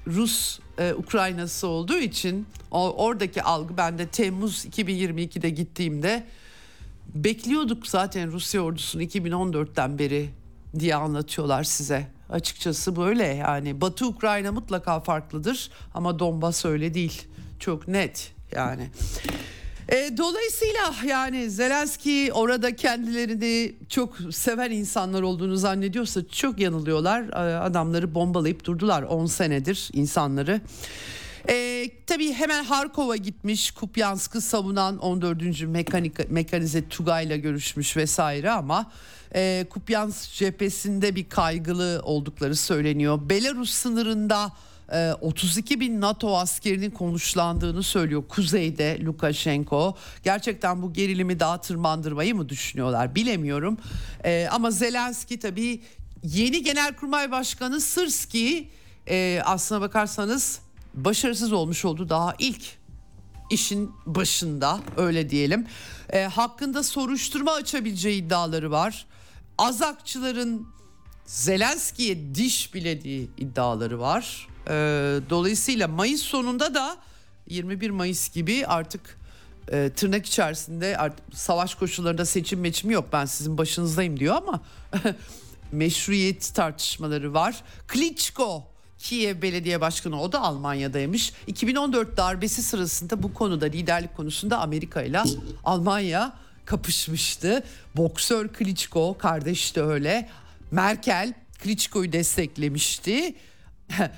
Rus 0.08 0.60
e, 0.78 0.94
Ukraynası 0.94 1.68
olduğu 1.68 1.98
için 1.98 2.48
o, 2.72 2.92
oradaki 2.92 3.44
algı 3.44 3.78
ben 3.78 3.98
de 3.98 4.08
Temmuz 4.08 4.66
2022'de 4.66 5.50
gittiğimde 5.50 6.24
bekliyorduk 7.16 7.88
zaten 7.88 8.32
Rusya 8.32 8.62
ordusunu 8.62 9.04
2014'ten 9.04 10.00
beri 10.00 10.30
diye 10.80 10.96
anlatıyorlar 10.96 11.64
size. 11.64 12.08
Açıkçası 12.30 12.96
böyle 12.96 13.24
yani 13.24 13.82
Batı 13.82 14.08
Ukrayna 14.08 14.52
mutlaka 14.52 15.00
farklıdır 15.00 15.70
ama 15.94 16.20
Donbas 16.20 16.66
öyle 16.66 16.94
değil. 16.94 17.22
Çok 17.60 17.88
net 17.88 18.32
yani. 18.52 18.90
E, 19.90 20.18
dolayısıyla 20.18 20.96
yani 21.06 21.50
Zelenski 21.50 22.32
orada 22.34 22.76
kendilerini 22.76 23.76
çok 23.90 24.16
seven 24.32 24.72
insanlar 24.72 25.22
olduğunu 25.22 25.56
zannediyorsa 25.56 26.28
çok 26.28 26.60
yanılıyorlar. 26.60 27.22
E, 27.24 27.58
adamları 27.58 28.16
bombalayıp 28.16 28.66
durdular 28.66 29.04
10 29.04 29.26
senedir 29.26 29.90
insanları. 29.94 30.62
E, 31.50 31.90
tabii 32.08 32.34
hemen 32.34 32.64
Harkov'a 32.64 33.16
gitmiş 33.16 33.72
Kupyansk'ı 33.72 34.42
savunan 34.42 34.98
14. 34.98 35.62
Mekanik, 35.62 36.32
mekanize 36.32 36.90
Tugay'la 36.90 37.36
görüşmüş 37.36 37.98
vesaire 37.98 38.52
ama 38.52 38.92
e, 39.36 39.66
Kupyansk 39.70 40.34
cephesinde 40.34 41.16
bir 41.16 41.30
kaygılı 41.30 42.02
oldukları 42.04 42.56
söyleniyor. 42.56 43.20
Belarus 43.30 43.70
sınırında 43.70 44.52
32 45.22 45.74
ee, 45.74 45.80
bin 45.80 46.02
NATO 46.02 46.38
askerinin 46.38 46.92
konuşlandığını 46.92 47.84
söylüyor 47.84 48.24
kuzeyde 48.30 49.00
Lukashenko. 49.04 49.96
Gerçekten 50.24 50.82
bu 50.82 50.94
gerilimi 50.94 51.40
daha 51.40 51.62
tırmandırmayı 51.62 52.36
mı 52.36 52.50
düşünüyorlar 52.50 53.16
bilemiyorum. 53.16 53.78
Ee, 54.26 54.48
ama 54.52 54.72
Zelenski 54.72 55.40
tabii 55.40 55.82
yeni 56.24 56.64
Genelkurmay 56.64 57.32
Başkanı 57.32 57.82
Sırski 57.82 58.70
e, 59.10 59.42
aslına 59.46 59.82
bakarsanız 59.82 60.60
başarısız 60.94 61.54
olmuş 61.54 61.86
oldu 61.86 62.10
daha 62.10 62.36
ilk 62.40 62.62
işin 63.50 63.92
başında 64.06 64.80
öyle 64.98 65.30
diyelim. 65.30 65.68
E, 66.10 66.24
hakkında 66.24 66.84
soruşturma 66.84 67.52
açabileceği 67.52 68.22
iddiaları 68.22 68.72
var. 68.72 69.06
Azakçıların 69.58 70.68
Zelenski'ye 71.26 72.36
diş 72.36 72.74
bilediği 72.74 73.30
iddiaları 73.38 74.00
var. 74.00 74.48
E, 74.68 74.74
dolayısıyla 75.30 75.88
Mayıs 75.88 76.22
sonunda 76.22 76.74
da 76.74 76.98
21 77.50 77.90
Mayıs 77.90 78.34
gibi 78.34 78.68
artık 78.68 79.18
e, 79.72 79.90
tırnak 79.96 80.26
içerisinde 80.26 80.98
artık 80.98 81.26
savaş 81.34 81.76
koşullarında 81.76 82.26
seçim 82.26 82.60
meçim 82.60 82.92
yok 82.92 83.06
ben 83.14 83.26
sizin 83.26 83.58
başınızdayım 83.58 84.20
diyor 84.20 84.36
ama 84.36 84.62
meşruiyet 85.72 86.56
tartışmaları 86.56 87.34
var. 87.34 87.64
Klitschko 87.88 88.73
Kiev 89.04 89.42
Belediye 89.42 89.82
Başkanı 89.82 90.22
o 90.22 90.32
da 90.32 90.42
Almanya'daymış. 90.42 91.34
2014 91.48 92.18
darbesi 92.18 92.64
sırasında 92.64 93.24
bu 93.24 93.34
konuda 93.34 93.66
liderlik 93.66 94.16
konusunda 94.16 94.60
Amerika 94.60 95.02
ile 95.02 95.24
Almanya 95.64 96.34
kapışmıştı. 96.66 97.64
Boksör 97.96 98.48
Klitschko 98.48 99.18
kardeş 99.18 99.76
de 99.76 99.82
öyle. 99.82 100.30
Merkel 100.72 101.34
Klitschko'yu 101.64 102.12
desteklemişti. 102.14 103.36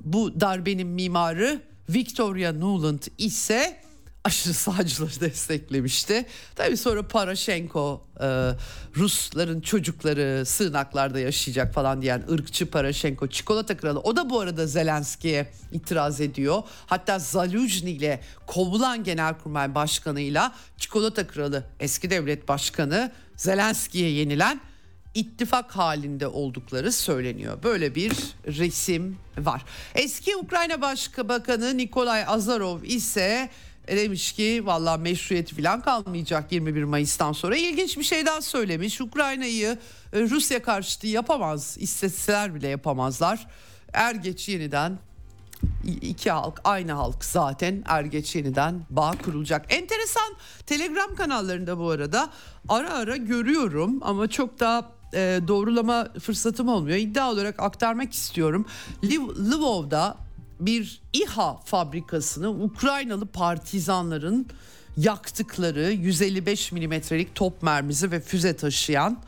Bu 0.00 0.40
darbenin 0.40 0.88
mimarı 0.88 1.60
Victoria 1.88 2.52
Nuland 2.52 3.02
ise 3.18 3.80
aşırı 4.28 4.54
sağcıları 4.54 5.20
desteklemişti. 5.20 6.26
Tabii 6.56 6.76
sonra 6.76 7.08
Paraşenko 7.08 8.02
e, 8.20 8.26
Rusların 8.96 9.60
çocukları 9.60 10.46
sığınaklarda 10.46 11.20
yaşayacak 11.20 11.74
falan 11.74 12.02
diyen 12.02 12.22
ırkçı 12.30 12.70
Paraşenko 12.70 13.26
çikolata 13.26 13.76
kralı. 13.76 14.00
O 14.00 14.16
da 14.16 14.30
bu 14.30 14.40
arada 14.40 14.66
Zelenski'ye 14.66 15.50
itiraz 15.72 16.20
ediyor. 16.20 16.62
Hatta 16.86 17.18
Zaluzhny 17.18 17.90
ile 17.90 18.20
kovulan 18.46 19.04
genelkurmay 19.04 19.74
başkanıyla 19.74 20.54
çikolata 20.76 21.26
kralı 21.26 21.64
eski 21.80 22.10
devlet 22.10 22.48
başkanı 22.48 23.12
Zelenski'ye 23.36 24.10
yenilen 24.10 24.60
ittifak 25.14 25.76
halinde 25.76 26.26
oldukları 26.26 26.92
söyleniyor. 26.92 27.62
Böyle 27.62 27.94
bir 27.94 28.12
resim 28.46 29.16
var. 29.38 29.64
Eski 29.94 30.36
Ukrayna 30.36 30.80
Başbakanı 30.80 31.76
Nikolay 31.76 32.24
Azarov 32.26 32.82
ise 32.82 33.50
demiş 33.96 34.32
ki 34.32 34.62
valla 34.66 34.96
meşruiyeti 34.96 35.62
falan 35.62 35.80
kalmayacak 35.80 36.52
21 36.52 36.84
Mayıs'tan 36.84 37.32
sonra. 37.32 37.56
ilginç 37.56 37.98
bir 37.98 38.02
şey 38.02 38.26
daha 38.26 38.40
söylemiş. 38.40 39.00
Ukrayna'yı 39.00 39.78
e, 40.12 40.20
Rusya 40.20 40.62
karşıtı 40.62 41.06
yapamaz. 41.06 41.76
İsteseler 41.80 42.54
bile 42.54 42.68
yapamazlar. 42.68 43.46
Er 43.92 44.14
geç 44.14 44.48
yeniden 44.48 44.98
iki 45.84 46.30
halk 46.30 46.60
aynı 46.64 46.92
halk 46.92 47.24
zaten 47.24 47.84
er 47.86 48.04
geç 48.04 48.36
yeniden 48.36 48.86
bağ 48.90 49.12
kurulacak. 49.24 49.74
Enteresan 49.74 50.34
Telegram 50.66 51.14
kanallarında 51.14 51.78
bu 51.78 51.90
arada 51.90 52.30
ara 52.68 52.92
ara 52.92 53.16
görüyorum 53.16 53.98
ama 54.02 54.28
çok 54.28 54.60
da 54.60 54.90
e, 55.14 55.40
doğrulama 55.48 56.08
fırsatım 56.20 56.68
olmuyor. 56.68 56.96
İddia 56.96 57.30
olarak 57.30 57.60
aktarmak 57.62 58.12
istiyorum. 58.12 58.66
Liv, 59.04 59.20
Lvov'da 59.20 60.27
bir 60.60 61.00
İHA 61.12 61.56
fabrikasını 61.56 62.50
Ukraynalı 62.50 63.26
partizanların 63.26 64.46
yaktıkları 64.96 65.92
155 65.92 66.72
milimetrelik 66.72 67.34
top 67.34 67.62
mermisi 67.62 68.10
ve 68.10 68.20
füze 68.20 68.56
taşıyan 68.56 69.22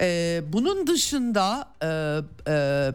ee, 0.00 0.42
bunun 0.48 0.86
dışında 0.86 1.68
e, 1.82 1.86
e, 2.52 2.92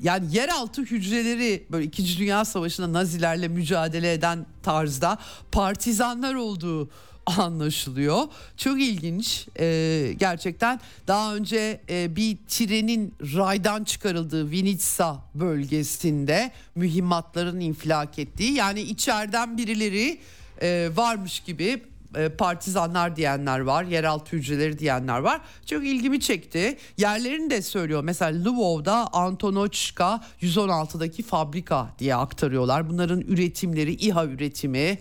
yani 0.00 0.36
yeraltı 0.36 0.82
hücreleri 0.82 1.66
böyle 1.70 1.84
2. 1.84 2.18
Dünya 2.18 2.44
Savaşı'nda 2.44 2.92
Nazilerle 2.92 3.48
mücadele 3.48 4.12
eden 4.12 4.46
tarzda 4.62 5.18
partizanlar 5.52 6.34
olduğu 6.34 6.90
anlaşılıyor. 7.38 8.22
Çok 8.56 8.80
ilginç 8.80 9.48
e, 9.60 10.14
gerçekten. 10.18 10.80
Daha 11.06 11.34
önce 11.34 11.80
e, 11.88 12.16
bir 12.16 12.36
trenin 12.48 13.14
raydan 13.20 13.84
çıkarıldığı 13.84 14.50
Vinitsa 14.50 15.18
bölgesinde 15.34 16.50
mühimmatların 16.74 17.60
infilak 17.60 18.18
ettiği 18.18 18.52
yani 18.52 18.80
içeriden 18.80 19.58
birileri 19.58 20.20
e, 20.62 20.90
varmış 20.96 21.40
gibi 21.40 21.82
e, 22.16 22.28
partizanlar 22.28 23.16
diyenler 23.16 23.60
var, 23.60 23.84
yeraltı 23.84 24.36
hücreleri 24.36 24.78
diyenler 24.78 25.18
var. 25.18 25.40
Çok 25.66 25.86
ilgimi 25.86 26.20
çekti. 26.20 26.78
Yerlerini 26.96 27.50
de 27.50 27.62
söylüyor. 27.62 28.04
Mesela 28.04 28.50
Lvov'da 28.50 29.12
Antonochka 29.12 30.20
116'daki 30.42 31.22
fabrika 31.22 31.88
diye 31.98 32.14
aktarıyorlar. 32.14 32.90
Bunların 32.90 33.20
üretimleri, 33.20 33.92
İHA 33.94 34.26
üretimi, 34.26 34.98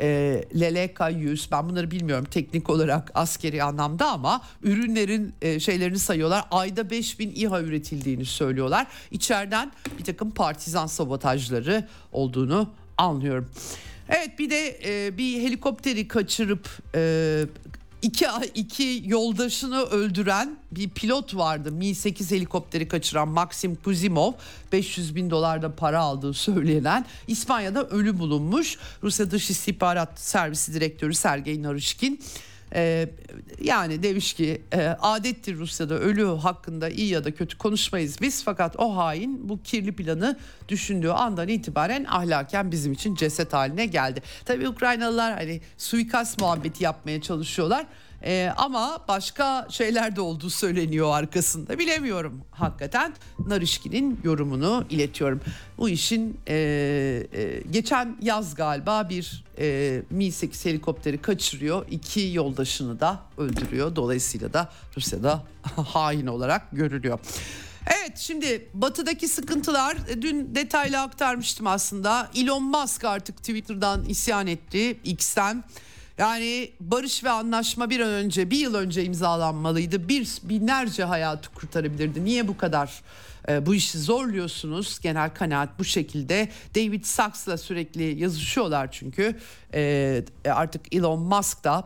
e, 0.00 0.42
LLK 0.54 1.00
100 1.16 1.48
ben 1.52 1.68
bunları 1.68 1.90
bilmiyorum 1.90 2.24
teknik 2.30 2.70
olarak 2.70 3.10
askeri 3.14 3.62
anlamda 3.62 4.10
ama 4.10 4.42
ürünlerin 4.62 5.34
e, 5.42 5.60
şeylerini 5.60 5.98
sayıyorlar. 5.98 6.44
Ayda 6.50 6.90
5000 6.90 7.32
İHA 7.34 7.60
üretildiğini 7.60 8.24
söylüyorlar. 8.24 8.86
İçeriden 9.10 9.72
bir 9.98 10.04
takım 10.04 10.30
partizan 10.30 10.86
sabotajları 10.86 11.88
olduğunu 12.12 12.70
anlıyorum. 12.98 13.48
Evet 14.08 14.38
bir 14.38 14.50
de 14.50 14.80
e, 14.84 15.18
bir 15.18 15.42
helikopteri 15.42 16.08
kaçırıp 16.08 16.68
e, 16.94 17.44
iki, 18.02 18.26
iki 18.54 19.02
yoldaşını 19.06 19.82
öldüren 19.82 20.56
bir 20.72 20.90
pilot 20.90 21.36
vardı. 21.36 21.72
Mi-8 21.72 22.30
helikopteri 22.34 22.88
kaçıran 22.88 23.28
Maxim 23.28 23.74
Kuzimov 23.74 24.32
500 24.72 25.16
bin 25.16 25.30
dolarda 25.30 25.74
para 25.76 26.00
aldığı 26.00 26.34
söylenen 26.34 27.06
İspanya'da 27.26 27.88
ölü 27.88 28.18
bulunmuş. 28.18 28.78
Rusya 29.02 29.30
Dış 29.30 29.50
İstihbarat 29.50 30.20
Servisi 30.20 30.74
Direktörü 30.74 31.14
Sergey 31.14 31.62
Narışkin 31.62 32.20
ee, 32.74 33.08
yani 33.62 34.02
demiş 34.02 34.34
ki 34.34 34.62
e, 34.72 34.86
adettir 34.86 35.56
Rusya'da 35.56 35.94
ölü 35.94 36.24
hakkında 36.24 36.88
iyi 36.88 37.08
ya 37.08 37.24
da 37.24 37.34
kötü 37.34 37.58
konuşmayız 37.58 38.20
biz 38.20 38.44
fakat 38.44 38.76
o 38.78 38.96
hain 38.96 39.48
bu 39.48 39.62
kirli 39.62 39.92
planı 39.92 40.36
düşündüğü 40.68 41.10
andan 41.10 41.48
itibaren 41.48 42.04
ahlaken 42.04 42.72
bizim 42.72 42.92
için 42.92 43.14
ceset 43.14 43.52
haline 43.52 43.86
geldi. 43.86 44.22
Tabii 44.44 44.68
Ukraynalılar 44.68 45.32
hani 45.32 45.60
suikast 45.78 46.40
muhabbeti 46.40 46.84
yapmaya 46.84 47.20
çalışıyorlar. 47.20 47.86
Ee, 48.24 48.52
ama 48.56 48.98
başka 49.08 49.66
şeyler 49.70 50.16
de 50.16 50.20
olduğu 50.20 50.50
söyleniyor 50.50 51.16
arkasında 51.16 51.78
bilemiyorum 51.78 52.40
hakikaten 52.50 53.14
Narişkin'in 53.38 54.20
yorumunu 54.24 54.84
iletiyorum. 54.90 55.40
Bu 55.78 55.88
işin 55.88 56.40
e, 56.48 56.54
e, 57.32 57.62
geçen 57.70 58.16
yaz 58.22 58.54
galiba 58.54 59.08
bir 59.08 59.44
e, 59.58 60.02
Mi-8 60.10 60.68
helikopteri 60.68 61.22
kaçırıyor 61.22 61.86
iki 61.90 62.30
yoldaşını 62.32 63.00
da 63.00 63.20
öldürüyor 63.38 63.96
dolayısıyla 63.96 64.52
da 64.52 64.72
Rusya'da 64.96 65.44
hain 65.76 66.26
olarak 66.26 66.70
görülüyor. 66.72 67.18
Evet 67.86 68.18
şimdi 68.18 68.68
batıdaki 68.74 69.28
sıkıntılar 69.28 69.96
e, 70.08 70.22
dün 70.22 70.54
detaylı 70.54 71.00
aktarmıştım 71.00 71.66
aslında. 71.66 72.30
Elon 72.34 72.62
Musk 72.62 73.04
artık 73.04 73.36
Twitter'dan 73.36 74.04
isyan 74.04 74.46
etti 74.46 75.00
X'ten. 75.04 75.64
Yani 76.20 76.70
barış 76.80 77.24
ve 77.24 77.30
anlaşma 77.30 77.90
bir 77.90 78.00
an 78.00 78.08
önce 78.08 78.50
bir 78.50 78.58
yıl 78.58 78.74
önce 78.74 79.04
imzalanmalıydı. 79.04 80.08
Bir 80.08 80.38
binlerce 80.42 81.04
hayatı 81.04 81.50
kurtarabilirdi. 81.50 82.24
Niye 82.24 82.48
bu 82.48 82.56
kadar 82.56 83.02
e, 83.48 83.66
bu 83.66 83.74
işi 83.74 83.98
zorluyorsunuz. 83.98 85.00
Genel 85.00 85.34
kanaat 85.34 85.78
bu 85.78 85.84
şekilde. 85.84 86.48
David 86.74 87.04
Sacks'la 87.04 87.58
sürekli 87.58 88.20
yazışıyorlar 88.20 88.92
çünkü 88.92 89.36
e, 89.74 90.24
artık 90.44 90.94
Elon 90.94 91.20
Musk 91.20 91.64
da 91.64 91.84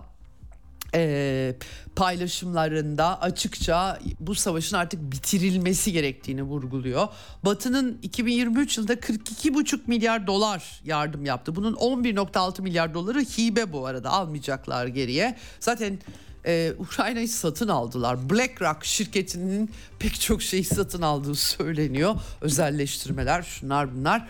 e, 0.95 1.55
paylaşımlarında 1.97 3.20
açıkça 3.20 3.99
bu 4.20 4.34
savaşın 4.34 4.76
artık 4.76 5.12
bitirilmesi 5.12 5.92
gerektiğini 5.92 6.42
vurguluyor. 6.42 7.09
Batı'nın 7.45 7.99
2023 8.03 8.78
yılında 8.78 8.95
42,5 8.95 9.80
milyar 9.86 10.26
dolar 10.26 10.80
yardım 10.84 11.24
yaptı. 11.24 11.57
Bunun 11.57 11.74
11,6 11.74 12.62
milyar 12.62 12.95
doları 12.95 13.20
hibe 13.20 13.72
bu 13.72 13.86
arada 13.86 14.11
almayacaklar 14.11 14.86
geriye. 14.86 15.36
Zaten 15.61 15.99
e, 16.47 16.72
Ukrayna'yı 16.78 17.28
satın 17.28 17.68
aldılar. 17.68 18.30
BlackRock 18.30 18.84
şirketinin 18.84 19.70
pek 19.99 20.20
çok 20.20 20.42
şeyi 20.42 20.64
satın 20.64 21.03
aldığı 21.03 21.34
söyleniyor. 21.34 22.14
Özelleştirmeler 22.40 23.42
şunlar 23.42 23.97
bunlar. 23.97 24.28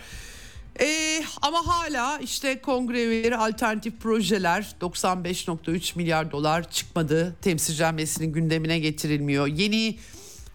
Ee, 0.81 1.25
ama 1.43 1.67
hala 1.67 2.19
işte 2.19 2.61
kongre 2.61 3.05
üyeleri 3.05 3.37
alternatif 3.37 4.01
projeler 4.01 4.77
95.3 4.81 5.99
milyar 5.99 6.31
dolar 6.31 6.71
çıkmadı. 6.71 7.37
Temsilci 7.43 8.27
gündemine 8.27 8.79
getirilmiyor. 8.79 9.47
Yeni 9.47 9.99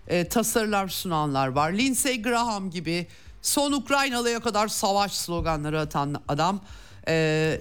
e, 0.08 0.28
tasarılar 0.28 0.88
sunanlar 0.88 1.48
var. 1.48 1.72
Lindsey 1.72 2.22
Graham 2.22 2.70
gibi 2.70 3.08
son 3.42 3.72
Ukraynalı'ya 3.72 4.40
kadar 4.40 4.68
savaş 4.68 5.12
sloganları 5.12 5.80
atan 5.80 6.22
adam. 6.28 6.62
E, 7.08 7.14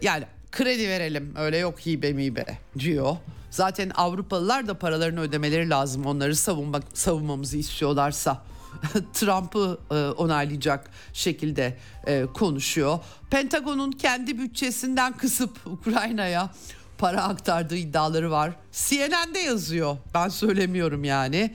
yani 0.03 0.25
kredi 0.53 0.89
verelim 0.89 1.35
öyle 1.39 1.59
yok 1.59 1.87
hibe 1.87 2.13
mibe 2.13 2.59
diyor. 2.79 3.17
Zaten 3.51 3.91
Avrupalılar 3.95 4.67
da 4.67 4.79
paralarını 4.79 5.21
ödemeleri 5.21 5.71
lazım 5.71 6.07
onları 6.07 6.37
savunmak, 6.37 6.83
savunmamızı 6.95 7.57
istiyorlarsa. 7.57 8.43
Trump'ı 9.13 9.79
e, 9.91 9.95
onaylayacak 9.95 10.91
şekilde 11.13 11.79
e, 12.07 12.27
konuşuyor. 12.35 12.99
Pentagon'un 13.31 13.93
kendi 13.93 14.39
bütçesinden 14.39 15.13
kısıp 15.17 15.67
Ukrayna'ya 15.67 16.51
para 16.99 17.23
aktardığı 17.23 17.77
iddiaları 17.77 18.31
var. 18.31 18.53
CNN'de 18.73 19.39
yazıyor. 19.39 19.97
Ben 20.15 20.29
söylemiyorum 20.29 21.05
yani. 21.05 21.55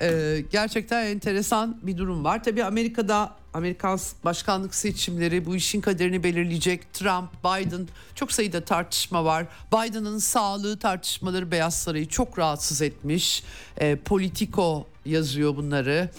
Ee, 0.00 0.44
gerçekten 0.50 1.06
enteresan 1.06 1.78
bir 1.82 1.98
durum 1.98 2.24
var. 2.24 2.44
Tabii 2.44 2.64
Amerika'da 2.64 3.36
Amerikan 3.54 3.98
başkanlık 4.24 4.74
seçimleri 4.74 5.46
bu 5.46 5.56
işin 5.56 5.80
kaderini 5.80 6.22
belirleyecek. 6.22 6.92
Trump, 6.92 7.30
Biden 7.44 7.88
çok 8.14 8.32
sayıda 8.32 8.64
tartışma 8.64 9.24
var. 9.24 9.46
Biden'ın 9.72 10.18
sağlığı 10.18 10.78
tartışmaları 10.78 11.50
Beyaz 11.50 11.74
Sarayı 11.74 12.08
çok 12.08 12.38
rahatsız 12.38 12.82
etmiş. 12.82 13.44
Ee, 13.80 13.96
Politico 13.96 14.86
yazıyor 15.04 15.56
bunları. 15.56 16.10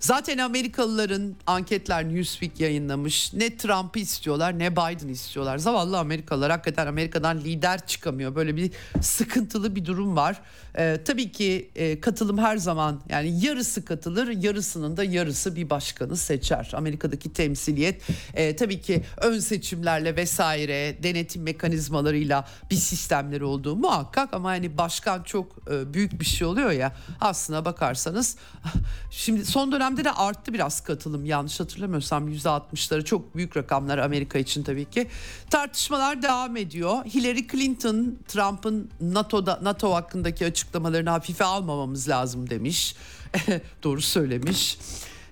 Zaten 0.00 0.38
Amerikalıların 0.38 1.36
anketler 1.46 2.04
Newsweek 2.04 2.60
yayınlamış. 2.60 3.34
Ne 3.34 3.56
Trump'ı 3.56 3.98
istiyorlar 3.98 4.58
ne 4.58 4.72
Biden 4.72 5.08
istiyorlar. 5.08 5.58
Zavallı 5.58 5.98
Amerikalılar 5.98 6.50
hakikaten 6.50 6.86
Amerika'dan 6.86 7.40
lider 7.40 7.86
çıkamıyor. 7.86 8.34
Böyle 8.34 8.56
bir 8.56 8.70
sıkıntılı 9.00 9.76
bir 9.76 9.84
durum 9.84 10.16
var. 10.16 10.40
Ee, 10.80 11.00
tabii 11.04 11.32
ki 11.32 11.70
e, 11.76 12.00
katılım 12.00 12.38
her 12.38 12.56
zaman 12.56 13.00
yani 13.08 13.44
yarısı 13.44 13.84
katılır 13.84 14.28
yarısının 14.28 14.96
da 14.96 15.04
yarısı 15.04 15.56
bir 15.56 15.70
başkanı 15.70 16.16
seçer. 16.16 16.70
Amerika'daki 16.74 17.32
temsiliyet 17.32 18.02
e, 18.34 18.56
tabii 18.56 18.80
ki 18.80 19.02
ön 19.16 19.38
seçimlerle 19.38 20.16
vesaire 20.16 21.02
denetim 21.02 21.42
mekanizmalarıyla 21.42 22.48
bir 22.70 22.76
sistemleri 22.76 23.44
olduğu 23.44 23.76
muhakkak 23.76 24.34
ama 24.34 24.48
hani 24.48 24.78
başkan 24.78 25.22
çok 25.22 25.56
e, 25.70 25.94
büyük 25.94 26.20
bir 26.20 26.24
şey 26.24 26.46
oluyor 26.46 26.70
ya 26.70 26.92
aslına 27.20 27.64
bakarsanız 27.64 28.36
şimdi 29.10 29.44
son 29.44 29.72
dönemde 29.72 30.04
de 30.04 30.12
arttı 30.12 30.52
biraz 30.52 30.80
katılım 30.80 31.24
yanlış 31.24 31.60
hatırlamıyorsam 31.60 32.28
%60'ları 32.28 33.04
çok 33.04 33.36
büyük 33.36 33.56
rakamlar 33.56 33.98
Amerika 33.98 34.38
için 34.38 34.62
tabii 34.62 34.84
ki. 34.84 35.08
Tartışmalar 35.50 36.22
devam 36.22 36.56
ediyor. 36.56 37.04
Hillary 37.04 37.46
Clinton 37.46 38.18
Trump'ın 38.28 38.90
NATO'da 39.00 39.58
NATO 39.62 39.94
hakkındaki 39.94 40.46
açık 40.46 40.69
açıklamalarını 40.70 41.10
hafife 41.10 41.44
almamamız 41.44 42.08
lazım 42.08 42.50
demiş. 42.50 42.96
Doğru 43.82 44.00
söylemiş. 44.00 44.78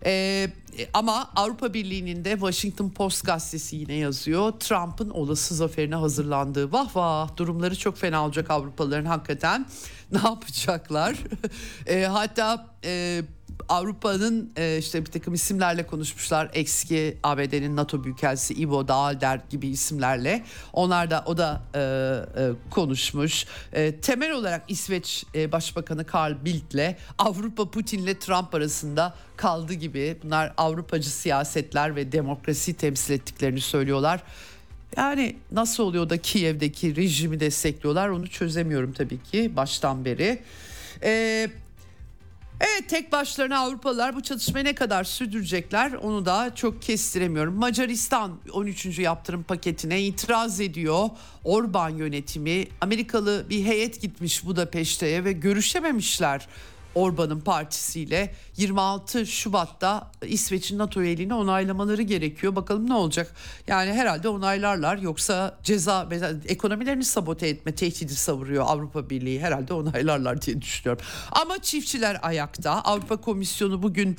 Ee, 0.04 0.50
ama 0.94 1.30
Avrupa 1.36 1.74
Birliği'nin 1.74 2.24
de 2.24 2.30
Washington 2.30 2.90
Post 2.90 3.26
gazetesi 3.26 3.76
yine 3.76 3.94
yazıyor. 3.94 4.52
Trump'ın 4.52 5.10
olası 5.10 5.54
zaferine 5.54 5.94
hazırlandığı 5.94 6.72
vah 6.72 6.96
vah 6.96 7.36
durumları 7.36 7.78
çok 7.78 7.98
fena 7.98 8.24
olacak 8.24 8.50
Avrupalıların 8.50 9.04
hakikaten. 9.04 9.66
Ne 10.12 10.18
yapacaklar? 10.18 11.16
e, 11.86 12.04
hatta 12.04 12.66
e, 12.84 13.22
Avrupa'nın 13.68 14.52
e, 14.56 14.78
işte 14.78 15.06
bir 15.06 15.10
takım 15.10 15.34
isimlerle 15.34 15.86
konuşmuşlar. 15.86 16.50
Eski 16.54 17.18
ABD'nin 17.22 17.76
NATO 17.76 18.04
Büyükelçisi 18.04 18.54
Ivo 18.54 18.88
Daalder 18.88 19.40
gibi 19.50 19.68
isimlerle. 19.68 20.44
Onlar 20.72 21.10
da 21.10 21.24
o 21.26 21.38
da 21.38 21.62
e, 21.74 21.80
e, 21.80 22.50
konuşmuş. 22.70 23.46
E, 23.72 23.96
temel 23.96 24.32
olarak 24.32 24.64
İsveç 24.68 25.24
e, 25.34 25.52
Başbakanı 25.52 26.06
Carl 26.14 26.44
Bildt'le 26.44 26.96
Avrupa 27.18 27.70
Putin'le 27.70 28.14
Trump 28.20 28.54
arasında 28.54 29.14
kaldı 29.36 29.72
gibi. 29.74 30.16
Bunlar 30.24 30.52
Avrupacı 30.56 31.10
siyasetler 31.10 31.96
ve 31.96 32.12
demokrasi 32.12 32.74
temsil 32.74 33.14
ettiklerini 33.14 33.60
söylüyorlar. 33.60 34.22
Yani 34.96 35.36
nasıl 35.52 35.82
oluyor 35.82 36.10
da 36.10 36.16
Kiev'deki 36.16 36.96
rejimi 36.96 37.40
destekliyorlar 37.40 38.08
onu 38.08 38.26
çözemiyorum 38.26 38.92
tabii 38.92 39.22
ki 39.22 39.56
baştan 39.56 40.04
beri. 40.04 40.42
Ee, 41.02 41.50
Evet 42.60 42.88
tek 42.88 43.12
başlarına 43.12 43.58
Avrupalılar 43.58 44.16
bu 44.16 44.22
çatışmayı 44.22 44.64
ne 44.64 44.74
kadar 44.74 45.04
sürdürecekler 45.04 45.92
onu 45.92 46.26
da 46.26 46.54
çok 46.54 46.82
kestiremiyorum. 46.82 47.54
Macaristan 47.54 48.38
13. 48.52 48.98
yaptırım 48.98 49.42
paketine 49.42 50.02
itiraz 50.02 50.60
ediyor. 50.60 51.08
Orban 51.44 51.90
yönetimi 51.90 52.66
Amerikalı 52.80 53.46
bir 53.50 53.64
heyet 53.64 54.00
gitmiş 54.00 54.46
Budapeşte'ye 54.46 55.24
ve 55.24 55.32
görüşememişler. 55.32 56.48
Orban'ın 56.94 57.40
partisiyle 57.40 58.34
26 58.56 59.26
Şubat'ta 59.26 60.10
İsveç'in 60.22 60.78
NATO 60.78 61.02
üyeliğini 61.02 61.34
onaylamaları 61.34 62.02
gerekiyor. 62.02 62.56
Bakalım 62.56 62.88
ne 62.88 62.94
olacak? 62.94 63.34
Yani 63.66 63.92
herhalde 63.92 64.28
onaylarlar 64.28 64.98
yoksa 64.98 65.58
ceza 65.62 66.08
ekonomilerini 66.48 67.04
sabote 67.04 67.48
etme 67.48 67.74
tehdidi 67.74 68.14
savuruyor 68.14 68.64
Avrupa 68.66 69.10
Birliği 69.10 69.40
herhalde 69.40 69.74
onaylarlar 69.74 70.42
diye 70.42 70.62
düşünüyorum. 70.62 71.06
Ama 71.32 71.62
çiftçiler 71.62 72.18
ayakta. 72.22 72.70
Avrupa 72.70 73.16
Komisyonu 73.16 73.82
bugün 73.82 74.16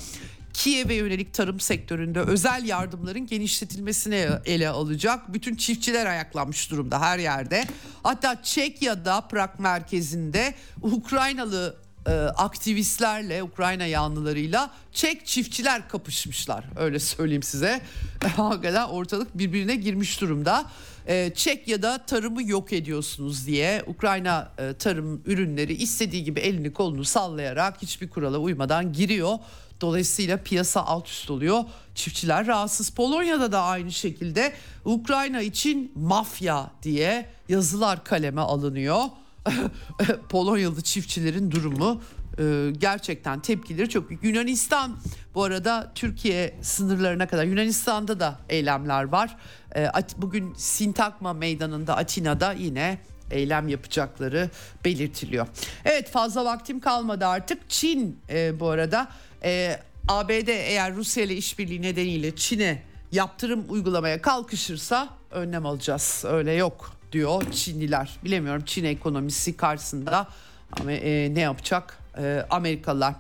Kiev'e 0.54 0.94
yönelik 0.94 1.34
tarım 1.34 1.60
sektöründe 1.60 2.20
özel 2.20 2.66
yardımların 2.66 3.26
genişletilmesine 3.26 4.30
ele 4.46 4.70
alacak. 4.70 5.34
Bütün 5.34 5.56
çiftçiler 5.56 6.06
ayaklanmış 6.06 6.72
durumda 6.72 7.02
her 7.02 7.20
yerde. 7.20 7.68
Hatta 8.04 8.44
Çekya'da 8.44 9.22
Prag 9.22 9.60
merkezinde 9.60 10.54
Ukraynalı 10.82 11.76
e, 12.08 12.12
aktivistlerle 12.14 13.44
Ukrayna 13.44 13.86
yanlılarıyla 13.86 14.72
Çek 14.92 15.26
çiftçiler 15.26 15.90
kapışmışlar 15.90 16.66
öyle 16.76 17.00
söyleyeyim 17.00 17.44
size. 17.44 17.82
Hakikaten 18.36 18.88
ortalık 18.88 19.38
birbirine 19.38 19.76
girmiş 19.76 20.22
durumda. 20.22 20.66
E, 21.08 21.32
Çekya'da 21.36 22.06
tarımı 22.06 22.44
yok 22.44 22.74
ediyorsunuz 22.74 23.48
diye 23.48 23.84
Ukrayna 23.88 24.52
e, 24.58 24.74
tarım 24.74 25.22
ürünleri 25.26 25.74
istediği 25.74 26.24
gibi 26.24 26.40
elini 26.40 26.74
kolunu 26.74 27.04
sallayarak 27.04 27.82
hiçbir 27.82 28.10
kurala 28.10 28.38
uymadan 28.38 28.94
giriyor. 28.94 29.38
Dolayısıyla 29.82 30.38
piyasa 30.38 30.86
alt 30.86 31.08
üst 31.08 31.30
oluyor. 31.30 31.64
Çiftçiler 31.96 32.48
rahatsız. 32.48 32.90
Polonya'da 32.90 33.52
da 33.52 33.62
aynı 33.62 33.92
şekilde 33.92 34.54
Ukrayna 34.86 35.42
için 35.42 35.92
mafya 35.96 36.72
diye 36.84 37.30
yazılar 37.50 38.04
kaleme 38.04 38.42
alınıyor. 38.42 39.02
Polonyalı 40.30 40.82
çiftçilerin 40.82 41.52
durumu 41.52 42.02
e, 42.40 42.72
gerçekten 42.78 43.40
tepkileri 43.40 43.90
çok 43.90 44.10
büyük. 44.10 44.24
Yunanistan 44.24 44.98
bu 45.36 45.44
arada 45.44 45.92
Türkiye 45.96 46.56
sınırlarına 46.62 47.28
kadar 47.28 47.44
Yunanistan'da 47.44 48.20
da 48.20 48.40
eylemler 48.50 49.04
var. 49.04 49.38
E, 49.76 49.88
bugün 50.18 50.54
Sintagma 50.54 51.34
meydanında 51.34 51.98
Atina'da 51.98 52.52
yine 52.52 52.98
eylem 53.32 53.68
yapacakları 53.68 54.50
belirtiliyor. 54.86 55.48
Evet 55.86 56.10
fazla 56.10 56.46
vaktim 56.46 56.80
kalmadı 56.80 57.26
artık. 57.26 57.70
Çin 57.70 58.20
e, 58.30 58.60
bu 58.60 58.70
arada 58.70 59.08
ABD 60.08 60.48
eğer 60.48 60.96
Rusya 60.96 61.24
ile 61.24 61.36
işbirliği 61.36 61.82
nedeniyle 61.82 62.36
Çin'e 62.36 62.84
yaptırım 63.12 63.66
uygulamaya 63.70 64.22
kalkışırsa 64.22 65.10
önlem 65.32 65.66
alacağız. 65.66 66.24
Öyle 66.28 66.54
yok 66.54 66.99
diyor 67.12 67.52
Çinliler. 67.52 68.18
Bilemiyorum 68.24 68.64
Çin 68.66 68.84
ekonomisi 68.84 69.58
karşısında 69.58 70.28
ama 70.80 70.92
e, 70.92 71.36
ne 71.36 71.40
yapacak 71.40 71.98
e, 72.18 72.46
Amerikalılar. 72.50 73.16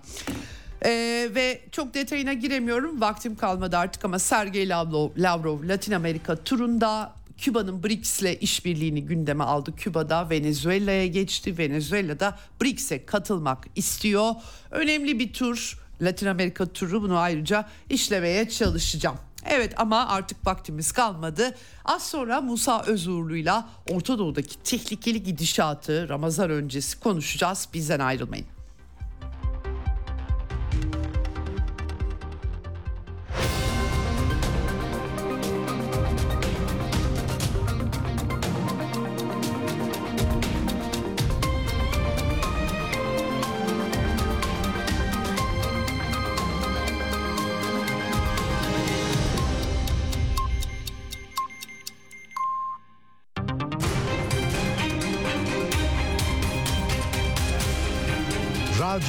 E, 0.86 0.90
ve 1.36 1.62
çok 1.72 1.94
detayına 1.94 2.34
giremiyorum 2.34 3.02
vaktim 3.02 3.36
kalmadı 3.36 3.78
artık 3.78 4.06
ama 4.06 4.20
Sergey 4.20 4.70
Lavrov, 4.70 5.10
Lavrov 5.18 5.68
Latin 5.68 5.92
Amerika 5.92 6.36
turunda 6.36 7.14
Küba'nın 7.38 7.84
BRICS 7.84 8.22
ile 8.22 8.40
işbirliğini 8.40 9.06
gündeme 9.06 9.44
aldı. 9.44 9.76
Küba'da 9.76 10.30
Venezuela'ya 10.30 11.08
geçti. 11.08 11.58
Venezuela'da 11.58 12.38
BRICS'e 12.62 13.06
katılmak 13.06 13.68
istiyor. 13.76 14.36
Önemli 14.72 15.20
bir 15.20 15.34
tur 15.34 15.80
Latin 16.02 16.28
Amerika 16.28 16.66
turu 16.66 17.02
bunu 17.02 17.18
ayrıca 17.18 17.66
işlemeye 17.90 18.50
çalışacağım. 18.50 19.18
Evet 19.46 19.74
ama 19.78 20.08
artık 20.08 20.48
vaktimiz 20.48 20.92
kalmadı. 20.92 21.56
Az 21.86 22.08
sonra 22.10 22.42
Musa 22.42 22.84
Özurlu'yla 22.88 23.70
Orta 23.90 24.20
Doğu'daki 24.20 24.64
tehlikeli 24.64 25.24
gidişatı 25.24 26.10
Ramazan 26.10 26.50
öncesi 26.50 27.00
konuşacağız. 27.00 27.68
Bizden 27.74 28.00
ayrılmayın. 28.00 28.59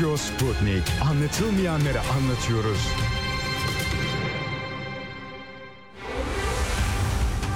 Radyo 0.01 0.17
Sputnik. 0.17 0.83
Anlatılmayanları 1.11 2.01
anlatıyoruz. 2.01 2.89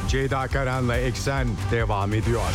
Ceyda 0.09 0.47
Karan'la 0.49 0.97
Eksen 0.97 1.49
devam 1.71 2.15
ediyor. 2.15 2.51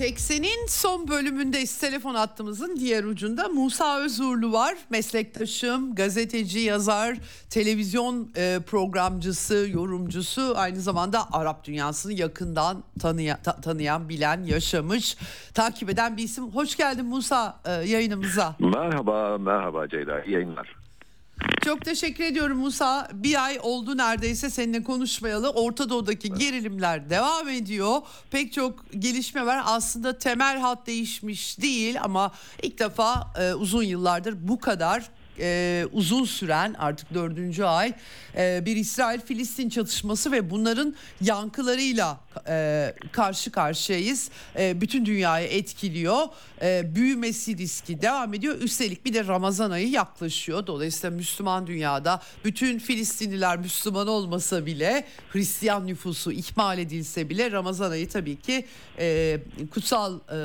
Evet 0.00 0.10
Eksen'in 0.10 0.66
son 0.66 1.08
bölümündeyiz. 1.08 1.78
Telefon 1.78 2.14
hattımızın 2.14 2.76
diğer 2.76 3.04
ucunda 3.04 3.48
Musa 3.48 4.00
Özurlu 4.00 4.52
var. 4.52 4.74
Meslektaşım, 4.90 5.94
gazeteci, 5.94 6.58
yazar, 6.58 7.16
televizyon 7.50 8.32
e, 8.36 8.58
programcısı, 8.66 9.68
yorumcusu. 9.72 10.54
Aynı 10.56 10.80
zamanda 10.80 11.32
Arap 11.32 11.64
dünyasını 11.64 12.12
yakından 12.12 12.84
tanıyan, 13.00 13.38
ta, 13.42 13.60
tanıyan, 13.60 14.08
bilen, 14.08 14.44
yaşamış, 14.44 15.16
takip 15.54 15.90
eden 15.90 16.16
bir 16.16 16.22
isim. 16.22 16.44
Hoş 16.44 16.76
geldin 16.76 17.06
Musa 17.06 17.60
e, 17.64 17.72
yayınımıza. 17.72 18.56
Merhaba, 18.58 19.38
merhaba 19.38 19.88
Ceyda. 19.88 20.24
İyi 20.24 20.32
yayınlar. 20.32 20.77
Çok 21.64 21.84
teşekkür 21.84 22.24
ediyorum 22.24 22.58
Musa. 22.58 23.08
Bir 23.12 23.44
ay 23.44 23.58
oldu 23.62 23.96
neredeyse 23.96 24.50
seninle 24.50 24.82
konuşmayalı. 24.82 25.50
Orta 25.50 25.90
Doğu'daki 25.90 26.34
gerilimler 26.34 27.10
devam 27.10 27.48
ediyor. 27.48 28.00
Pek 28.30 28.52
çok 28.52 28.92
gelişme 28.98 29.46
var. 29.46 29.62
Aslında 29.64 30.18
temel 30.18 30.58
hat 30.58 30.86
değişmiş 30.86 31.60
değil 31.60 32.02
ama 32.02 32.32
ilk 32.62 32.78
defa 32.78 33.32
e, 33.40 33.54
uzun 33.54 33.82
yıllardır 33.82 34.48
bu 34.48 34.60
kadar 34.60 35.10
e, 35.40 35.86
uzun 35.92 36.24
süren 36.24 36.74
artık 36.78 37.14
dördüncü 37.14 37.64
ay 37.64 37.92
e, 38.36 38.62
bir 38.66 38.76
İsrail-Filistin 38.76 39.68
çatışması 39.68 40.32
ve 40.32 40.50
bunların 40.50 40.94
yankılarıyla 41.20 42.20
e, 42.48 42.94
karşı 43.12 43.52
karşıyayız. 43.52 44.30
E, 44.58 44.80
bütün 44.80 45.06
dünyayı 45.06 45.48
etkiliyor. 45.48 46.26
E, 46.62 46.94
büyümesi 46.94 47.58
riski 47.58 48.02
devam 48.02 48.34
ediyor. 48.34 48.60
Üstelik 48.60 49.04
bir 49.04 49.14
de 49.14 49.26
Ramazan 49.26 49.70
ayı 49.70 49.90
yaklaşıyor. 49.90 50.66
Dolayısıyla 50.66 51.16
Müslüman 51.16 51.66
dünyada 51.66 52.22
bütün 52.44 52.78
Filistinliler 52.78 53.58
Müslüman 53.58 54.08
olmasa 54.08 54.66
bile 54.66 55.04
Hristiyan 55.32 55.86
nüfusu 55.86 56.32
ihmal 56.32 56.78
edilse 56.78 57.28
bile 57.28 57.50
Ramazan 57.50 57.90
ayı 57.90 58.08
tabii 58.08 58.36
ki 58.36 58.66
e, 58.98 59.38
kutsal 59.70 60.18
e, 60.18 60.36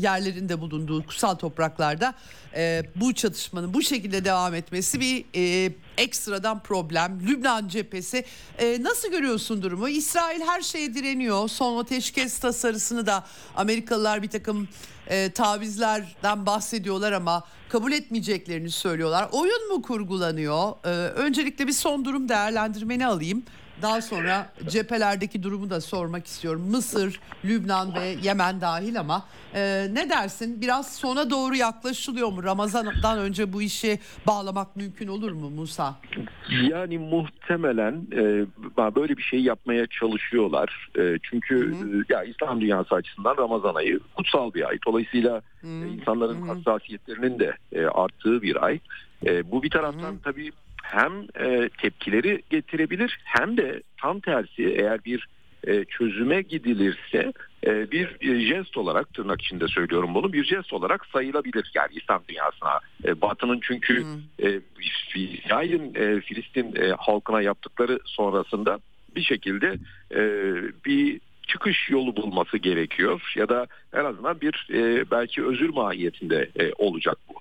yerlerinde 0.00 0.60
bulunduğu 0.60 1.06
kutsal 1.06 1.34
topraklarda 1.34 2.14
e, 2.56 2.82
bu 2.96 3.14
çatışmanın 3.14 3.74
bu 3.74 3.82
şekilde 3.82 4.24
devam 4.24 4.54
etmesi 4.54 5.00
bir 5.00 5.24
e, 5.34 5.72
ekstradan 5.98 6.62
problem. 6.62 7.20
Lübnan 7.26 7.68
cephesi 7.68 8.24
e, 8.58 8.82
nasıl 8.82 9.10
görüyorsun 9.10 9.62
durumu? 9.62 9.88
İsrail 9.88 10.40
her 10.40 10.60
şeye 10.60 10.94
direniyor. 10.94 11.48
Son 11.48 11.78
ateşkes 11.78 12.38
tasarısını 12.38 13.06
da 13.06 13.24
Amerikalılar 13.56 14.22
bir 14.22 14.30
takım 14.30 14.68
e, 15.06 15.30
tavizlerden 15.32 16.46
bahsediyorlar 16.46 17.12
ama 17.12 17.44
kabul 17.68 17.92
etmeyeceklerini 17.92 18.70
söylüyorlar. 18.70 19.28
Oyun 19.32 19.68
mu 19.68 19.82
kurgulanıyor? 19.82 20.72
E, 20.84 20.88
öncelikle 21.08 21.66
bir 21.66 21.72
son 21.72 22.04
durum 22.04 22.28
değerlendirmeni 22.28 23.06
alayım. 23.06 23.42
Daha 23.82 24.00
sonra 24.00 24.52
cephelerdeki 24.66 25.42
durumu 25.42 25.70
da 25.70 25.80
sormak 25.80 26.26
istiyorum. 26.26 26.62
Mısır, 26.70 27.20
Lübnan 27.44 27.94
ve 27.94 28.16
Yemen 28.22 28.60
dahil 28.60 29.00
ama 29.00 29.24
e, 29.54 29.86
ne 29.92 30.10
dersin? 30.10 30.60
Biraz 30.60 30.96
sona 30.96 31.30
doğru 31.30 31.56
yaklaşılıyor 31.56 32.28
mu? 32.28 32.44
Ramazan'dan 32.44 33.18
önce 33.18 33.52
bu 33.52 33.62
işi 33.62 33.98
bağlamak 34.26 34.76
mümkün 34.76 35.08
olur 35.08 35.32
mu 35.32 35.50
Musa? 35.50 35.94
Yani 36.50 36.98
muhtemelen 36.98 38.06
e, 38.12 38.46
böyle 38.96 39.16
bir 39.16 39.22
şey 39.22 39.40
yapmaya 39.40 39.86
çalışıyorlar. 39.86 40.88
E, 40.98 41.18
çünkü 41.22 41.78
hı 41.78 41.84
hı. 41.84 42.00
E, 42.00 42.04
ya 42.08 42.24
İslam 42.24 42.60
dünyası 42.60 42.94
açısından 42.94 43.36
Ramazan 43.36 43.74
ayı 43.74 44.00
kutsal 44.16 44.54
bir 44.54 44.68
ay. 44.68 44.78
Dolayısıyla 44.86 45.42
hı 45.60 45.66
hı. 45.66 45.86
insanların 45.86 46.42
hı 46.42 46.44
hı. 46.44 46.54
hassasiyetlerinin 46.54 47.38
de 47.38 47.56
e, 47.72 47.84
arttığı 47.84 48.42
bir 48.42 48.64
ay. 48.64 48.80
E, 49.26 49.50
bu 49.50 49.62
bir 49.62 49.70
taraftan 49.70 50.12
hı 50.12 50.16
hı. 50.16 50.22
tabii 50.24 50.52
hem 50.90 51.12
e, 51.40 51.68
tepkileri 51.68 52.42
getirebilir 52.50 53.18
hem 53.24 53.56
de 53.56 53.82
tam 54.00 54.20
tersi 54.20 54.64
eğer 54.66 55.04
bir 55.04 55.28
e, 55.66 55.84
çözüme 55.84 56.42
gidilirse 56.42 57.32
e, 57.66 57.90
bir 57.90 58.16
e, 58.20 58.40
jest 58.40 58.76
olarak 58.76 59.14
tırnak 59.14 59.42
içinde 59.42 59.68
söylüyorum 59.68 60.14
bunu 60.14 60.32
bir 60.32 60.44
jest 60.44 60.72
olarak 60.72 61.06
sayılabilir 61.06 61.70
yani 61.74 61.90
İslam 61.92 62.22
dünyasına. 62.28 62.80
E, 63.04 63.20
Batı'nın 63.20 63.60
çünkü 63.62 64.06
e, 64.42 64.60
İsrail'in 65.14 65.94
e, 65.94 66.20
Filistin 66.20 66.76
e, 66.76 66.92
halkına 66.98 67.42
yaptıkları 67.42 67.98
sonrasında 68.04 68.78
bir 69.16 69.22
şekilde 69.22 69.78
e, 70.14 70.20
bir 70.84 71.20
çıkış 71.48 71.90
yolu 71.90 72.16
bulması 72.16 72.58
gerekiyor 72.58 73.32
ya 73.36 73.48
da 73.48 73.66
en 73.94 74.04
azından 74.04 74.40
bir 74.40 74.68
e, 74.72 75.10
belki 75.10 75.44
özür 75.44 75.68
mahiyetinde 75.68 76.50
e, 76.60 76.72
olacak 76.78 77.18
bu. 77.28 77.34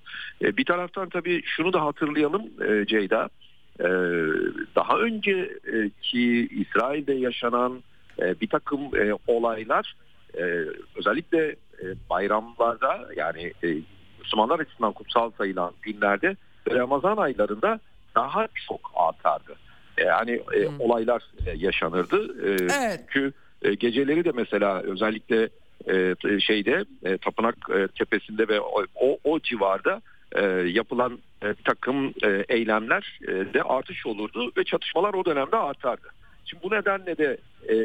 E, 0.45 0.57
bir 0.57 0.65
taraftan 0.65 1.09
tabii 1.09 1.41
şunu 1.45 1.73
da 1.73 1.81
hatırlayalım 1.81 2.43
e, 2.67 2.85
Ceyda. 2.85 3.29
E, 3.79 3.87
daha 4.75 4.97
önceki 4.97 6.47
İsrail'de 6.51 7.13
yaşanan 7.13 7.83
e, 8.19 8.39
bir 8.41 8.47
takım 8.47 8.79
e, 8.95 9.13
olaylar 9.27 9.95
e, 10.37 10.43
özellikle 10.95 11.55
e, 11.81 11.85
bayramlarda 12.09 13.07
yani 13.15 13.53
e, 13.63 13.67
Müslümanlar 14.19 14.59
açısından 14.59 14.93
kutsal 14.93 15.31
sayılan 15.37 15.71
günlerde 15.81 16.35
Ramazan 16.71 17.17
aylarında 17.17 17.79
daha 18.15 18.47
çok 18.67 18.91
artardı. 18.95 19.55
Yani 20.05 20.41
e, 20.53 20.67
hmm. 20.67 20.79
olaylar 20.79 21.23
e, 21.45 21.51
yaşanırdı. 21.55 22.47
E, 22.47 22.49
evet. 22.49 23.03
Çünkü 23.09 23.33
e, 23.61 23.73
geceleri 23.73 24.25
de 24.25 24.31
mesela 24.31 24.81
özellikle 24.81 25.49
e, 25.89 26.15
şeyde 26.39 26.85
e, 27.03 27.17
Tapınak 27.17 27.55
e, 27.75 27.87
tepesinde 27.87 28.47
ve 28.47 28.61
o, 28.61 28.85
o, 28.95 29.17
o 29.23 29.39
civarda 29.39 30.01
e, 30.35 30.45
yapılan 30.47 31.19
e, 31.43 31.53
takım 31.65 32.13
e, 32.23 32.45
eylemler 32.49 33.19
e, 33.27 33.53
de 33.53 33.63
artış 33.63 34.05
olurdu 34.05 34.51
ve 34.57 34.63
çatışmalar 34.63 35.13
o 35.13 35.25
dönemde 35.25 35.57
artardı. 35.57 36.07
Şimdi 36.45 36.63
bu 36.63 36.71
nedenle 36.71 37.17
de 37.17 37.37
e, 37.69 37.75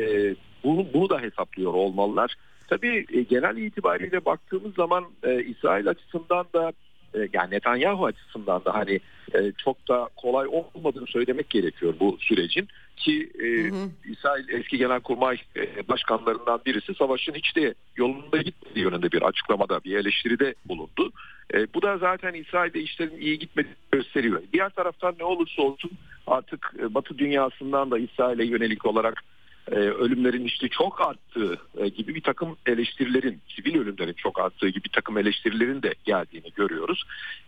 bunu, 0.65 0.87
bunu 0.95 1.11
da 1.11 1.21
hesaplıyor 1.21 1.75
olmalılar. 1.75 2.35
Tabii 2.69 3.07
e, 3.13 3.23
genel 3.23 3.57
itibariyle 3.57 4.25
baktığımız 4.25 4.75
zaman 4.75 5.05
e, 5.23 5.45
İsrail 5.45 5.89
açısından 5.89 6.47
da 6.55 6.73
e, 7.15 7.19
yani 7.33 7.51
Netanyahu 7.51 8.07
açısından 8.07 8.65
da 8.65 8.75
hani 8.75 9.01
e, 9.35 9.53
çok 9.65 9.89
da 9.89 10.09
kolay 10.17 10.47
olmadığını 10.47 11.07
söylemek 11.07 11.51
gerekiyor 11.51 11.95
bu 12.01 12.17
sürecin 12.21 12.69
ki 13.03 13.31
e, 13.41 13.47
hı 13.47 13.75
hı. 13.75 13.91
İsrail 14.13 14.49
eski 14.49 14.79
genelkurmay 14.79 15.37
e, 15.57 15.89
başkanlarından 15.89 16.61
birisi 16.67 16.95
savaşın 16.95 17.35
hiç 17.35 17.57
de 17.57 17.75
yolunda 17.97 18.37
gitmediği 18.37 18.85
yönünde 18.85 19.13
bir 19.13 19.23
açıklamada 19.23 19.81
bir 19.85 19.97
eleştiride 19.97 20.55
bulundu. 20.65 21.13
E, 21.55 21.75
bu 21.75 21.83
da 21.83 21.99
zaten 21.99 22.35
İsrail'de 22.35 22.81
işlerin 22.81 23.21
iyi 23.21 23.39
gitmediğini 23.39 23.77
gösteriyor. 23.93 24.43
Diğer 24.53 24.71
taraftan 24.71 25.15
ne 25.19 25.25
olursa 25.25 25.63
olsun 25.63 25.91
artık 26.27 26.75
e, 26.79 26.95
Batı 26.95 27.19
dünyasından 27.19 27.91
da 27.91 27.99
İsrail'e 27.99 28.45
yönelik 28.45 28.87
olarak 28.87 29.25
e, 29.71 29.75
ölümlerin 29.75 30.45
işte 30.45 30.69
çok 30.69 31.01
arttığı 31.01 31.59
e, 31.77 31.89
gibi 31.89 32.15
bir 32.15 32.21
takım 32.21 32.57
eleştirilerin, 32.67 33.41
sivil 33.49 33.81
ölümlerin 33.81 34.13
çok 34.13 34.41
arttığı 34.41 34.69
gibi 34.69 34.85
bir 34.85 34.93
takım 34.93 35.19
eleştirilerin 35.19 35.83
de 35.83 35.95
geldiğini 36.05 36.53
görüyoruz. 36.57 37.05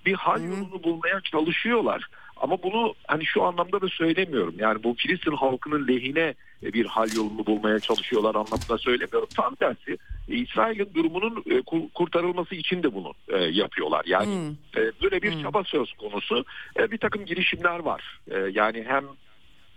Bir 0.07 0.14
hal 0.14 0.42
yolunu 0.42 0.82
bulmaya 0.82 1.20
çalışıyorlar. 1.20 2.07
Ama 2.37 2.62
bunu 2.62 2.95
hani 3.07 3.26
şu 3.26 3.43
anlamda 3.43 3.80
da 3.80 3.89
söylemiyorum. 3.89 4.55
Yani 4.59 4.85
bu 4.85 4.95
Filistin 4.95 5.32
halkının 5.32 5.89
lehine 5.89 6.35
e, 6.62 6.72
bir 6.72 6.87
hal 6.87 7.09
yolunu 7.16 7.47
bulmaya 7.47 7.80
çalışıyorlar 7.80 8.35
anlamda 8.35 8.78
söylemiyorum. 8.78 9.28
Tam 9.37 9.55
tersi 9.55 9.99
e, 10.28 10.35
İsrail'in 10.35 10.95
durumunun 10.95 11.45
e, 11.51 11.62
kurtarılması 11.95 12.55
için 12.55 12.82
de 12.82 12.95
bunu 12.95 13.12
yapıyorlar. 13.51 14.03
Yani 14.07 14.26
hmm. 14.26 14.82
böyle 15.03 15.22
bir 15.22 15.32
hmm. 15.32 15.43
çaba 15.43 15.64
söz 15.64 15.93
konusu. 15.93 16.45
Bir 16.78 16.99
takım 16.99 17.24
girişimler 17.24 17.78
var. 17.78 18.20
Yani 18.53 18.85
hem 18.89 19.05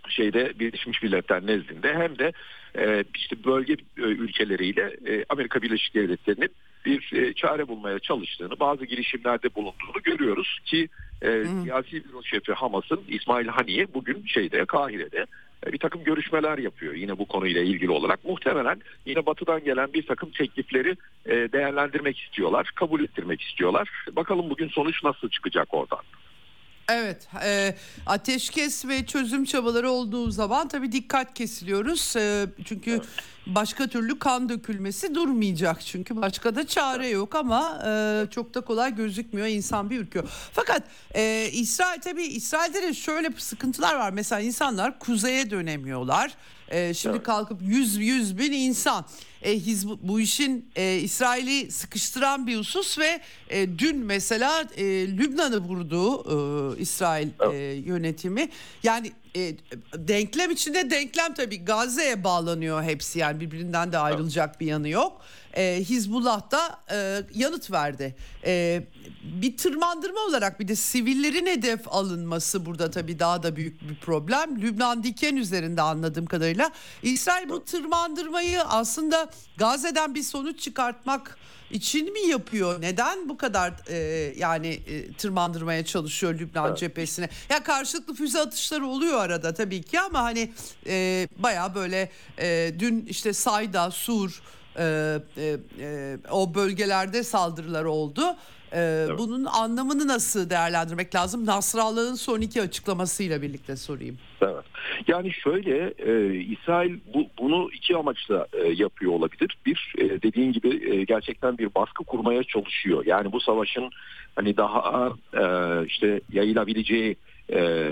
şeyde 0.08 0.58
Birleşmiş 0.58 1.02
Milletler 1.02 1.46
nezdinde 1.46 1.94
hem 1.94 2.18
de 2.18 2.32
işte 3.14 3.44
bölge 3.44 3.76
ülkeleriyle 3.96 4.96
Amerika 5.28 5.62
Birleşik 5.62 5.94
Devletleri'nin 5.94 6.50
bir 6.88 7.12
e, 7.12 7.34
çare 7.34 7.68
bulmaya 7.68 7.98
çalıştığını, 7.98 8.60
bazı 8.60 8.84
girişimlerde 8.84 9.54
bulunduğunu 9.54 10.02
görüyoruz 10.02 10.58
ki 10.64 10.88
e, 11.22 11.44
siyasi 11.62 12.04
büro 12.04 12.22
şefi 12.22 12.52
Hamas'ın 12.52 13.00
İsmail 13.08 13.46
Haniye 13.46 13.94
bugün 13.94 14.24
şeyde 14.26 14.64
Kahire'de 14.64 15.26
e, 15.66 15.72
bir 15.72 15.78
takım 15.78 16.04
görüşmeler 16.04 16.58
yapıyor 16.58 16.94
yine 16.94 17.18
bu 17.18 17.26
konuyla 17.26 17.62
ilgili 17.62 17.90
olarak. 17.90 18.24
Muhtemelen 18.24 18.80
yine 19.06 19.26
batıdan 19.26 19.64
gelen 19.64 19.92
bir 19.92 20.06
takım 20.06 20.30
teklifleri 20.30 20.96
e, 21.26 21.32
değerlendirmek 21.32 22.18
istiyorlar, 22.18 22.70
kabul 22.74 23.04
ettirmek 23.04 23.40
istiyorlar. 23.40 23.90
Bakalım 24.12 24.50
bugün 24.50 24.68
sonuç 24.68 25.04
nasıl 25.04 25.28
çıkacak 25.28 25.74
oradan. 25.74 26.00
Evet, 26.88 27.28
e, 27.44 27.74
ateşkes 28.06 28.84
ve 28.86 29.06
çözüm 29.06 29.44
çabaları 29.44 29.90
olduğu 29.90 30.30
zaman 30.30 30.68
tabii 30.68 30.92
dikkat 30.92 31.34
kesiliyoruz. 31.34 32.16
E, 32.16 32.46
çünkü 32.64 32.90
evet. 32.90 33.02
başka 33.46 33.86
türlü 33.86 34.18
kan 34.18 34.48
dökülmesi 34.48 35.14
durmayacak. 35.14 35.80
Çünkü 35.80 36.16
başka 36.16 36.54
da 36.54 36.66
çare 36.66 37.08
yok 37.08 37.34
ama 37.34 37.82
e, 37.86 38.24
çok 38.30 38.54
da 38.54 38.60
kolay 38.60 38.94
gözükmüyor. 38.94 39.46
İnsan 39.46 39.90
bir 39.90 39.98
ürküyor. 39.98 40.28
Fakat 40.52 40.82
e, 41.14 41.48
İsrail 41.52 42.00
tabii 42.00 42.24
İsrail'de 42.24 42.82
de 42.82 42.94
şöyle 42.94 43.30
sıkıntılar 43.38 43.94
var. 43.94 44.10
Mesela 44.10 44.40
insanlar 44.40 44.98
kuzeye 44.98 45.50
dönemiyorlar. 45.50 46.34
E, 46.70 46.94
şimdi 46.94 47.16
evet. 47.16 47.26
kalkıp 47.26 47.62
yüz 47.62 47.96
yüz 47.96 48.38
bin 48.38 48.52
insan 48.52 49.04
e, 49.42 49.54
Hizb 49.58 49.88
bu 50.02 50.20
işin 50.20 50.70
e, 50.76 50.96
İsrail'i 50.96 51.70
sıkıştıran 51.72 52.46
bir 52.46 52.56
husus 52.56 52.98
ve 52.98 53.20
e, 53.48 53.78
dün 53.78 53.96
mesela 53.96 54.64
e, 54.76 54.84
Lübnan'ı 55.16 55.58
vurdu 55.58 56.24
e, 56.24 56.78
İsrail 56.80 57.28
evet. 57.40 57.54
e, 57.54 57.58
yönetimi. 57.90 58.48
Yani 58.82 59.12
e, 59.36 59.54
denklem 59.94 60.50
içinde 60.50 60.90
denklem 60.90 61.34
tabii 61.34 61.64
Gazze'ye 61.64 62.24
bağlanıyor 62.24 62.82
hepsi 62.82 63.18
yani 63.18 63.40
birbirinden 63.40 63.92
de 63.92 63.98
ayrılacak 63.98 64.48
evet. 64.48 64.60
bir 64.60 64.66
yanı 64.66 64.88
yok. 64.88 65.20
E, 65.56 65.84
Hizbullah 65.84 66.50
da 66.50 66.80
e, 66.90 67.22
yanıt 67.34 67.70
verdi. 67.70 68.16
E, 68.44 68.82
bir 69.22 69.56
tırmandırma 69.56 70.20
olarak 70.20 70.60
bir 70.60 70.68
de 70.68 70.76
sivillerin 70.76 71.46
hedef 71.46 71.88
alınması 71.88 72.66
burada 72.66 72.90
tabii 72.90 73.18
daha 73.18 73.42
da 73.42 73.56
büyük 73.56 73.88
bir 73.88 73.96
problem. 73.96 74.62
Lübnan 74.62 75.02
diken 75.02 75.36
üzerinde 75.36 75.82
anladığım 75.82 76.26
kadarıyla. 76.26 76.70
İsrail 77.02 77.48
bu 77.48 77.64
tırmandırmayı 77.64 78.62
aslında 78.62 79.30
Gazze'den 79.56 80.14
bir 80.14 80.22
sonuç 80.22 80.60
çıkartmak 80.60 81.38
için 81.70 82.12
mi 82.12 82.20
yapıyor? 82.20 82.82
Neden 82.82 83.28
bu 83.28 83.36
kadar 83.36 83.72
e, 83.88 83.96
yani 84.36 84.68
e, 84.68 85.12
tırmandırmaya 85.12 85.84
çalışıyor 85.84 86.34
Lübnan 86.34 86.68
evet. 86.68 86.78
cephesine? 86.78 87.28
Ya 87.50 87.62
karşılıklı 87.62 88.14
füze 88.14 88.40
atışları 88.40 88.86
oluyor 88.86 89.18
arada 89.18 89.54
tabii 89.54 89.82
ki 89.82 90.00
ama 90.00 90.22
hani 90.22 90.52
e, 90.86 91.28
baya 91.38 91.74
böyle 91.74 92.10
e, 92.38 92.72
dün 92.78 93.06
işte 93.06 93.32
Sayda, 93.32 93.90
Sur 93.90 94.42
e, 94.78 95.18
e, 95.36 95.56
e, 95.80 96.16
o 96.30 96.54
bölgelerde 96.54 97.22
saldırılar 97.22 97.84
oldu. 97.84 98.22
Ee, 98.72 99.06
evet. 99.08 99.18
Bunun 99.18 99.44
anlamını 99.44 100.08
nasıl 100.08 100.50
değerlendirmek 100.50 101.14
lazım? 101.14 101.46
Nasrallah'ın 101.46 102.14
son 102.14 102.40
iki 102.40 102.62
açıklamasıyla 102.62 103.42
birlikte 103.42 103.76
sorayım. 103.76 104.18
Evet. 104.40 104.64
Yani 105.06 105.32
şöyle 105.32 105.94
e, 105.98 106.34
İsrail 106.34 106.98
bu, 107.14 107.26
bunu 107.38 107.70
iki 107.72 107.96
amaçla 107.96 108.46
e, 108.52 108.68
yapıyor 108.68 109.12
olabilir. 109.12 109.58
Bir 109.66 109.94
e, 109.98 110.22
dediğin 110.22 110.52
gibi 110.52 110.90
e, 110.90 111.04
gerçekten 111.04 111.58
bir 111.58 111.74
baskı 111.74 112.04
kurmaya 112.04 112.44
çalışıyor. 112.44 113.02
Yani 113.06 113.32
bu 113.32 113.40
savaşın 113.40 113.90
hani 114.36 114.56
daha 114.56 115.12
e, 115.34 115.44
işte 115.86 116.20
yayılabileceği 116.32 117.16
e, 117.52 117.90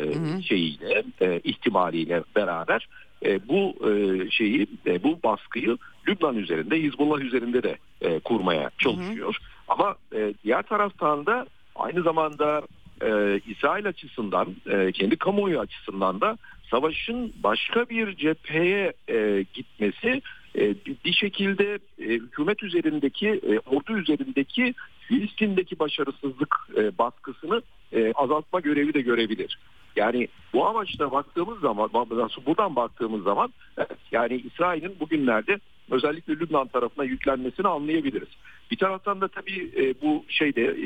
şeyiyle 0.49 1.05
e, 1.20 1.41
ihtimaliyle 1.45 2.22
beraber 2.37 2.89
e, 3.25 3.49
bu 3.49 3.75
e, 3.91 4.31
şeyi 4.31 4.67
e, 4.87 5.03
bu 5.03 5.23
baskıyı 5.23 5.79
Lübnan 6.09 6.37
üzerinde 6.37 6.83
Hizbullah 6.83 7.21
üzerinde 7.21 7.62
de 7.62 7.77
e, 8.01 8.19
kurmaya 8.19 8.71
çalışıyor. 8.79 9.35
Hı 9.35 9.39
hı. 9.39 9.57
Ama 9.69 9.97
e, 10.14 10.35
diğer 10.45 10.62
taraftan 10.62 11.27
da 11.27 11.47
aynı 11.77 12.03
zamanda 12.03 12.62
e, 13.03 13.41
İsrail 13.47 13.87
açısından 13.87 14.57
e, 14.67 14.93
kendi 14.93 15.17
kamuoyu 15.17 15.61
açısından 15.61 16.21
da 16.21 16.39
savaşın 16.71 17.33
başka 17.43 17.89
bir 17.89 18.17
cepheye 18.17 18.93
e, 19.09 19.45
gitmesi 19.55 20.23
e, 20.59 20.75
bir 21.05 21.12
şekilde 21.12 21.79
e, 21.99 22.05
hükümet 22.05 22.62
üzerindeki 22.62 23.29
e, 23.29 23.59
ordu 23.59 23.99
üzerindeki 23.99 24.75
Filistin'deki 25.09 25.79
başarısızlık 25.79 26.57
e, 26.77 26.99
baskısını 26.99 27.63
e, 27.93 28.13
azaltma 28.13 28.61
görevi 28.61 28.95
de 28.95 29.01
görebilir. 29.01 29.59
Yani 29.97 30.29
bu 30.53 30.67
amaçla 30.67 31.13
baktığımız 31.13 31.61
zaman, 31.61 31.91
buradan 32.47 32.77
baktığımız 32.77 33.23
zaman 33.23 33.53
yani 34.13 34.37
İsrail'in 34.37 35.01
bugünlerde 35.01 35.59
özellikle 35.91 36.33
Lübnan 36.33 36.69
tarafına 36.69 37.05
yüklenmesini 37.05 37.69
anlayabiliriz. 37.69 38.29
Bir 38.71 38.77
taraftan 38.77 39.21
da 39.21 39.29
tabii 39.29 39.71
e, 39.77 39.95
bu 40.03 40.25
şeyde 40.29 40.77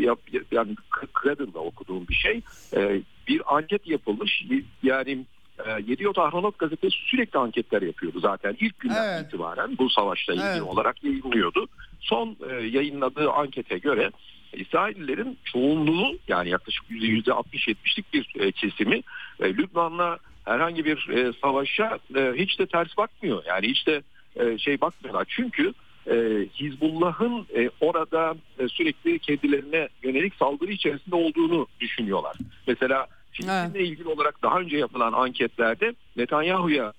yani 0.50 0.76
Cradle'da 1.22 1.58
okuduğum 1.58 2.08
bir 2.08 2.14
şey 2.14 2.40
e, 2.76 3.00
bir 3.28 3.56
anket 3.56 3.86
yapılmış 3.86 4.44
yani 4.82 5.24
e, 5.66 5.90
Yediot 5.90 6.18
Ahronot 6.18 6.58
gazetesi 6.58 6.96
sürekli 7.06 7.38
anketler 7.38 7.82
yapıyordu 7.82 8.20
zaten 8.20 8.56
ilk 8.60 8.80
günden 8.80 9.14
evet. 9.14 9.26
itibaren 9.26 9.78
bu 9.78 9.90
savaşla 9.90 10.34
ilgili 10.34 10.48
evet. 10.48 10.62
olarak 10.62 11.04
yayınlıyordu. 11.04 11.66
Son 12.00 12.36
e, 12.50 12.54
yayınladığı 12.54 13.30
ankete 13.30 13.78
göre 13.78 14.10
İsraillilerin 14.52 15.38
çoğunluğu 15.44 16.18
yani 16.28 16.48
yaklaşık 16.48 16.90
%60-70'lik 16.90 18.12
bir 18.12 18.34
e, 18.38 18.52
kesimi 18.52 19.02
e, 19.40 19.56
Lübnan'la 19.56 20.18
herhangi 20.44 20.84
bir 20.84 21.08
e, 21.08 21.32
savaşa 21.42 21.98
e, 22.16 22.32
hiç 22.36 22.58
de 22.58 22.66
ters 22.66 22.96
bakmıyor. 22.96 23.42
Yani 23.46 23.68
hiç 23.68 23.86
de 23.86 24.02
e, 24.36 24.58
şey 24.58 24.80
bakmıyorlar. 24.80 25.26
Çünkü 25.28 25.72
e, 26.06 26.14
Hizbullah'ın 26.54 27.46
e, 27.56 27.70
orada 27.80 28.34
e, 28.58 28.68
sürekli 28.68 29.18
kendilerine 29.18 29.88
yönelik 30.02 30.34
saldırı 30.34 30.72
içerisinde 30.72 31.16
olduğunu 31.16 31.66
düşünüyorlar. 31.80 32.36
Mesela 32.66 33.06
Filistin'le 33.32 33.74
evet. 33.74 33.88
ilgili 33.88 34.08
olarak 34.08 34.42
daha 34.42 34.58
önce 34.58 34.76
yapılan 34.76 35.12
anketlerde 35.12 35.94
Netanyahu'ya 36.16 36.92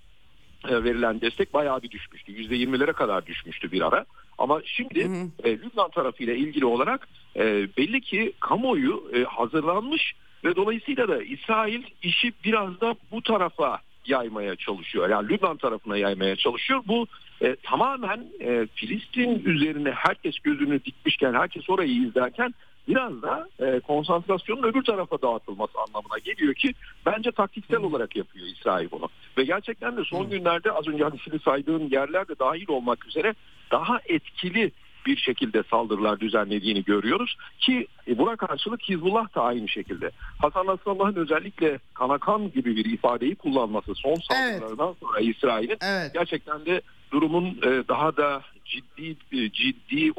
e, 0.69 0.83
verilen 0.83 1.21
destek 1.21 1.53
bayağı 1.53 1.81
bir 1.81 1.91
düşmüştü. 1.91 2.31
%20'lere 2.31 2.93
kadar 2.93 3.25
düşmüştü 3.25 3.71
bir 3.71 3.87
ara. 3.87 4.05
Ama 4.37 4.61
şimdi 4.65 5.05
hı 5.05 5.13
hı. 5.13 5.27
E, 5.43 5.51
Lübnan 5.51 5.89
tarafıyla 5.89 6.33
ilgili 6.33 6.65
olarak 6.65 7.07
e, 7.35 7.43
belli 7.77 8.01
ki 8.01 8.33
kamuoyu 8.39 9.11
e, 9.13 9.23
hazırlanmış 9.23 10.13
ve 10.43 10.55
dolayısıyla 10.55 11.07
da 11.07 11.23
İsrail 11.23 11.83
işi 12.03 12.33
biraz 12.43 12.81
da 12.81 12.95
bu 13.11 13.21
tarafa 13.21 13.79
yaymaya 14.05 14.55
çalışıyor. 14.55 15.09
Yani 15.09 15.29
Lübnan 15.29 15.57
tarafına 15.57 15.97
yaymaya 15.97 16.35
çalışıyor. 16.35 16.81
Bu 16.87 17.07
e, 17.41 17.55
tamamen 17.55 18.25
e, 18.39 18.67
Filistin 18.75 19.43
üzerine 19.45 19.91
herkes 19.91 20.39
gözünü 20.39 20.83
dikmişken, 20.83 21.33
herkes 21.33 21.69
orayı 21.69 21.91
izlerken 21.91 22.53
biraz 22.87 23.21
da 23.21 23.49
e, 23.59 23.79
konsantrasyonun 23.79 24.63
öbür 24.63 24.83
tarafa 24.83 25.21
dağıtılması 25.21 25.73
anlamına 25.79 26.17
geliyor 26.25 26.53
ki 26.53 26.73
bence 27.05 27.31
taktiksel 27.31 27.79
olarak 27.79 28.15
yapıyor 28.15 28.47
İsrail 28.47 28.91
bunu. 28.91 29.09
Ve 29.37 29.43
gerçekten 29.43 29.97
de 29.97 30.03
son 30.03 30.29
günlerde 30.29 30.71
az 30.71 30.87
önce 30.87 31.03
hani 31.03 31.39
saydığım 31.39 31.87
yerlerde 31.87 32.39
dahil 32.39 32.69
olmak 32.69 33.07
üzere 33.07 33.35
daha 33.71 33.99
etkili 34.05 34.71
bir 35.05 35.17
şekilde 35.17 35.63
saldırılar 35.63 36.19
düzenlediğini 36.19 36.83
görüyoruz 36.83 37.37
ki 37.59 37.87
e, 38.07 38.17
buna 38.17 38.35
karşılık 38.35 38.81
Hizbullah 38.81 39.35
da 39.35 39.41
aynı 39.41 39.67
şekilde. 39.67 40.11
Hasan 40.41 40.65
Nasrallah'ın 40.65 41.15
özellikle 41.15 41.79
kanakan 41.93 42.51
gibi 42.51 42.75
bir 42.75 42.85
ifadeyi 42.85 43.35
kullanması 43.35 43.95
son 43.95 44.15
saldırılardan 44.15 44.87
evet. 44.87 44.97
sonra 44.99 45.19
İsrail'in 45.19 45.77
evet. 45.81 46.13
gerçekten 46.13 46.65
de 46.65 46.81
durumun 47.11 47.45
e, 47.45 47.83
daha 47.87 48.17
da 48.17 48.41
ciddi 48.65 49.17
ciddi 49.53 50.15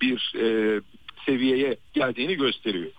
bir 0.00 0.32
e, 0.36 0.80
seviyeye 1.26 1.76
geldiğini 1.92 2.34
gösteriyor. 2.34 2.92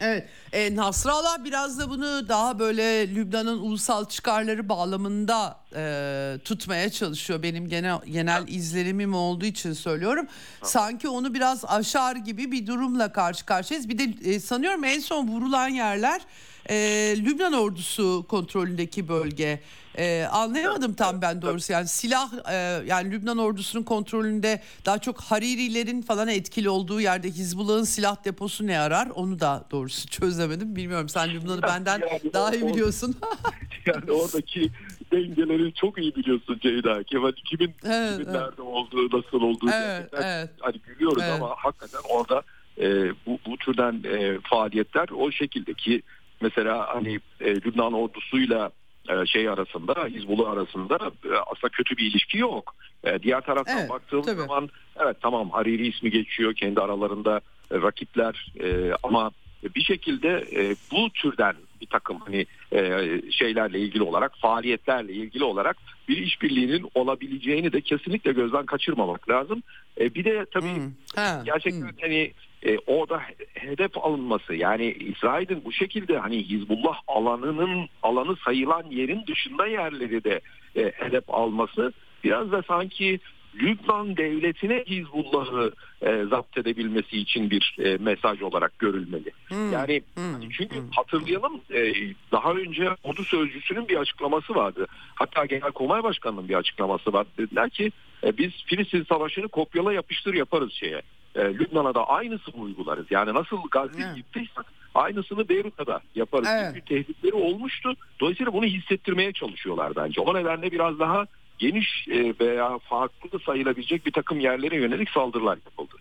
Evet, 0.00 0.28
e, 0.52 0.76
Nasrallah 0.76 1.44
biraz 1.44 1.78
da 1.78 1.90
bunu 1.90 2.28
daha 2.28 2.58
böyle 2.58 3.14
Lübnan'ın 3.14 3.58
ulusal 3.58 4.04
çıkarları 4.08 4.68
bağlamında 4.68 5.60
e, 5.76 6.38
tutmaya 6.44 6.90
çalışıyor. 6.90 7.42
Benim 7.42 7.68
genel 7.68 7.98
genel 8.06 8.48
izlenimim 8.48 9.14
olduğu 9.14 9.44
için 9.44 9.72
söylüyorum. 9.72 10.26
Sanki 10.62 11.08
onu 11.08 11.34
biraz 11.34 11.64
aşar 11.64 12.16
gibi 12.16 12.52
bir 12.52 12.66
durumla 12.66 13.12
karşı 13.12 13.46
karşıyayız. 13.46 13.88
Bir 13.88 13.98
de 13.98 14.30
e, 14.30 14.40
sanıyorum 14.40 14.84
en 14.84 15.00
son 15.00 15.28
vurulan 15.28 15.68
yerler 15.68 16.22
e, 16.70 16.74
Lübnan 17.18 17.52
ordusu 17.52 18.26
kontrolündeki 18.28 19.08
bölge. 19.08 19.60
Ee, 19.98 20.26
anlayamadım 20.32 20.94
tam 20.94 21.22
ben 21.22 21.42
doğrusu 21.42 21.72
yani 21.72 21.88
silah 21.88 22.32
e, 22.50 22.54
yani 22.86 23.10
Lübnan 23.10 23.38
ordusunun 23.38 23.82
kontrolünde 23.82 24.62
daha 24.86 24.98
çok 24.98 25.20
Haririlerin 25.20 26.02
falan 26.02 26.28
etkili 26.28 26.68
olduğu 26.68 27.00
yerde 27.00 27.28
Hizbullah'ın 27.28 27.84
silah 27.84 28.24
deposu 28.24 28.66
ne 28.66 28.78
arar 28.78 29.08
onu 29.14 29.40
da 29.40 29.64
doğrusu 29.70 30.08
çözemedim 30.08 30.76
bilmiyorum 30.76 31.08
sen 31.08 31.34
Lübnan'ı 31.34 31.62
benden 31.62 32.00
yani 32.10 32.32
daha 32.32 32.54
iyi 32.54 32.66
biliyorsun. 32.66 33.16
yani 33.86 34.12
oradaki 34.12 34.70
dengeleri 35.12 35.74
çok 35.74 35.98
iyi 35.98 36.14
biliyorsun 36.16 36.58
Ceyda. 36.62 37.02
Kemal 37.02 37.32
kimin, 37.32 37.74
evet, 37.84 38.12
kimin 38.12 38.24
evet. 38.24 38.40
nerede 38.40 38.62
olduğu 38.62 39.16
nasıl 39.16 39.40
olduğu 39.40 39.70
evet, 39.72 40.08
evet. 40.12 40.50
hani 40.60 40.76
gülüyoruz 40.78 41.22
evet. 41.22 41.34
ama 41.34 41.54
hakikaten 41.56 42.00
orada 42.10 42.42
e, 42.78 43.10
bu, 43.26 43.38
bu 43.46 43.56
türden 43.56 44.02
e, 44.04 44.38
faaliyetler 44.50 45.08
o 45.08 45.30
şekilde 45.30 45.74
ki 45.74 46.02
mesela 46.42 46.94
hani 46.94 47.20
e, 47.40 47.54
Lübnan 47.54 47.92
ordusuyla 47.92 48.70
e, 49.08 49.26
şey 49.26 49.48
arasında, 49.48 49.94
Hizbullah 50.06 50.50
arasında 50.50 50.96
e, 51.24 51.28
aslında 51.46 51.68
kötü 51.72 51.96
bir 51.96 52.10
ilişki 52.10 52.38
yok. 52.38 52.74
E, 53.04 53.22
diğer 53.22 53.40
taraftan 53.40 53.78
Evet, 53.78 53.90
baktığımız 53.90 54.26
tabii. 54.26 54.40
zaman 54.40 54.68
evet 55.00 55.16
tamam 55.20 55.50
Hariri 55.50 55.86
ismi 55.86 56.10
geçiyor 56.10 56.54
kendi 56.54 56.80
aralarında 56.80 57.40
e, 57.70 57.74
rakipler 57.82 58.52
e, 58.60 58.92
ama 59.02 59.30
bir 59.76 59.80
şekilde 59.80 60.28
e, 60.52 60.76
bu 60.92 61.10
türden 61.10 61.54
bir 61.80 61.86
takım 61.86 62.20
hani 62.20 62.46
e, 62.72 63.06
şeylerle 63.30 63.78
ilgili 63.78 64.02
olarak 64.02 64.38
faaliyetlerle 64.38 65.12
ilgili 65.12 65.44
olarak 65.44 65.76
bir 66.08 66.16
işbirliğinin 66.16 66.90
olabileceğini 66.94 67.72
de 67.72 67.80
kesinlikle 67.80 68.32
gözden 68.32 68.66
kaçırmamak 68.66 69.30
lazım. 69.30 69.62
E, 70.00 70.14
bir 70.14 70.24
de 70.24 70.46
tabii 70.52 70.74
Hmm. 70.74 70.90
Ha, 71.16 71.42
gerçekten 71.44 71.80
hmm. 71.80 71.96
hani 72.00 72.32
e, 72.66 72.78
orada 72.86 73.18
he- 73.20 73.36
hedef 73.54 73.98
alınması 73.98 74.54
yani 74.54 74.92
İsrail'in 74.92 75.64
bu 75.64 75.72
şekilde 75.72 76.18
hani 76.18 76.42
Hizbullah 76.48 76.96
alanının 77.06 77.88
alanı 78.02 78.36
sayılan 78.36 78.84
yerin 78.90 79.26
dışında 79.26 79.66
yerleri 79.66 80.24
de 80.24 80.40
e, 80.76 80.92
hedef 80.94 81.24
alması 81.30 81.92
biraz 82.24 82.52
da 82.52 82.62
sanki 82.62 83.20
Lübnan 83.54 84.16
devletine 84.16 84.84
Hizbullah'ı 84.86 85.72
e, 86.02 86.24
zapt 86.30 86.58
edebilmesi 86.58 87.18
için 87.18 87.50
bir 87.50 87.76
e, 87.84 87.96
mesaj 87.96 88.42
olarak 88.42 88.78
görülmeli. 88.78 89.30
Hmm. 89.48 89.72
Yani 89.72 90.02
Hmm. 90.14 90.32
hani 90.32 90.48
çünkü 90.58 90.76
Hmm. 90.76 90.90
hatırlayalım 90.90 91.60
e, 91.74 91.92
daha 92.32 92.52
önce 92.52 92.88
ordu 93.04 93.24
sözcüsünün 93.24 93.88
bir 93.88 93.96
açıklaması 93.96 94.54
vardı. 94.54 94.86
Hatta 95.14 95.44
Genelkurmay 95.44 96.02
Başkanı'nın 96.02 96.48
bir 96.48 96.54
açıklaması 96.54 97.12
var. 97.12 97.26
Dediler 97.38 97.70
ki 97.70 97.92
e, 98.24 98.38
biz 98.38 98.52
Filistin 98.66 99.04
Savaşı'nı 99.08 99.48
kopyala 99.48 99.92
yapıştır 99.92 100.34
yaparız 100.34 100.72
şeye. 100.72 101.02
E, 101.34 101.40
Lübnan'a 101.40 101.94
da 101.94 102.08
aynısını 102.08 102.54
uygularız. 102.62 103.06
Yani 103.10 103.34
nasıl 103.34 103.56
Gazze'yi 103.70 104.04
Evet. 104.06 104.16
yıktıysak 104.16 104.66
aynısını 104.94 105.48
Beyrut'ta 105.48 105.86
da 105.86 106.00
yaparız. 106.14 106.48
Evet. 106.52 106.72
Çünkü 106.74 106.84
tehditleri 106.86 107.34
olmuştu. 107.34 107.94
Dolayısıyla 108.20 108.52
bunu 108.52 108.64
hissettirmeye 108.64 109.32
çalışıyorlar 109.32 109.96
bence. 109.96 110.20
O 110.20 110.34
nedenle 110.34 110.72
biraz 110.72 110.98
daha 110.98 111.26
geniş 111.58 112.08
e, 112.08 112.34
veya 112.40 112.78
farklı 112.78 113.38
sayılabilecek 113.46 114.06
bir 114.06 114.12
takım 114.12 114.40
yerlere 114.40 114.76
yönelik 114.76 115.10
saldırılar 115.10 115.58
yapıldı. 115.64 115.94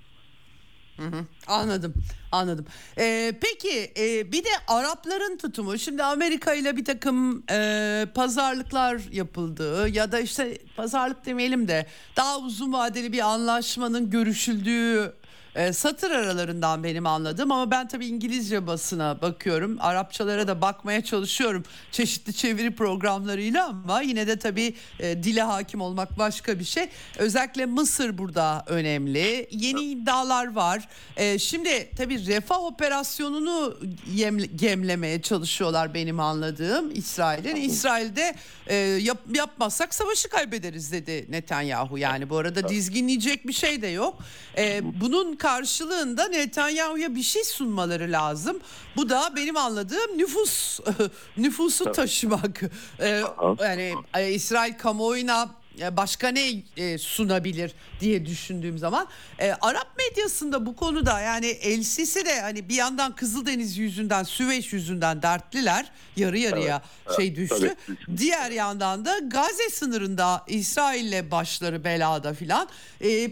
Hı 0.98 1.08
hı, 1.08 1.26
Anladım, 1.48 1.94
anladım. 2.32 2.66
Ee, 2.98 3.34
peki 3.42 3.92
e, 4.00 4.32
bir 4.32 4.44
de 4.44 4.50
Arapların 4.68 5.38
tutumu. 5.38 5.78
Şimdi 5.78 6.04
Amerika 6.04 6.54
ile 6.54 6.78
bir 6.78 6.86
takım 6.86 7.44
e, 7.52 8.06
pazarlıklar 8.16 9.02
yapıldığı 9.12 9.90
ya 9.90 10.12
da 10.12 10.20
işte 10.20 10.58
pazarlık 10.78 11.26
demeyelim 11.26 11.68
de 11.68 11.86
daha 12.16 12.40
uzun 12.40 12.74
vadeli 12.74 13.12
bir 13.14 13.20
anlaşmanın 13.20 14.10
görüşüldüğü 14.10 15.14
e, 15.56 15.74
satır 15.74 16.12
aralarından 16.12 16.84
benim 16.84 17.06
anladığım 17.06 17.52
ama 17.52 17.72
ben 17.72 17.88
tabii 17.88 18.06
İngilizce 18.08 18.68
basına 18.68 19.22
bakıyorum. 19.22 19.78
Arapçalara 19.80 20.48
da 20.48 20.62
bakmaya 20.62 21.04
çalışıyorum 21.04 21.64
çeşitli 21.92 22.34
çeviri 22.34 22.76
programlarıyla 22.76 23.68
ama 23.68 24.02
yine 24.02 24.28
de 24.28 24.40
tabii 24.40 24.74
e, 25.00 25.24
dile 25.24 25.42
hakim 25.42 25.82
olmak 25.82 26.18
başka 26.18 26.60
bir 26.60 26.64
şey. 26.64 26.90
Özellikle 27.18 27.66
Mısır 27.66 28.18
burada 28.18 28.64
önemli. 28.68 29.48
Yeni 29.52 29.82
iddialar 29.84 30.54
var. 30.56 30.88
E, 31.18 31.40
şimdi 31.40 31.90
tabii 31.98 32.26
refah 32.26 32.64
operasyonunu 32.64 33.78
yem- 34.16 34.56
gemlemeye 34.58 35.22
çalışıyorlar 35.22 35.94
benim 35.94 36.20
anladığım 36.20 36.92
İsrail'in. 36.96 37.56
İsrail'de 37.56 38.36
e, 38.68 38.76
yap- 38.76 39.36
yapmazsak 39.36 39.94
savaşı 39.94 40.30
kaybederiz 40.30 40.92
dedi 40.92 41.26
Netanyahu. 41.30 41.98
Yani 41.98 42.30
bu 42.30 42.38
arada 42.38 42.70
dizginleyecek 42.70 43.48
bir 43.48 43.54
şey 43.54 43.82
de 43.82 43.88
yok. 43.88 44.20
E, 44.58 44.82
bunun 45.02 45.36
karşılığında 45.42 46.28
Netanyahu'ya 46.28 47.16
bir 47.16 47.24
şey 47.24 47.44
sunmaları 47.44 48.12
lazım. 48.12 48.60
Bu 48.96 49.10
da 49.10 49.34
benim 49.36 49.58
anladığım 49.58 50.18
nüfus 50.18 50.80
nüfusu 51.38 51.92
taşımak. 51.92 52.62
E, 53.00 53.24
yani 53.60 53.94
e, 54.18 54.32
İsrail 54.32 54.78
kamuoyuna 54.78 55.50
başka 55.98 56.28
ne 56.28 56.64
e, 56.78 56.98
sunabilir 56.98 57.72
diye 58.00 58.26
düşündüğüm 58.26 58.78
zaman 58.78 59.08
e, 59.40 59.52
Arap 59.52 59.88
medyasında 59.98 60.66
bu 60.66 60.76
konuda 60.76 61.20
yani 61.20 61.46
El 61.48 61.84
Sisi 61.84 62.26
de 62.26 62.42
hani 62.42 62.70
bir 62.70 62.76
yandan 62.76 63.16
Kızıldeniz 63.16 63.78
yüzünden 63.78 64.24
Süveyş 64.24 64.74
yüzünden 64.74 65.22
dertliler 65.22 65.92
yarı 66.16 66.38
yarıya 66.38 66.82
şey 67.16 67.36
düştü. 67.36 67.76
tabii. 67.88 68.18
Diğer 68.18 68.52
yandan 68.52 69.06
da 69.06 69.20
Gazze 69.20 69.70
sınırında 69.70 70.44
İsrail'le 70.48 71.32
başları 71.32 71.84
belada 71.84 72.34
filan. 72.34 72.68
E, 73.04 73.32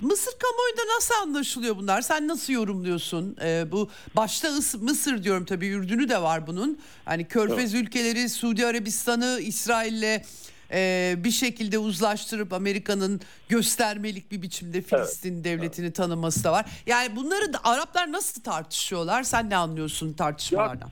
Mısır 0.00 0.32
kamuoyunda 0.38 0.94
nasıl 0.96 1.14
anlaşılıyor 1.22 1.76
bunlar? 1.76 2.02
Sen 2.02 2.28
nasıl 2.28 2.52
yorumluyorsun? 2.52 3.36
E, 3.42 3.72
bu 3.72 3.90
başta 4.16 4.48
Is- 4.48 4.78
Mısır 4.82 5.24
diyorum 5.24 5.44
tabii 5.44 5.66
Ürdün'ü 5.66 6.08
de 6.08 6.22
var 6.22 6.46
bunun. 6.46 6.78
Hani 7.04 7.28
Körfez 7.28 7.74
ülkeleri 7.74 8.28
Suudi 8.28 8.66
Arabistan'ı 8.66 9.40
İsrail'le 9.42 10.22
e, 10.72 11.14
bir 11.18 11.30
şekilde 11.30 11.78
uzlaştırıp 11.78 12.52
Amerika'nın 12.52 13.20
göstermelik 13.48 14.32
bir 14.32 14.42
biçimde 14.42 14.82
Filistin 14.82 15.44
devletini 15.44 15.92
tanıması 15.92 16.44
da 16.44 16.52
var. 16.52 16.66
Yani 16.86 17.16
bunları 17.16 17.52
da 17.52 17.58
Araplar 17.64 18.12
nasıl 18.12 18.42
tartışıyorlar? 18.42 19.22
Sen 19.22 19.50
ne 19.50 19.56
anlıyorsun 19.56 20.12
tartışmalardan? 20.12 20.90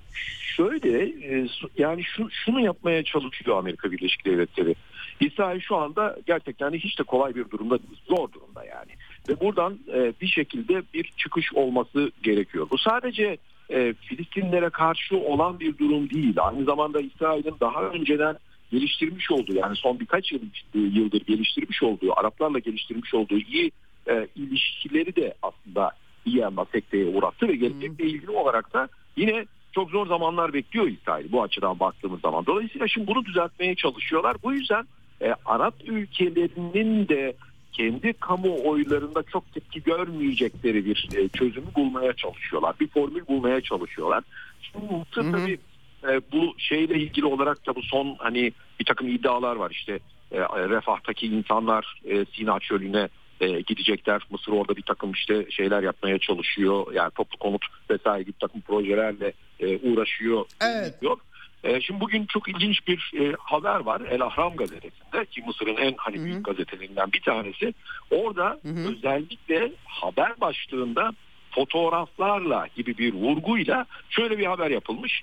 Şöyle 0.57 1.05
e, 1.05 1.47
yani 1.79 2.05
şu, 2.05 2.29
şunu 2.31 2.61
yapmaya 2.61 3.05
çalışıyor 3.05 3.59
Amerika 3.59 3.93
Birleşik 3.93 4.25
Devletleri. 4.25 4.75
İsrail 5.21 5.61
şu 5.61 5.77
anda 5.77 6.17
gerçekten 6.27 6.73
hiç 6.73 6.99
de 6.99 7.03
kolay 7.03 7.35
bir 7.35 7.51
durumda 7.51 7.79
değil, 7.79 8.01
zor 8.09 8.33
durumda 8.33 8.65
yani. 8.65 8.91
Ve 9.29 9.41
buradan 9.41 9.79
e, 9.95 10.13
bir 10.21 10.27
şekilde 10.27 10.83
bir 10.95 11.13
çıkış 11.17 11.53
olması 11.55 12.11
gerekiyor. 12.23 12.67
Bu 12.71 12.79
sadece 12.79 13.37
e, 13.71 13.95
Filistinlere 13.95 14.71
karşı 14.71 15.17
olan 15.17 15.61
bir 15.61 15.79
durum 15.79 16.11
değil. 16.11 16.35
Aynı 16.39 16.65
zamanda 16.65 17.01
İsrail'in 17.01 17.57
daha 17.61 17.83
önceden 17.83 18.37
geliştirmiş 18.71 19.31
olduğu 19.31 19.55
yani 19.55 19.77
son 19.77 20.01
birkaç 20.01 20.33
yıl, 20.33 20.41
yıldır 20.75 21.21
geliştirmiş 21.21 21.83
olduğu 21.83 22.21
Araplarla 22.21 22.59
geliştirmiş 22.59 23.15
olduğu 23.15 23.39
iyi 23.39 23.71
e, 24.09 24.29
ilişkileri 24.37 25.17
de 25.17 25.35
aslında 25.43 25.91
bir 26.27 26.33
yandan 26.33 26.67
sekteye 26.73 27.07
uğrattı 27.07 27.49
ve 27.49 27.57
gelecekle 27.57 28.05
ilgili 28.05 28.31
olarak 28.31 28.75
da 28.75 28.89
yine 29.17 29.47
çok 29.73 29.91
zor 29.91 30.07
zamanlar 30.07 30.53
bekliyor 30.53 30.89
İsrail 30.89 31.33
bu 31.33 31.43
açıdan 31.43 31.81
baktığımız 31.81 32.21
zaman. 32.21 32.47
Dolayısıyla 32.47 32.89
şimdi 32.89 33.07
bunu 33.07 33.25
düzeltmeye 33.25 33.75
çalışıyorlar. 33.75 34.37
Bu 34.43 34.53
yüzden 34.53 34.85
e, 35.23 35.35
Arap 35.47 35.75
ülkelerinin 35.87 37.09
de 37.09 37.37
kendi 37.73 38.13
kamuoylarında 38.13 39.23
çok 39.23 39.53
tepki 39.53 39.83
görmeyecekleri 39.83 40.85
bir 40.85 41.09
e, 41.17 41.29
çözümü 41.29 41.67
bulmaya 41.77 42.13
çalışıyorlar. 42.13 42.75
Bir 42.81 42.89
formül 42.89 43.27
bulmaya 43.27 43.61
çalışıyorlar. 43.61 44.25
Şimdi 44.63 44.85
Mısır 44.95 45.33
tabii 45.33 45.59
e, 46.05 46.21
bu 46.33 46.55
şeyle 46.59 46.95
ilgili 46.95 47.27
olarak 47.27 47.67
da 47.67 47.75
bu 47.75 47.83
son 47.83 48.17
hani 48.19 48.53
bir 48.81 48.85
takım 48.85 49.09
iddialar 49.09 49.57
var 49.57 49.71
işte 49.71 49.99
e, 50.33 50.39
refahtaki 50.41 51.27
insanlar 51.27 52.01
e, 52.05 52.25
Sina 52.25 52.61
çölüne 52.61 53.09
e, 53.41 53.61
gidecekler. 53.61 54.23
Mısır 54.31 54.53
orada 54.53 54.77
bir 54.77 54.83
takım 54.83 55.13
işte 55.13 55.51
şeyler 55.51 55.83
yapmaya 55.83 56.19
çalışıyor. 56.19 56.87
Yani 56.93 57.11
toplu 57.11 57.39
konut 57.39 57.67
vesaire 57.91 58.23
gibi 58.23 58.39
takım 58.41 58.61
projelerle 58.61 59.33
e, 59.61 59.79
uğraşıyor. 59.79 60.45
Evet. 60.61 60.95
Yok. 61.03 61.21
E, 61.65 61.81
şimdi 61.81 62.01
bugün 62.01 62.27
çok 62.27 62.49
ilginç 62.49 62.89
bir 62.89 63.13
e, 63.21 63.35
haber 63.39 63.81
var 63.81 64.03
El 64.11 64.23
Ahram 64.23 64.57
gazetesinde 64.57 65.27
ki 65.31 65.43
Mısır'ın 65.47 65.77
en 65.77 65.95
hani 65.97 66.25
büyük 66.25 66.45
gazetelerinden 66.45 67.13
bir 67.13 67.21
tanesi. 67.21 67.75
Orada 68.11 68.59
hı. 68.63 68.91
özellikle 68.91 69.73
haber 69.85 70.41
başlığında 70.41 71.13
fotoğraflarla 71.51 72.69
gibi 72.77 72.99
bir 72.99 73.15
vurguyla 73.15 73.87
şöyle 74.11 74.39
bir 74.39 74.47
haber 74.47 74.71
yapılmış. 74.71 75.23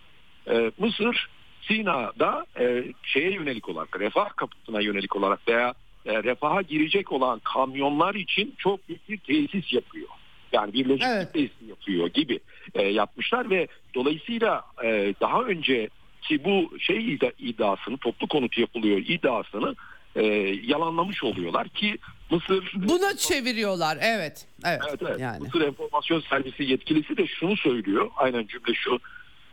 E, 0.49 0.71
Mısır 0.77 1.29
Sina'da 1.61 2.45
e, 2.59 2.83
şeye 3.03 3.31
yönelik 3.31 3.69
olarak 3.69 3.99
refah 3.99 4.29
kapısına 4.35 4.81
yönelik 4.81 5.15
olarak 5.15 5.47
veya 5.47 5.73
e, 6.05 6.23
refaha 6.23 6.61
girecek 6.61 7.11
olan 7.11 7.39
kamyonlar 7.43 8.15
için 8.15 8.55
çok 8.57 8.89
büyük 8.89 9.09
bir 9.09 9.17
tesis 9.17 9.73
yapıyor. 9.73 10.07
Yani 10.51 10.73
bir 10.73 10.85
lojistik 10.85 11.07
Evet. 11.15 11.33
tesisi 11.33 11.65
yapıyor 11.69 12.07
gibi 12.07 12.39
e, 12.73 12.81
yapmışlar 12.83 13.49
ve 13.49 13.67
dolayısıyla 13.95 14.61
e, 14.83 15.13
daha 15.21 15.41
önce 15.41 15.89
ki 16.21 16.43
bu 16.43 16.79
şey 16.79 16.97
iddia- 16.97 17.33
iddiasını 17.39 17.97
toplu 17.97 18.27
konut 18.27 18.57
yapılıyor 18.57 18.97
iddiasını 18.97 19.75
e, 20.15 20.23
yalanlamış 20.63 21.23
oluyorlar 21.23 21.69
ki 21.69 21.97
Mısır 22.31 22.71
Buna 22.75 23.17
çeviriyorlar 23.17 23.97
evet. 24.01 24.47
Evet. 24.65 24.81
Evet, 24.89 24.99
evet. 25.07 25.19
Yani. 25.19 25.39
Mısır 25.39 25.61
Enformasyon 25.61 26.19
Servisi 26.29 26.63
yetkilisi 26.63 27.17
de 27.17 27.27
şunu 27.27 27.57
söylüyor. 27.57 28.11
Aynen 28.15 28.47
cümle 28.47 28.73
şu. 28.73 28.99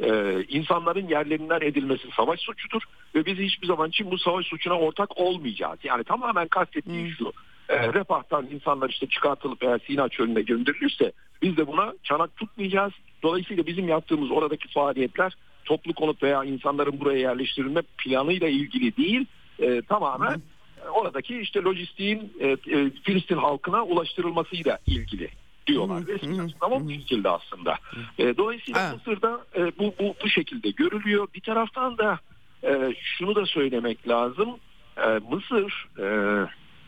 Ee, 0.02 0.44
insanların 0.48 1.08
yerlerinden 1.08 1.60
edilmesi 1.60 2.08
savaş 2.16 2.40
suçudur 2.40 2.82
ve 3.14 3.26
biz 3.26 3.38
hiçbir 3.38 3.66
zaman 3.66 3.88
için 3.88 4.10
bu 4.10 4.18
savaş 4.18 4.46
suçuna 4.46 4.78
ortak 4.78 5.18
olmayacağız. 5.18 5.78
Yani 5.84 6.04
tamamen 6.04 6.48
kastettiği 6.48 7.10
şu. 7.10 7.32
E, 7.68 7.92
refahtan 7.92 8.46
insanlar 8.50 8.90
işte 8.90 9.06
çıkartılıp 9.06 9.62
eğer 9.62 9.80
Sina 9.86 10.08
çölüne 10.08 10.42
gönderilirse 10.42 11.12
biz 11.42 11.56
de 11.56 11.66
buna 11.66 11.94
çanak 12.02 12.36
tutmayacağız. 12.36 12.92
Dolayısıyla 13.22 13.66
bizim 13.66 13.88
yaptığımız 13.88 14.30
oradaki 14.30 14.68
faaliyetler 14.68 15.32
toplu 15.64 15.94
konut 15.94 16.22
veya 16.22 16.44
insanların 16.44 17.00
buraya 17.00 17.18
yerleştirilme 17.18 17.82
planıyla 17.98 18.48
ilgili 18.48 18.96
değil. 18.96 19.26
E, 19.58 19.82
tamamen 19.82 20.42
oradaki 20.92 21.40
işte 21.40 21.60
lojistiğin 21.60 22.32
e, 22.40 22.48
e, 22.48 22.90
Filistin 22.90 23.36
halkına 23.36 23.84
ulaştırılmasıyla 23.84 24.78
ilgili 24.86 25.28
diyorlar. 25.72 26.06
Resmi 26.06 26.42
açıklama 26.42 26.84
bu 26.84 26.90
şekilde 26.90 27.28
aslında. 27.28 27.78
E, 28.18 28.36
dolayısıyla 28.36 28.80
Evet. 28.80 28.92
Mısır'da 28.94 29.40
e, 29.56 29.78
bu, 29.78 29.94
bu 30.00 30.14
bu 30.24 30.28
şekilde 30.28 30.70
görülüyor. 30.70 31.28
Bir 31.34 31.40
taraftan 31.40 31.98
da 31.98 32.18
e, 32.64 32.94
şunu 33.02 33.34
da 33.34 33.46
söylemek 33.46 34.08
lazım. 34.08 34.48
E, 34.96 35.06
Mısır 35.30 35.88
e, 35.98 36.06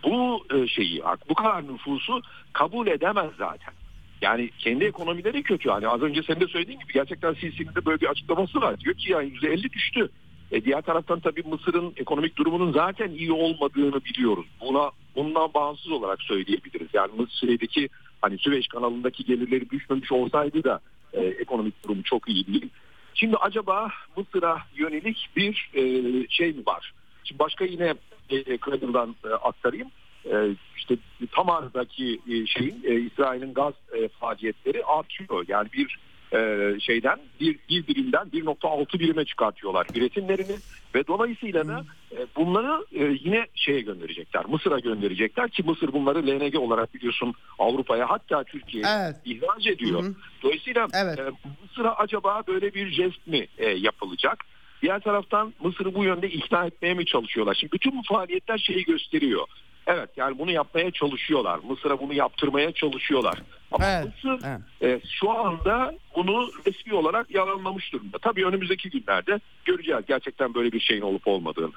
bu 0.04 0.46
e, 0.54 0.68
şeyi 0.68 1.02
bu 1.28 1.34
kadar 1.34 1.68
nüfusu 1.68 2.20
kabul 2.52 2.86
edemez 2.86 3.30
zaten. 3.38 3.74
Yani 4.22 4.50
kendi 4.58 4.84
ekonomileri 4.84 5.42
kötü. 5.42 5.70
Hani 5.70 5.88
az 5.88 6.02
önce 6.02 6.22
senin 6.22 6.40
de 6.40 6.46
söylediğin 6.46 6.78
gibi 6.78 6.92
gerçekten 6.92 7.34
Sisi'nin 7.34 7.74
de 7.74 7.86
böyle 7.86 8.00
bir 8.00 8.06
açıklaması 8.06 8.60
var. 8.60 8.80
Diyor 8.80 8.94
ki 8.94 9.12
yani 9.12 9.28
%50 9.28 9.72
düştü. 9.72 10.08
E 10.52 10.64
diğer 10.64 10.82
taraftan 10.82 11.20
tabii 11.20 11.42
Mısır'ın 11.42 11.92
ekonomik 11.96 12.36
durumunun 12.36 12.72
zaten 12.72 13.10
iyi 13.10 13.32
olmadığını 13.32 14.04
biliyoruz. 14.04 14.46
Buna 14.60 14.90
bundan 15.16 15.54
bağımsız 15.54 15.92
olarak 15.92 16.22
söyleyebiliriz. 16.22 16.88
Yani 16.92 17.10
Mısır'daki 17.16 17.88
hani 18.22 18.38
Süveyş 18.38 18.68
kanalındaki 18.68 19.24
gelirleri 19.24 19.70
düşmemiş 19.70 20.12
olsaydı 20.12 20.64
da 20.64 20.80
e, 21.12 21.20
ekonomik 21.24 21.84
durumu 21.84 22.02
çok 22.02 22.28
iyi 22.28 22.46
değil. 22.46 22.68
Şimdi 23.14 23.36
acaba 23.36 23.88
Mısır'a 24.16 24.58
yönelik 24.74 25.28
bir 25.36 25.70
e, 25.74 25.82
şey 26.28 26.52
mi 26.52 26.66
var? 26.66 26.92
Şimdi 27.24 27.38
başka 27.38 27.64
yine 27.64 27.94
e, 28.30 28.58
Kremlin'den 28.58 29.14
e, 29.24 29.28
aktarayım. 29.28 29.88
E, 30.24 30.56
işte 30.76 30.96
Tamar'daki 31.32 32.20
e, 32.30 32.46
şeyin 32.46 32.82
e, 32.84 32.94
İsrail'in 33.00 33.54
gaz 33.54 33.74
e, 33.98 34.08
faaliyetleri 34.08 34.84
artıyor. 34.84 35.44
Yani 35.48 35.68
bir 35.72 35.98
e, 36.32 36.70
şeyden 36.80 37.18
bir, 37.40 37.58
bir 37.68 37.86
birimden 37.86 38.26
1.6 38.26 38.98
birime 38.98 39.24
çıkartıyorlar 39.24 39.86
üretimlerini 39.94 40.56
ve 40.94 41.06
dolayısıyla 41.06 41.68
da 41.68 41.84
e, 42.12 42.26
bunları 42.36 42.86
e, 42.92 43.18
yine 43.24 43.46
şeye 43.54 43.80
gönderecekler. 43.80 44.44
Mısır'a 44.46 44.78
gönderecekler 44.78 45.50
ki 45.50 45.62
Mısır 45.62 45.92
bunları 45.92 46.26
LNG 46.26 46.58
olarak 46.58 46.94
biliyorsun 46.94 47.34
Avrupa'ya 47.58 48.10
hatta 48.10 48.44
Türkiye'ye 48.44 48.88
evet. 48.98 49.16
ihraç 49.24 49.66
ediyor. 49.66 50.02
Hı 50.02 50.06
hı. 50.06 50.14
Dolayısıyla 50.42 50.88
evet. 50.94 51.18
e, 51.18 51.22
Mısır'a 51.62 51.94
acaba 51.96 52.42
böyle 52.48 52.74
bir 52.74 52.90
jest 52.90 53.26
mi 53.26 53.46
e, 53.58 53.68
yapılacak? 53.70 54.44
Diğer 54.82 55.00
taraftan 55.00 55.54
Mısır'ı 55.62 55.94
bu 55.94 56.04
yönde 56.04 56.30
ikna 56.30 56.66
etmeye 56.66 56.94
mi 56.94 57.06
çalışıyorlar? 57.06 57.54
Şimdi 57.54 57.72
bütün 57.72 57.98
bu 57.98 58.02
faaliyetler 58.08 58.58
şeyi 58.58 58.84
gösteriyor. 58.84 59.46
Evet 59.86 60.10
yani 60.16 60.38
bunu 60.38 60.50
yapmaya 60.50 60.90
çalışıyorlar. 60.90 61.60
Mısır'a 61.68 62.00
bunu 62.00 62.14
yaptırmaya 62.14 62.72
çalışıyorlar. 62.72 63.38
Ama 63.72 63.84
evet, 63.86 64.06
Mısır 64.06 64.46
evet. 64.46 65.02
E, 65.04 65.06
şu 65.20 65.30
anda 65.30 65.94
bunu 66.16 66.48
resmi 66.66 66.94
olarak 66.94 67.30
yalanlamış 67.30 67.92
durumda. 67.92 68.18
Tabii 68.18 68.46
önümüzdeki 68.46 68.90
günlerde 68.90 69.40
göreceğiz 69.64 70.02
gerçekten 70.08 70.54
böyle 70.54 70.72
bir 70.72 70.80
şeyin 70.80 71.02
olup 71.02 71.28
olmadığını. 71.28 71.72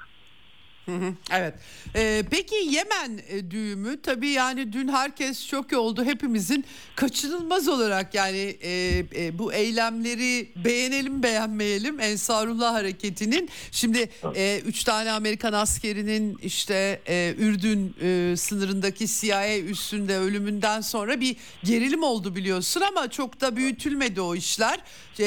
Evet. 1.30 1.54
Ee, 1.96 2.24
peki 2.30 2.54
Yemen 2.54 3.20
e, 3.28 3.50
düğümü 3.50 4.02
tabii 4.02 4.28
yani 4.28 4.72
dün 4.72 4.88
herkes 4.88 5.46
şok 5.46 5.72
oldu. 5.72 6.04
Hepimizin 6.04 6.64
kaçınılmaz 6.96 7.68
olarak 7.68 8.14
yani 8.14 8.56
e, 8.62 9.04
e, 9.16 9.38
bu 9.38 9.52
eylemleri 9.52 10.48
beğenelim 10.64 11.22
beğenmeyelim 11.22 12.00
Ensarullah 12.00 12.74
hareketinin 12.74 13.48
şimdi 13.72 14.10
e, 14.34 14.60
üç 14.66 14.84
tane 14.84 15.12
Amerikan 15.12 15.52
askerinin 15.52 16.38
işte 16.42 17.00
e, 17.08 17.34
Ürdün 17.38 17.94
e, 18.02 18.36
sınırındaki 18.36 19.06
CIA 19.06 19.58
üstünde 19.58 20.18
ölümünden 20.18 20.80
sonra 20.80 21.20
bir 21.20 21.36
gerilim 21.64 22.02
oldu 22.02 22.36
biliyorsun 22.36 22.80
ama 22.80 23.10
çok 23.10 23.40
da 23.40 23.56
büyütülmedi 23.56 24.20
o 24.20 24.34
işler. 24.34 24.80
E, 25.18 25.24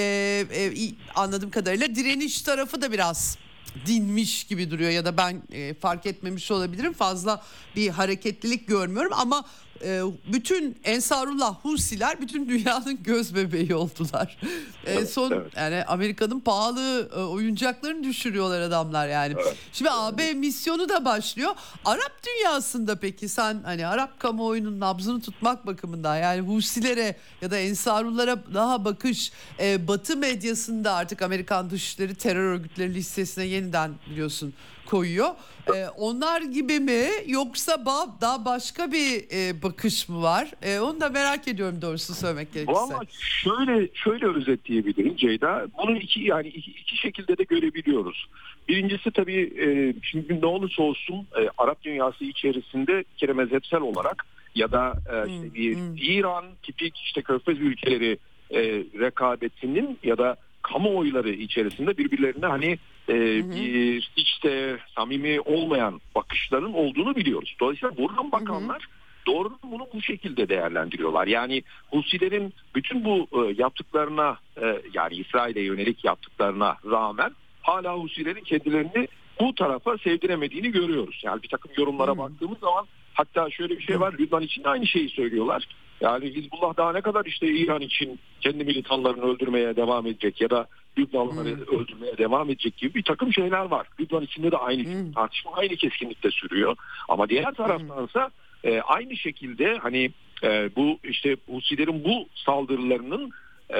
e, 0.53 0.71
anladığım 1.15 1.51
kadarıyla 1.51 1.95
direniş 1.95 2.41
tarafı 2.41 2.81
da 2.81 2.91
biraz 2.91 3.37
dinmiş 3.85 4.43
gibi 4.43 4.71
duruyor 4.71 4.89
ya 4.89 5.05
da 5.05 5.17
ben 5.17 5.41
e, 5.51 5.73
fark 5.73 6.05
etmemiş 6.05 6.51
olabilirim. 6.51 6.93
Fazla 6.93 7.43
bir 7.75 7.89
hareketlilik 7.89 8.67
görmüyorum 8.67 9.11
ama 9.15 9.45
e, 9.83 10.01
bütün 10.33 10.77
Ensarullah 10.83 11.55
Husiler 11.55 12.21
bütün 12.21 12.49
dünyanın 12.49 13.03
göz 13.03 13.35
bebeği 13.35 13.75
oldular. 13.75 14.37
E, 14.85 15.05
son 15.05 15.31
evet. 15.31 15.57
yani 15.57 15.83
Amerika'nın 15.83 16.39
pahalı 16.39 17.09
e, 17.15 17.19
oyuncaklarını 17.19 18.03
düşürüyorlar 18.03 18.61
adamlar 18.61 19.07
yani. 19.07 19.33
Evet. 19.37 19.55
Şimdi 19.73 19.91
AB 19.91 20.33
misyonu 20.33 20.89
da 20.89 21.05
başlıyor. 21.05 21.51
Arap 21.85 22.21
dünyasında 22.27 22.95
peki 22.95 23.29
sen 23.29 23.61
hani 23.63 23.87
Arap 23.87 24.19
kamuoyunun 24.19 24.79
nabzını 24.79 25.21
tutmak 25.21 25.67
bakımından 25.67 26.17
yani 26.17 26.41
Husilere 26.41 27.15
ya 27.41 27.51
da 27.51 27.57
Ensarullara 27.57 28.39
daha 28.53 28.85
bakış 28.85 29.31
e, 29.59 29.87
Batı 29.87 30.17
medyasında 30.17 30.93
artık 30.93 31.21
Amerikan 31.21 31.69
dışişleri 31.69 32.15
terör 32.15 32.53
örgütleri 32.53 32.93
listesine 32.93 33.45
yeniden 33.45 33.91
biliyorsun 34.09 34.53
koyuyor. 34.89 35.29
Ee, 35.75 35.87
onlar 35.97 36.41
gibi 36.41 36.79
mi 36.79 37.05
yoksa 37.27 37.85
daha 38.21 38.45
başka 38.45 38.91
bir 38.91 39.23
e, 39.33 39.63
bakış 39.63 40.09
mı 40.09 40.21
var? 40.21 40.51
E, 40.61 40.79
onu 40.79 41.01
da 41.01 41.09
merak 41.09 41.47
ediyorum 41.47 41.81
doğrusu 41.81 42.13
söylemek 42.13 42.53
gerekirse. 42.53 42.79
Valla 42.79 43.01
şöyle 43.19 43.89
şöyle 43.93 44.27
özetleyebilirim 44.27 45.15
Ceyda. 45.15 45.67
Bunu 45.77 45.97
iki 45.97 46.21
yani 46.21 46.47
iki, 46.47 46.71
iki 46.71 46.97
şekilde 46.97 47.37
de 47.37 47.43
görebiliyoruz. 47.43 48.27
Birincisi 48.67 49.11
tabii 49.11 49.53
e, 49.61 49.67
şimdi 50.01 50.41
ne 50.41 50.45
olursa 50.45 50.83
olsun 50.83 51.15
e, 51.15 51.49
Arap 51.57 51.83
dünyası 51.83 52.25
içerisinde 52.25 52.97
bir 52.97 53.17
kere 53.17 53.33
mezhepsel 53.33 53.81
olarak 53.81 54.25
ya 54.55 54.71
da 54.71 54.93
e, 55.13 55.29
işte 55.29 55.53
bir 55.53 55.75
hmm. 55.75 55.97
İran 55.97 56.45
tipik 56.63 56.97
işte 56.97 57.21
körfez 57.21 57.59
ülkeleri 57.59 58.17
e, 58.51 58.59
rekabetinin 58.99 59.99
ya 60.03 60.17
da 60.17 60.35
kamuoyları 60.71 61.29
içerisinde 61.29 61.97
birbirlerine 61.97 62.45
hani 62.45 62.77
e, 63.09 63.15
bir 63.51 64.11
işte 64.15 64.77
samimi 64.95 65.41
olmayan 65.41 66.01
bakışların 66.15 66.73
olduğunu 66.73 67.15
biliyoruz. 67.15 67.55
Dolayısıyla 67.59 67.97
buradan 67.97 68.31
bakanlar 68.31 68.87
doğrudan 69.27 69.59
bunu 69.63 69.87
bu 69.93 70.01
şekilde 70.01 70.49
değerlendiriyorlar. 70.49 71.27
Yani 71.27 71.63
Husilerin 71.91 72.53
bütün 72.75 73.05
bu 73.05 73.27
e, 73.31 73.53
yaptıklarına 73.57 74.37
e, 74.61 74.81
yani 74.93 75.15
İsrail'e 75.15 75.61
yönelik 75.61 76.05
yaptıklarına 76.05 76.75
rağmen 76.91 77.31
hala 77.61 77.95
Husilerin 77.95 78.43
kendilerini 78.43 79.07
bu 79.39 79.55
tarafa 79.55 79.97
sevdiremediğini 79.97 80.71
görüyoruz. 80.71 81.21
Yani 81.23 81.43
bir 81.43 81.47
takım 81.47 81.71
yorumlara 81.77 82.17
baktığımız 82.17 82.59
zaman 82.59 82.85
hatta 83.13 83.49
şöyle 83.49 83.77
bir 83.77 83.83
şey 83.83 83.99
var 83.99 84.13
Lübnan 84.19 84.41
için 84.41 84.63
de 84.63 84.69
aynı 84.69 84.87
şeyi 84.87 85.09
söylüyorlar. 85.09 85.67
Yani 86.01 86.35
Hizbullah 86.35 86.77
daha 86.77 86.91
ne 86.91 87.01
kadar 87.01 87.25
işte 87.25 87.47
İran 87.47 87.81
için 87.81 88.19
kendi 88.41 88.63
militanlarını 88.63 89.21
öldürmeye 89.21 89.75
devam 89.75 90.07
edecek 90.07 90.41
ya 90.41 90.49
da 90.49 90.67
Lübnanlıları 90.97 91.55
hmm. 91.55 91.79
öldürmeye 91.79 92.17
devam 92.17 92.49
edecek 92.49 92.77
gibi 92.77 92.93
bir 92.93 93.03
takım 93.03 93.33
şeyler 93.33 93.65
var. 93.65 93.87
Lübnan 93.99 94.23
içinde 94.23 94.51
de 94.51 94.57
aynı 94.57 94.83
hmm. 94.83 95.11
tartışma 95.11 95.51
aynı 95.53 95.75
keskinlikte 95.75 96.31
sürüyor. 96.31 96.75
Ama 97.09 97.29
diğer 97.29 97.53
taraftansa 97.53 98.29
e, 98.63 98.81
aynı 98.81 99.17
şekilde 99.17 99.77
hani 99.77 100.11
e, 100.43 100.69
bu 100.75 100.99
işte 101.03 101.37
Husilerin 101.49 102.03
bu 102.03 102.27
saldırılarının 102.35 103.31
e, 103.73 103.79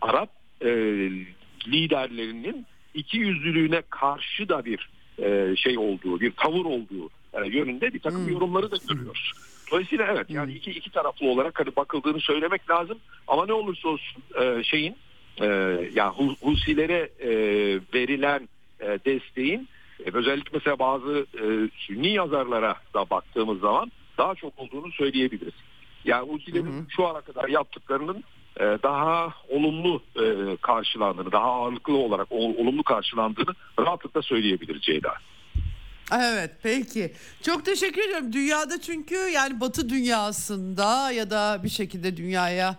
Arap 0.00 0.30
e, 0.60 0.70
liderlerinin 1.68 2.66
iki 2.94 3.18
yüzlülüğüne 3.18 3.82
karşı 3.90 4.48
da 4.48 4.64
bir 4.64 4.88
e, 5.18 5.56
şey 5.56 5.78
olduğu, 5.78 6.20
bir 6.20 6.30
tavır 6.30 6.64
olduğu 6.64 7.10
e, 7.32 7.48
yönünde 7.48 7.94
bir 7.94 8.00
takım 8.00 8.26
hmm. 8.26 8.32
yorumları 8.32 8.70
da 8.70 8.76
görüyoruz. 8.88 9.32
Dolayısıyla 9.70 10.06
evet 10.12 10.30
yani 10.30 10.52
iki 10.52 10.70
iki 10.70 10.90
taraflı 10.90 11.26
olarak 11.26 11.60
hani 11.60 11.76
bakıldığını 11.76 12.20
söylemek 12.20 12.70
lazım. 12.70 12.98
Ama 13.28 13.46
ne 13.46 13.52
olursa 13.52 13.88
olsun 13.88 14.22
e, 14.40 14.62
şeyin 14.64 14.96
e, 15.40 15.46
yani 15.94 16.14
Husilere 16.40 17.10
e, 17.20 17.30
verilen 17.94 18.48
e, 18.80 18.86
desteğin 18.86 19.68
e, 20.06 20.10
özellikle 20.12 20.50
mesela 20.52 20.78
bazı 20.78 21.26
e, 21.34 21.44
Sünni 21.76 22.08
yazarlara 22.08 22.76
da 22.94 23.10
baktığımız 23.10 23.60
zaman 23.60 23.92
daha 24.18 24.34
çok 24.34 24.58
olduğunu 24.58 24.92
söyleyebiliriz. 24.92 25.54
Yani 26.04 26.32
Husilerin 26.32 26.86
şu 26.96 27.06
ana 27.06 27.20
kadar 27.20 27.48
yaptıklarının 27.48 28.24
e, 28.60 28.64
daha 28.82 29.34
olumlu 29.48 30.02
e, 30.16 30.56
karşılandığını, 30.56 31.32
daha 31.32 31.44
ağırlıklı 31.44 31.96
olarak 31.96 32.32
olumlu 32.32 32.82
karşılandığını 32.82 33.54
rahatlıkla 33.78 34.22
söyleyebiliriz 34.22 34.82
Ceyda. 34.82 35.14
Evet 36.20 36.50
peki. 36.62 37.12
Çok 37.42 37.64
teşekkür 37.64 38.02
ediyorum. 38.02 38.32
Dünyada 38.32 38.80
çünkü 38.80 39.14
yani 39.14 39.60
batı 39.60 39.88
dünyasında 39.88 41.10
ya 41.10 41.30
da 41.30 41.60
bir 41.64 41.68
şekilde 41.68 42.16
dünyaya 42.16 42.76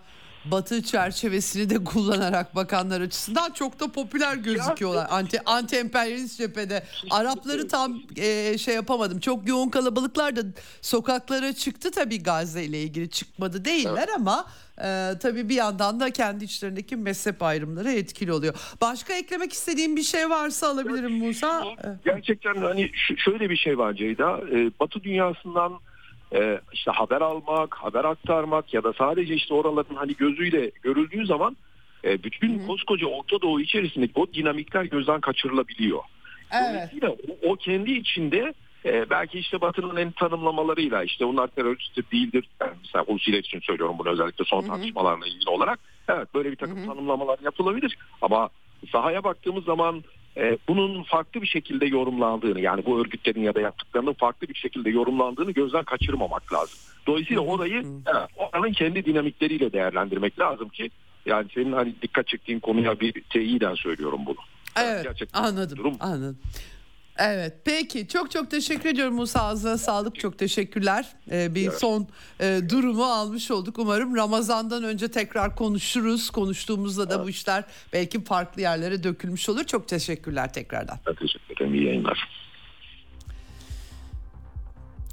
batı 0.50 0.82
çerçevesini 0.82 1.70
de 1.70 1.84
kullanarak 1.84 2.54
bakanlar 2.54 3.00
açısından 3.00 3.50
çok 3.50 3.80
da 3.80 3.92
popüler 3.92 4.36
gözüküyorlar. 4.36 5.06
Anti 5.10 5.40
anti 5.46 5.76
emperyalist 5.76 6.38
cephede. 6.38 6.84
Arapları 7.10 7.68
tam 7.68 8.00
e, 8.16 8.58
şey 8.58 8.74
yapamadım. 8.74 9.20
Çok 9.20 9.48
yoğun 9.48 9.68
kalabalıklar 9.68 10.36
da 10.36 10.40
sokaklara 10.80 11.52
çıktı 11.52 11.90
tabii 11.90 12.22
Gazze 12.22 12.64
ile 12.64 12.82
ilgili 12.82 13.10
çıkmadı 13.10 13.64
değiller 13.64 14.08
evet. 14.08 14.16
ama 14.16 14.46
e, 14.78 15.12
tabii 15.22 15.48
bir 15.48 15.54
yandan 15.54 16.00
da 16.00 16.10
kendi 16.10 16.44
içlerindeki 16.44 16.96
mezhep 16.96 17.42
ayrımları 17.42 17.92
etkili 17.92 18.32
oluyor. 18.32 18.54
Başka 18.80 19.14
eklemek 19.14 19.52
istediğim 19.52 19.96
bir 19.96 20.02
şey 20.02 20.30
varsa 20.30 20.68
alabilirim 20.68 21.12
Musa. 21.12 21.64
Gerçekten 22.04 22.54
hani 22.54 22.90
şöyle 23.16 23.50
bir 23.50 23.56
şey 23.56 23.78
var 23.78 23.92
Ceyda. 23.92 24.40
E, 24.52 24.70
Batı 24.80 25.02
dünyasından 25.02 25.80
e, 26.34 26.60
işte 26.72 26.90
haber 26.90 27.20
almak, 27.20 27.74
haber 27.74 28.04
aktarmak 28.04 28.74
ya 28.74 28.84
da 28.84 28.92
sadece 28.92 29.34
işte 29.34 29.54
oraların 29.54 29.96
hani 29.96 30.16
gözüyle 30.16 30.70
görüldüğü 30.82 31.26
zaman 31.26 31.56
e, 32.04 32.22
bütün 32.22 32.58
Hı-hı. 32.58 32.66
koskoca 32.66 33.06
Orta 33.06 33.40
Doğu 33.42 33.60
içerisindeki 33.60 34.12
o 34.14 34.26
dinamikler 34.32 34.84
gözden 34.84 35.20
kaçırılabiliyor. 35.20 36.00
Evet. 36.52 36.70
Dolayısıyla 36.70 37.10
o, 37.10 37.50
o 37.52 37.56
kendi 37.56 37.92
içinde 37.92 38.54
e, 38.84 39.10
belki 39.10 39.38
işte 39.38 39.60
Batı'nın 39.60 39.96
en 39.96 40.10
tanımlamalarıyla 40.10 41.04
işte 41.04 41.26
bunlar 41.26 41.48
terörist 41.48 42.12
değildir. 42.12 42.48
Yani 42.60 42.72
mesela 42.84 43.04
Hulusiler 43.04 43.38
için 43.38 43.60
söylüyorum 43.60 43.96
bunu 43.98 44.08
özellikle 44.08 44.44
son 44.44 44.62
Hı-hı. 44.62 44.68
tartışmalarla 44.68 45.26
ilgili 45.26 45.50
olarak. 45.50 45.78
Evet 46.08 46.34
böyle 46.34 46.50
bir 46.50 46.56
takım 46.56 46.76
Hı-hı. 46.76 46.86
tanımlamalar 46.86 47.38
yapılabilir 47.42 47.98
ama 48.22 48.48
sahaya 48.92 49.24
baktığımız 49.24 49.64
zaman 49.64 50.04
e, 50.36 50.58
bunun 50.68 51.02
farklı 51.02 51.42
bir 51.42 51.46
şekilde 51.46 51.86
yorumlandığını 51.86 52.60
yani 52.60 52.86
bu 52.86 53.00
örgütlerin 53.00 53.42
ya 53.42 53.54
da 53.54 53.60
yaptıklarının 53.60 54.12
farklı 54.12 54.48
bir 54.48 54.54
şekilde 54.54 54.90
yorumlandığını 54.90 55.50
gözden 55.50 55.84
kaçırmamak 55.84 56.52
lazım. 56.52 56.78
Dolayısıyla 57.06 57.42
orayı 57.42 57.84
evet, 58.06 58.28
oranın 58.36 58.72
kendi 58.72 59.04
dinamikleriyle 59.04 59.72
değerlendirmek 59.72 60.38
lazım 60.38 60.68
ki 60.68 60.90
yani 61.26 61.46
senin 61.54 61.72
hani 61.72 61.94
dikkat 62.02 62.26
çektiğin 62.26 62.60
konuya 62.60 63.00
bir 63.00 63.22
teyiden 63.22 63.74
söylüyorum 63.74 64.20
bunu. 64.26 64.36
Evet 64.76 65.04
Gerçekten 65.04 65.42
anladım 65.42 65.78
durum. 65.78 65.96
anladım. 66.00 66.38
Evet 67.18 67.54
peki 67.64 68.08
çok 68.08 68.30
çok 68.30 68.50
teşekkür 68.50 68.88
ediyorum 68.88 69.14
Musa 69.14 69.40
ağzına 69.40 69.78
sağlık 69.78 70.20
çok 70.20 70.38
teşekkürler. 70.38 71.06
Ee, 71.30 71.54
bir 71.54 71.68
evet. 71.68 71.80
son 71.80 72.08
e, 72.40 72.60
durumu 72.70 73.04
almış 73.04 73.50
olduk 73.50 73.78
umarım 73.78 74.16
Ramazan'dan 74.16 74.84
önce 74.84 75.08
tekrar 75.08 75.56
konuşuruz. 75.56 76.30
Konuştuğumuzda 76.30 77.10
da 77.10 77.14
evet. 77.14 77.24
bu 77.24 77.30
işler 77.30 77.64
belki 77.92 78.24
farklı 78.24 78.62
yerlere 78.62 79.02
dökülmüş 79.02 79.48
olur. 79.48 79.64
Çok 79.64 79.88
teşekkürler 79.88 80.52
tekrardan. 80.52 80.98
Evet, 81.06 81.18
teşekkür 81.18 81.54
ederim 81.56 81.74
iyi 81.74 81.84
yayınlar. 81.84 82.28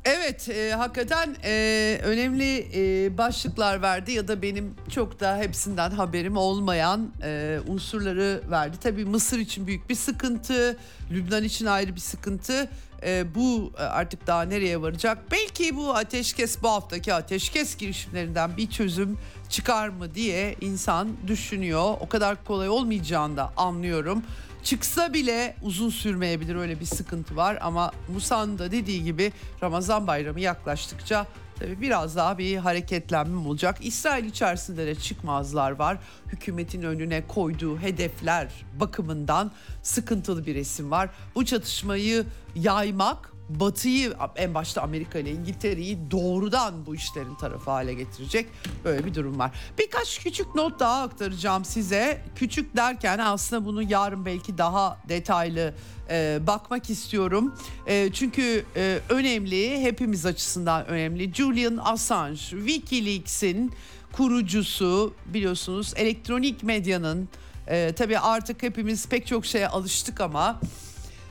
Evet 0.05 0.49
e, 0.49 0.73
hakikaten 0.73 1.35
e, 1.43 1.99
önemli 2.03 2.67
e, 2.75 3.17
başlıklar 3.17 3.81
verdi 3.81 4.11
ya 4.11 4.27
da 4.27 4.41
benim 4.41 4.75
çok 4.89 5.19
da 5.19 5.38
hepsinden 5.38 5.91
haberim 5.91 6.38
olmayan 6.38 7.11
e, 7.23 7.59
unsurları 7.67 8.41
verdi. 8.51 8.77
Tabii 8.84 9.05
Mısır 9.05 9.39
için 9.39 9.67
büyük 9.67 9.89
bir 9.89 9.95
sıkıntı, 9.95 10.77
Lübnan 11.11 11.43
için 11.43 11.65
ayrı 11.65 11.95
bir 11.95 11.99
sıkıntı. 11.99 12.69
E, 13.03 13.35
bu 13.35 13.71
e, 13.77 13.81
artık 13.81 14.27
daha 14.27 14.41
nereye 14.41 14.81
varacak? 14.81 15.17
Belki 15.31 15.75
bu 15.75 15.95
ateşkes 15.95 16.63
bu 16.63 16.69
haftaki 16.69 17.13
ateşkes 17.13 17.77
girişimlerinden 17.77 18.57
bir 18.57 18.69
çözüm 18.69 19.17
çıkar 19.49 19.89
mı 19.89 20.15
diye 20.15 20.55
insan 20.61 21.09
düşünüyor. 21.27 21.95
O 21.99 22.09
kadar 22.09 22.43
kolay 22.43 22.69
olmayacağını 22.69 23.38
da 23.38 23.53
anlıyorum. 23.57 24.23
Çıksa 24.64 25.14
bile 25.14 25.56
uzun 25.61 25.90
sürmeyebilir 25.90 26.56
öyle 26.56 26.80
bir 26.80 26.85
sıkıntı 26.85 27.35
var 27.35 27.57
ama 27.61 27.91
Musa'nın 28.14 28.60
da 28.60 28.72
dediği 28.72 29.03
gibi 29.03 29.31
Ramazan 29.64 30.07
bayramı 30.07 30.40
yaklaştıkça 30.40 31.27
tabii 31.60 31.81
biraz 31.81 32.15
daha 32.15 32.38
bir 32.38 32.57
hareketlenme 32.57 33.48
olacak. 33.48 33.77
İsrail 33.81 34.26
içerisinde 34.26 34.88
de 34.88 34.95
çıkmazlar 34.95 35.72
var. 35.72 35.98
Hükümetin 36.27 36.81
önüne 36.81 37.27
koyduğu 37.27 37.80
hedefler 37.80 38.52
bakımından 38.80 39.52
sıkıntılı 39.81 40.45
bir 40.45 40.56
resim 40.56 40.91
var. 40.91 41.10
Bu 41.35 41.45
çatışmayı 41.45 42.26
yaymak 42.56 43.32
Batı'yı 43.49 44.14
en 44.36 44.53
başta 44.53 44.82
Amerika 44.82 45.20
ile 45.20 45.32
İngiltere'yi 45.32 46.11
doğrudan 46.11 46.86
bu 46.86 46.95
işlerin 46.95 47.36
tarafı 47.36 47.72
hale 47.72 47.94
getirecek 47.94 48.48
böyle 48.84 49.06
bir 49.06 49.15
durum 49.15 49.40
var. 49.40 49.52
Birkaç 49.80 50.20
küçük 50.20 50.56
not 50.56 50.80
daha 50.80 51.02
aktaracağım 51.02 51.65
size. 51.65 52.22
Küçük 52.36 52.78
derken 52.78 53.20
aslında 53.20 53.65
bunu 53.65 53.82
yarın 53.82 54.26
belki 54.26 54.57
daha 54.57 54.98
detaylı 55.10 55.74
e, 56.10 56.40
bakmak 56.48 56.90
istiyorum. 56.90 57.56
E, 57.88 58.10
çünkü 58.14 58.65
e, 58.76 58.99
önemli, 59.10 59.82
hepimiz 59.82 60.26
açısından 60.26 60.88
önemli. 60.88 61.34
Julian 61.34 61.80
Assange, 61.84 62.40
Wikileaks'in 62.40 63.72
kurucusu 64.11 65.14
biliyorsunuz 65.26 65.94
elektronik 65.95 66.64
medyanın 66.64 67.30
e, 67.68 67.94
tabii 67.95 68.20
artık 68.20 68.64
hepimiz 68.64 69.07
pek 69.07 69.28
çok 69.28 69.45
şeye 69.45 69.68
alıştık 69.68 70.22
ama 70.22 70.60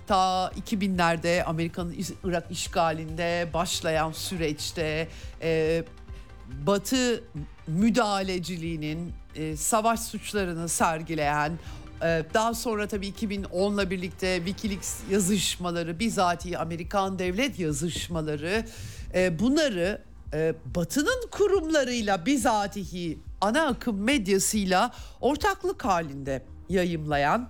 ta 0.06 0.52
2000'lerde 0.66 1.44
Amerika'nın 1.44 1.96
Irak 2.24 2.46
işgalinde 2.50 3.50
başlayan 3.54 4.12
süreçte 4.12 5.08
e, 5.42 5.84
Batı 6.66 7.24
müdahaleciliğinin 7.66 9.12
e, 9.34 9.56
savaş 9.56 10.00
suçlarını 10.00 10.68
sergileyen 10.68 11.52
e, 12.02 12.24
daha 12.34 12.54
sonra 12.54 12.88
tabii 12.88 13.08
2010'la 13.08 13.90
birlikte 13.90 14.36
Wikileaks 14.36 15.00
yazışmaları 15.10 15.98
bizatihi 15.98 16.58
Amerikan 16.58 17.18
devlet 17.18 17.58
yazışmaları 17.58 18.66
e, 19.14 19.38
bunları 19.38 20.02
e, 20.34 20.54
Batı'nın 20.74 21.28
kurumlarıyla 21.30 22.26
bizatihi 22.26 23.18
ana 23.40 23.66
akım 23.66 24.02
medyasıyla 24.02 24.92
ortaklık 25.20 25.84
halinde 25.84 26.42
yayımlayan 26.68 27.48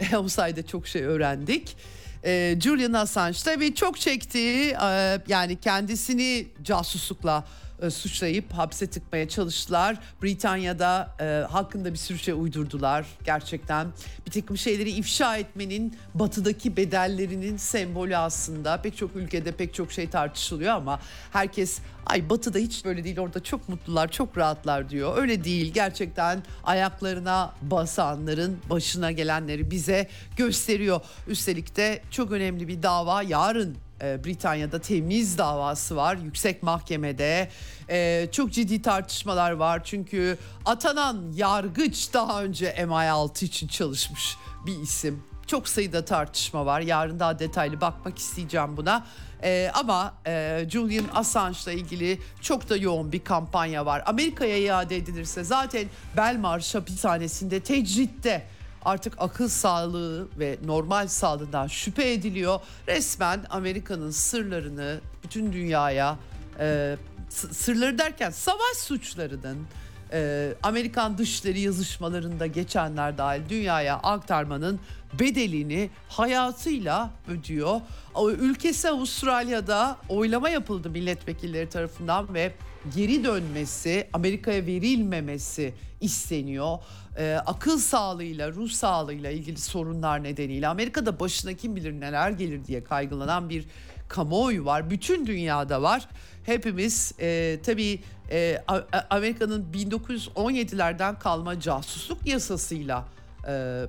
o 0.18 0.28
çok 0.62 0.88
şey 0.88 1.02
öğrendik. 1.02 1.76
E, 2.24 2.56
Julian 2.60 2.92
Assange 2.92 3.38
tabii 3.44 3.74
çok 3.74 4.00
çekti. 4.00 4.38
E, 4.82 5.18
yani 5.28 5.56
kendisini 5.60 6.46
casuslukla 6.62 7.44
e, 7.82 7.90
suçlayıp 7.90 8.52
hapse 8.52 8.86
tıkmaya 8.86 9.28
çalıştılar. 9.28 9.96
Britanya'da 10.22 11.14
e, 11.20 11.24
hakkında 11.50 11.92
bir 11.92 11.98
sürü 11.98 12.18
şey 12.18 12.34
uydurdular 12.34 13.06
gerçekten. 13.24 13.88
Bir 14.26 14.30
takım 14.30 14.58
şeyleri 14.58 14.90
ifşa 14.90 15.36
etmenin 15.36 15.96
batıdaki 16.14 16.76
bedellerinin 16.76 17.56
sembolü 17.56 18.16
aslında. 18.16 18.82
Pek 18.82 18.96
çok 18.96 19.16
ülkede 19.16 19.52
pek 19.52 19.74
çok 19.74 19.92
şey 19.92 20.10
tartışılıyor 20.10 20.72
ama 20.72 21.00
herkes 21.32 21.78
ay 22.06 22.30
batıda 22.30 22.58
hiç 22.58 22.84
böyle 22.84 23.04
değil 23.04 23.18
orada 23.18 23.42
çok 23.42 23.68
mutlular 23.68 24.10
çok 24.10 24.38
rahatlar 24.38 24.90
diyor. 24.90 25.16
Öyle 25.16 25.44
değil 25.44 25.72
gerçekten 25.72 26.42
ayaklarına 26.64 27.54
basanların 27.62 28.58
başına 28.70 29.12
gelenleri 29.12 29.70
bize 29.70 30.08
gösteriyor. 30.36 31.00
Üstelik 31.28 31.76
de 31.76 32.02
çok 32.10 32.32
önemli 32.32 32.68
bir 32.68 32.82
dava 32.82 33.22
yarın 33.22 33.76
e, 34.02 34.24
Britanya'da 34.24 34.80
temiz 34.80 35.38
davası 35.38 35.96
var 35.96 36.16
yüksek 36.16 36.62
mahkemede. 36.62 37.48
E, 37.90 38.28
çok 38.32 38.52
ciddi 38.52 38.82
tartışmalar 38.82 39.52
var 39.52 39.84
çünkü 39.84 40.38
atanan 40.64 41.32
yargıç 41.34 42.14
daha 42.14 42.42
önce 42.42 42.74
MI6 42.78 43.44
için 43.44 43.68
çalışmış 43.68 44.36
bir 44.66 44.78
isim. 44.78 45.22
Çok 45.46 45.68
sayıda 45.68 46.04
tartışma 46.04 46.66
var. 46.66 46.80
Yarın 46.80 47.20
daha 47.20 47.38
detaylı 47.38 47.80
bakmak 47.80 48.18
isteyeceğim 48.18 48.76
buna. 48.76 49.06
Ee, 49.42 49.70
ama 49.74 50.14
e, 50.26 50.66
Julian 50.70 51.04
Assange'la 51.14 51.72
ilgili 51.72 52.18
çok 52.40 52.68
da 52.68 52.76
yoğun 52.76 53.12
bir 53.12 53.24
kampanya 53.24 53.86
var. 53.86 54.02
Amerika'ya 54.06 54.58
iade 54.58 54.96
edilirse 54.96 55.44
zaten 55.44 55.84
Belmarsh 56.16 56.74
hapishanesinde 56.74 57.60
tecritte 57.60 58.46
artık 58.86 59.14
akıl 59.18 59.48
sağlığı 59.48 60.28
ve 60.38 60.58
normal 60.64 61.08
sağlığından 61.08 61.66
şüphe 61.66 62.12
ediliyor. 62.12 62.60
Resmen 62.88 63.44
Amerika'nın 63.50 64.10
sırlarını 64.10 65.00
bütün 65.24 65.52
dünyaya 65.52 66.18
e, 66.60 66.96
sırları 67.28 67.98
derken 67.98 68.30
savaş 68.30 68.76
suçlarının 68.76 69.66
e, 70.12 70.52
Amerikan 70.62 71.18
dışları 71.18 71.58
yazışmalarında 71.58 72.46
geçenler 72.46 73.18
dahil 73.18 73.48
dünyaya 73.48 73.96
aktarmanın 73.96 74.80
bedelini 75.20 75.90
hayatıyla 76.08 77.10
ödüyor. 77.28 77.80
Ülkesi 78.38 78.90
Avustralya'da 78.90 79.96
oylama 80.08 80.48
yapıldı 80.48 80.90
milletvekilleri 80.90 81.68
tarafından 81.68 82.34
ve 82.34 82.52
geri 82.96 83.24
dönmesi, 83.24 84.08
Amerika'ya 84.12 84.66
verilmemesi 84.66 85.74
isteniyor. 86.00 86.78
Ee, 87.18 87.40
akıl 87.46 87.78
sağlığıyla, 87.78 88.52
ruh 88.52 88.70
sağlığıyla 88.70 89.30
ilgili 89.30 89.60
sorunlar 89.60 90.22
nedeniyle 90.22 90.68
Amerika'da 90.68 91.20
başına 91.20 91.52
kim 91.52 91.76
bilir 91.76 92.00
neler 92.00 92.30
gelir 92.30 92.64
diye 92.64 92.84
kaygılanan 92.84 93.48
bir 93.48 93.64
kamuoyu 94.08 94.64
var. 94.64 94.90
Bütün 94.90 95.26
dünyada 95.26 95.82
var. 95.82 96.08
Hepimiz 96.46 97.12
e, 97.20 97.58
tabii 97.66 98.00
e, 98.30 98.64
Amerika'nın 99.10 99.66
1917'lerden 99.72 101.18
kalma 101.18 101.60
casusluk 101.60 102.26
yasasıyla 102.26 103.08
e, 103.48 103.84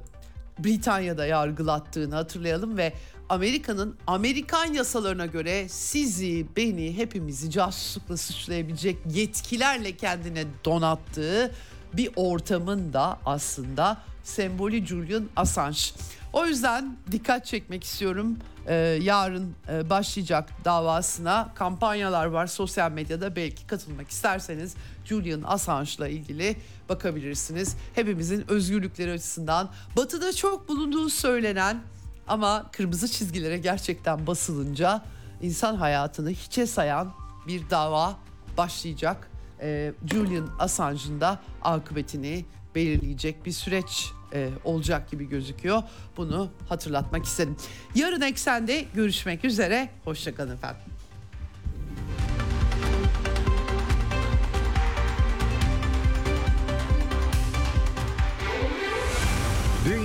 Britanya'da 0.60 1.26
yargılattığını 1.26 2.16
hatırlayalım 2.16 2.78
ve 2.78 2.94
Amerika'nın 3.30 3.98
Amerikan 4.08 4.74
yasalarına 4.74 5.26
göre 5.26 5.70
sizi, 5.70 6.46
beni, 6.56 6.98
hepimizi 6.98 7.52
casuslukla 7.52 8.18
suçlayabilecek 8.18 8.98
yetkilerle 9.12 9.98
kendine 9.98 10.44
donattığı 10.66 11.52
bir 11.98 12.10
ortamın 12.16 12.94
da 12.94 13.20
aslında 13.26 13.98
sembolü 14.24 14.86
Julian 14.86 15.26
Assange. 15.36 15.80
O 16.34 16.46
yüzden 16.46 16.98
dikkat 17.12 17.46
çekmek 17.46 17.84
istiyorum. 17.84 18.38
Ee, 18.68 18.76
yarın 19.02 19.56
e, 19.70 19.90
başlayacak 19.90 20.50
davasına 20.66 21.50
kampanyalar 21.56 22.26
var 22.26 22.48
sosyal 22.48 22.92
medyada 22.92 23.36
belki 23.36 23.68
katılmak 23.68 24.10
isterseniz 24.10 24.76
Julian 25.06 25.42
Assange'la 25.46 26.08
ilgili 26.08 26.58
bakabilirsiniz. 26.90 27.76
Hepimizin 27.96 28.46
özgürlükleri 28.52 29.12
açısından 29.12 29.70
batıda 29.96 30.34
çok 30.34 30.70
bulunduğu 30.70 31.10
söylenen 31.10 31.82
ama 32.28 32.66
kırmızı 32.72 33.08
çizgilere 33.08 33.58
gerçekten 33.58 34.28
basılınca 34.28 35.02
insan 35.42 35.76
hayatını 35.76 36.30
hiçe 36.30 36.68
sayan 36.68 37.14
bir 37.48 37.70
dava 37.70 38.18
başlayacak. 38.58 39.32
Ee, 39.62 39.94
Julian 40.14 40.50
Assange'ın 40.60 41.22
da 41.22 41.40
akıbetini 41.62 42.46
belirleyecek 42.76 43.46
bir 43.46 43.52
süreç 43.52 44.12
e, 44.34 44.50
olacak 44.64 45.12
gibi 45.12 45.30
gözüküyor. 45.30 45.84
Bunu 46.18 46.50
hatırlatmak 46.70 47.26
istedim. 47.26 47.58
Yarın 47.96 48.22
Eksen'de 48.22 48.86
görüşmek 48.94 49.46
üzere. 49.46 49.90
Hoşçakalın 50.06 50.56
efendim. 50.56 50.97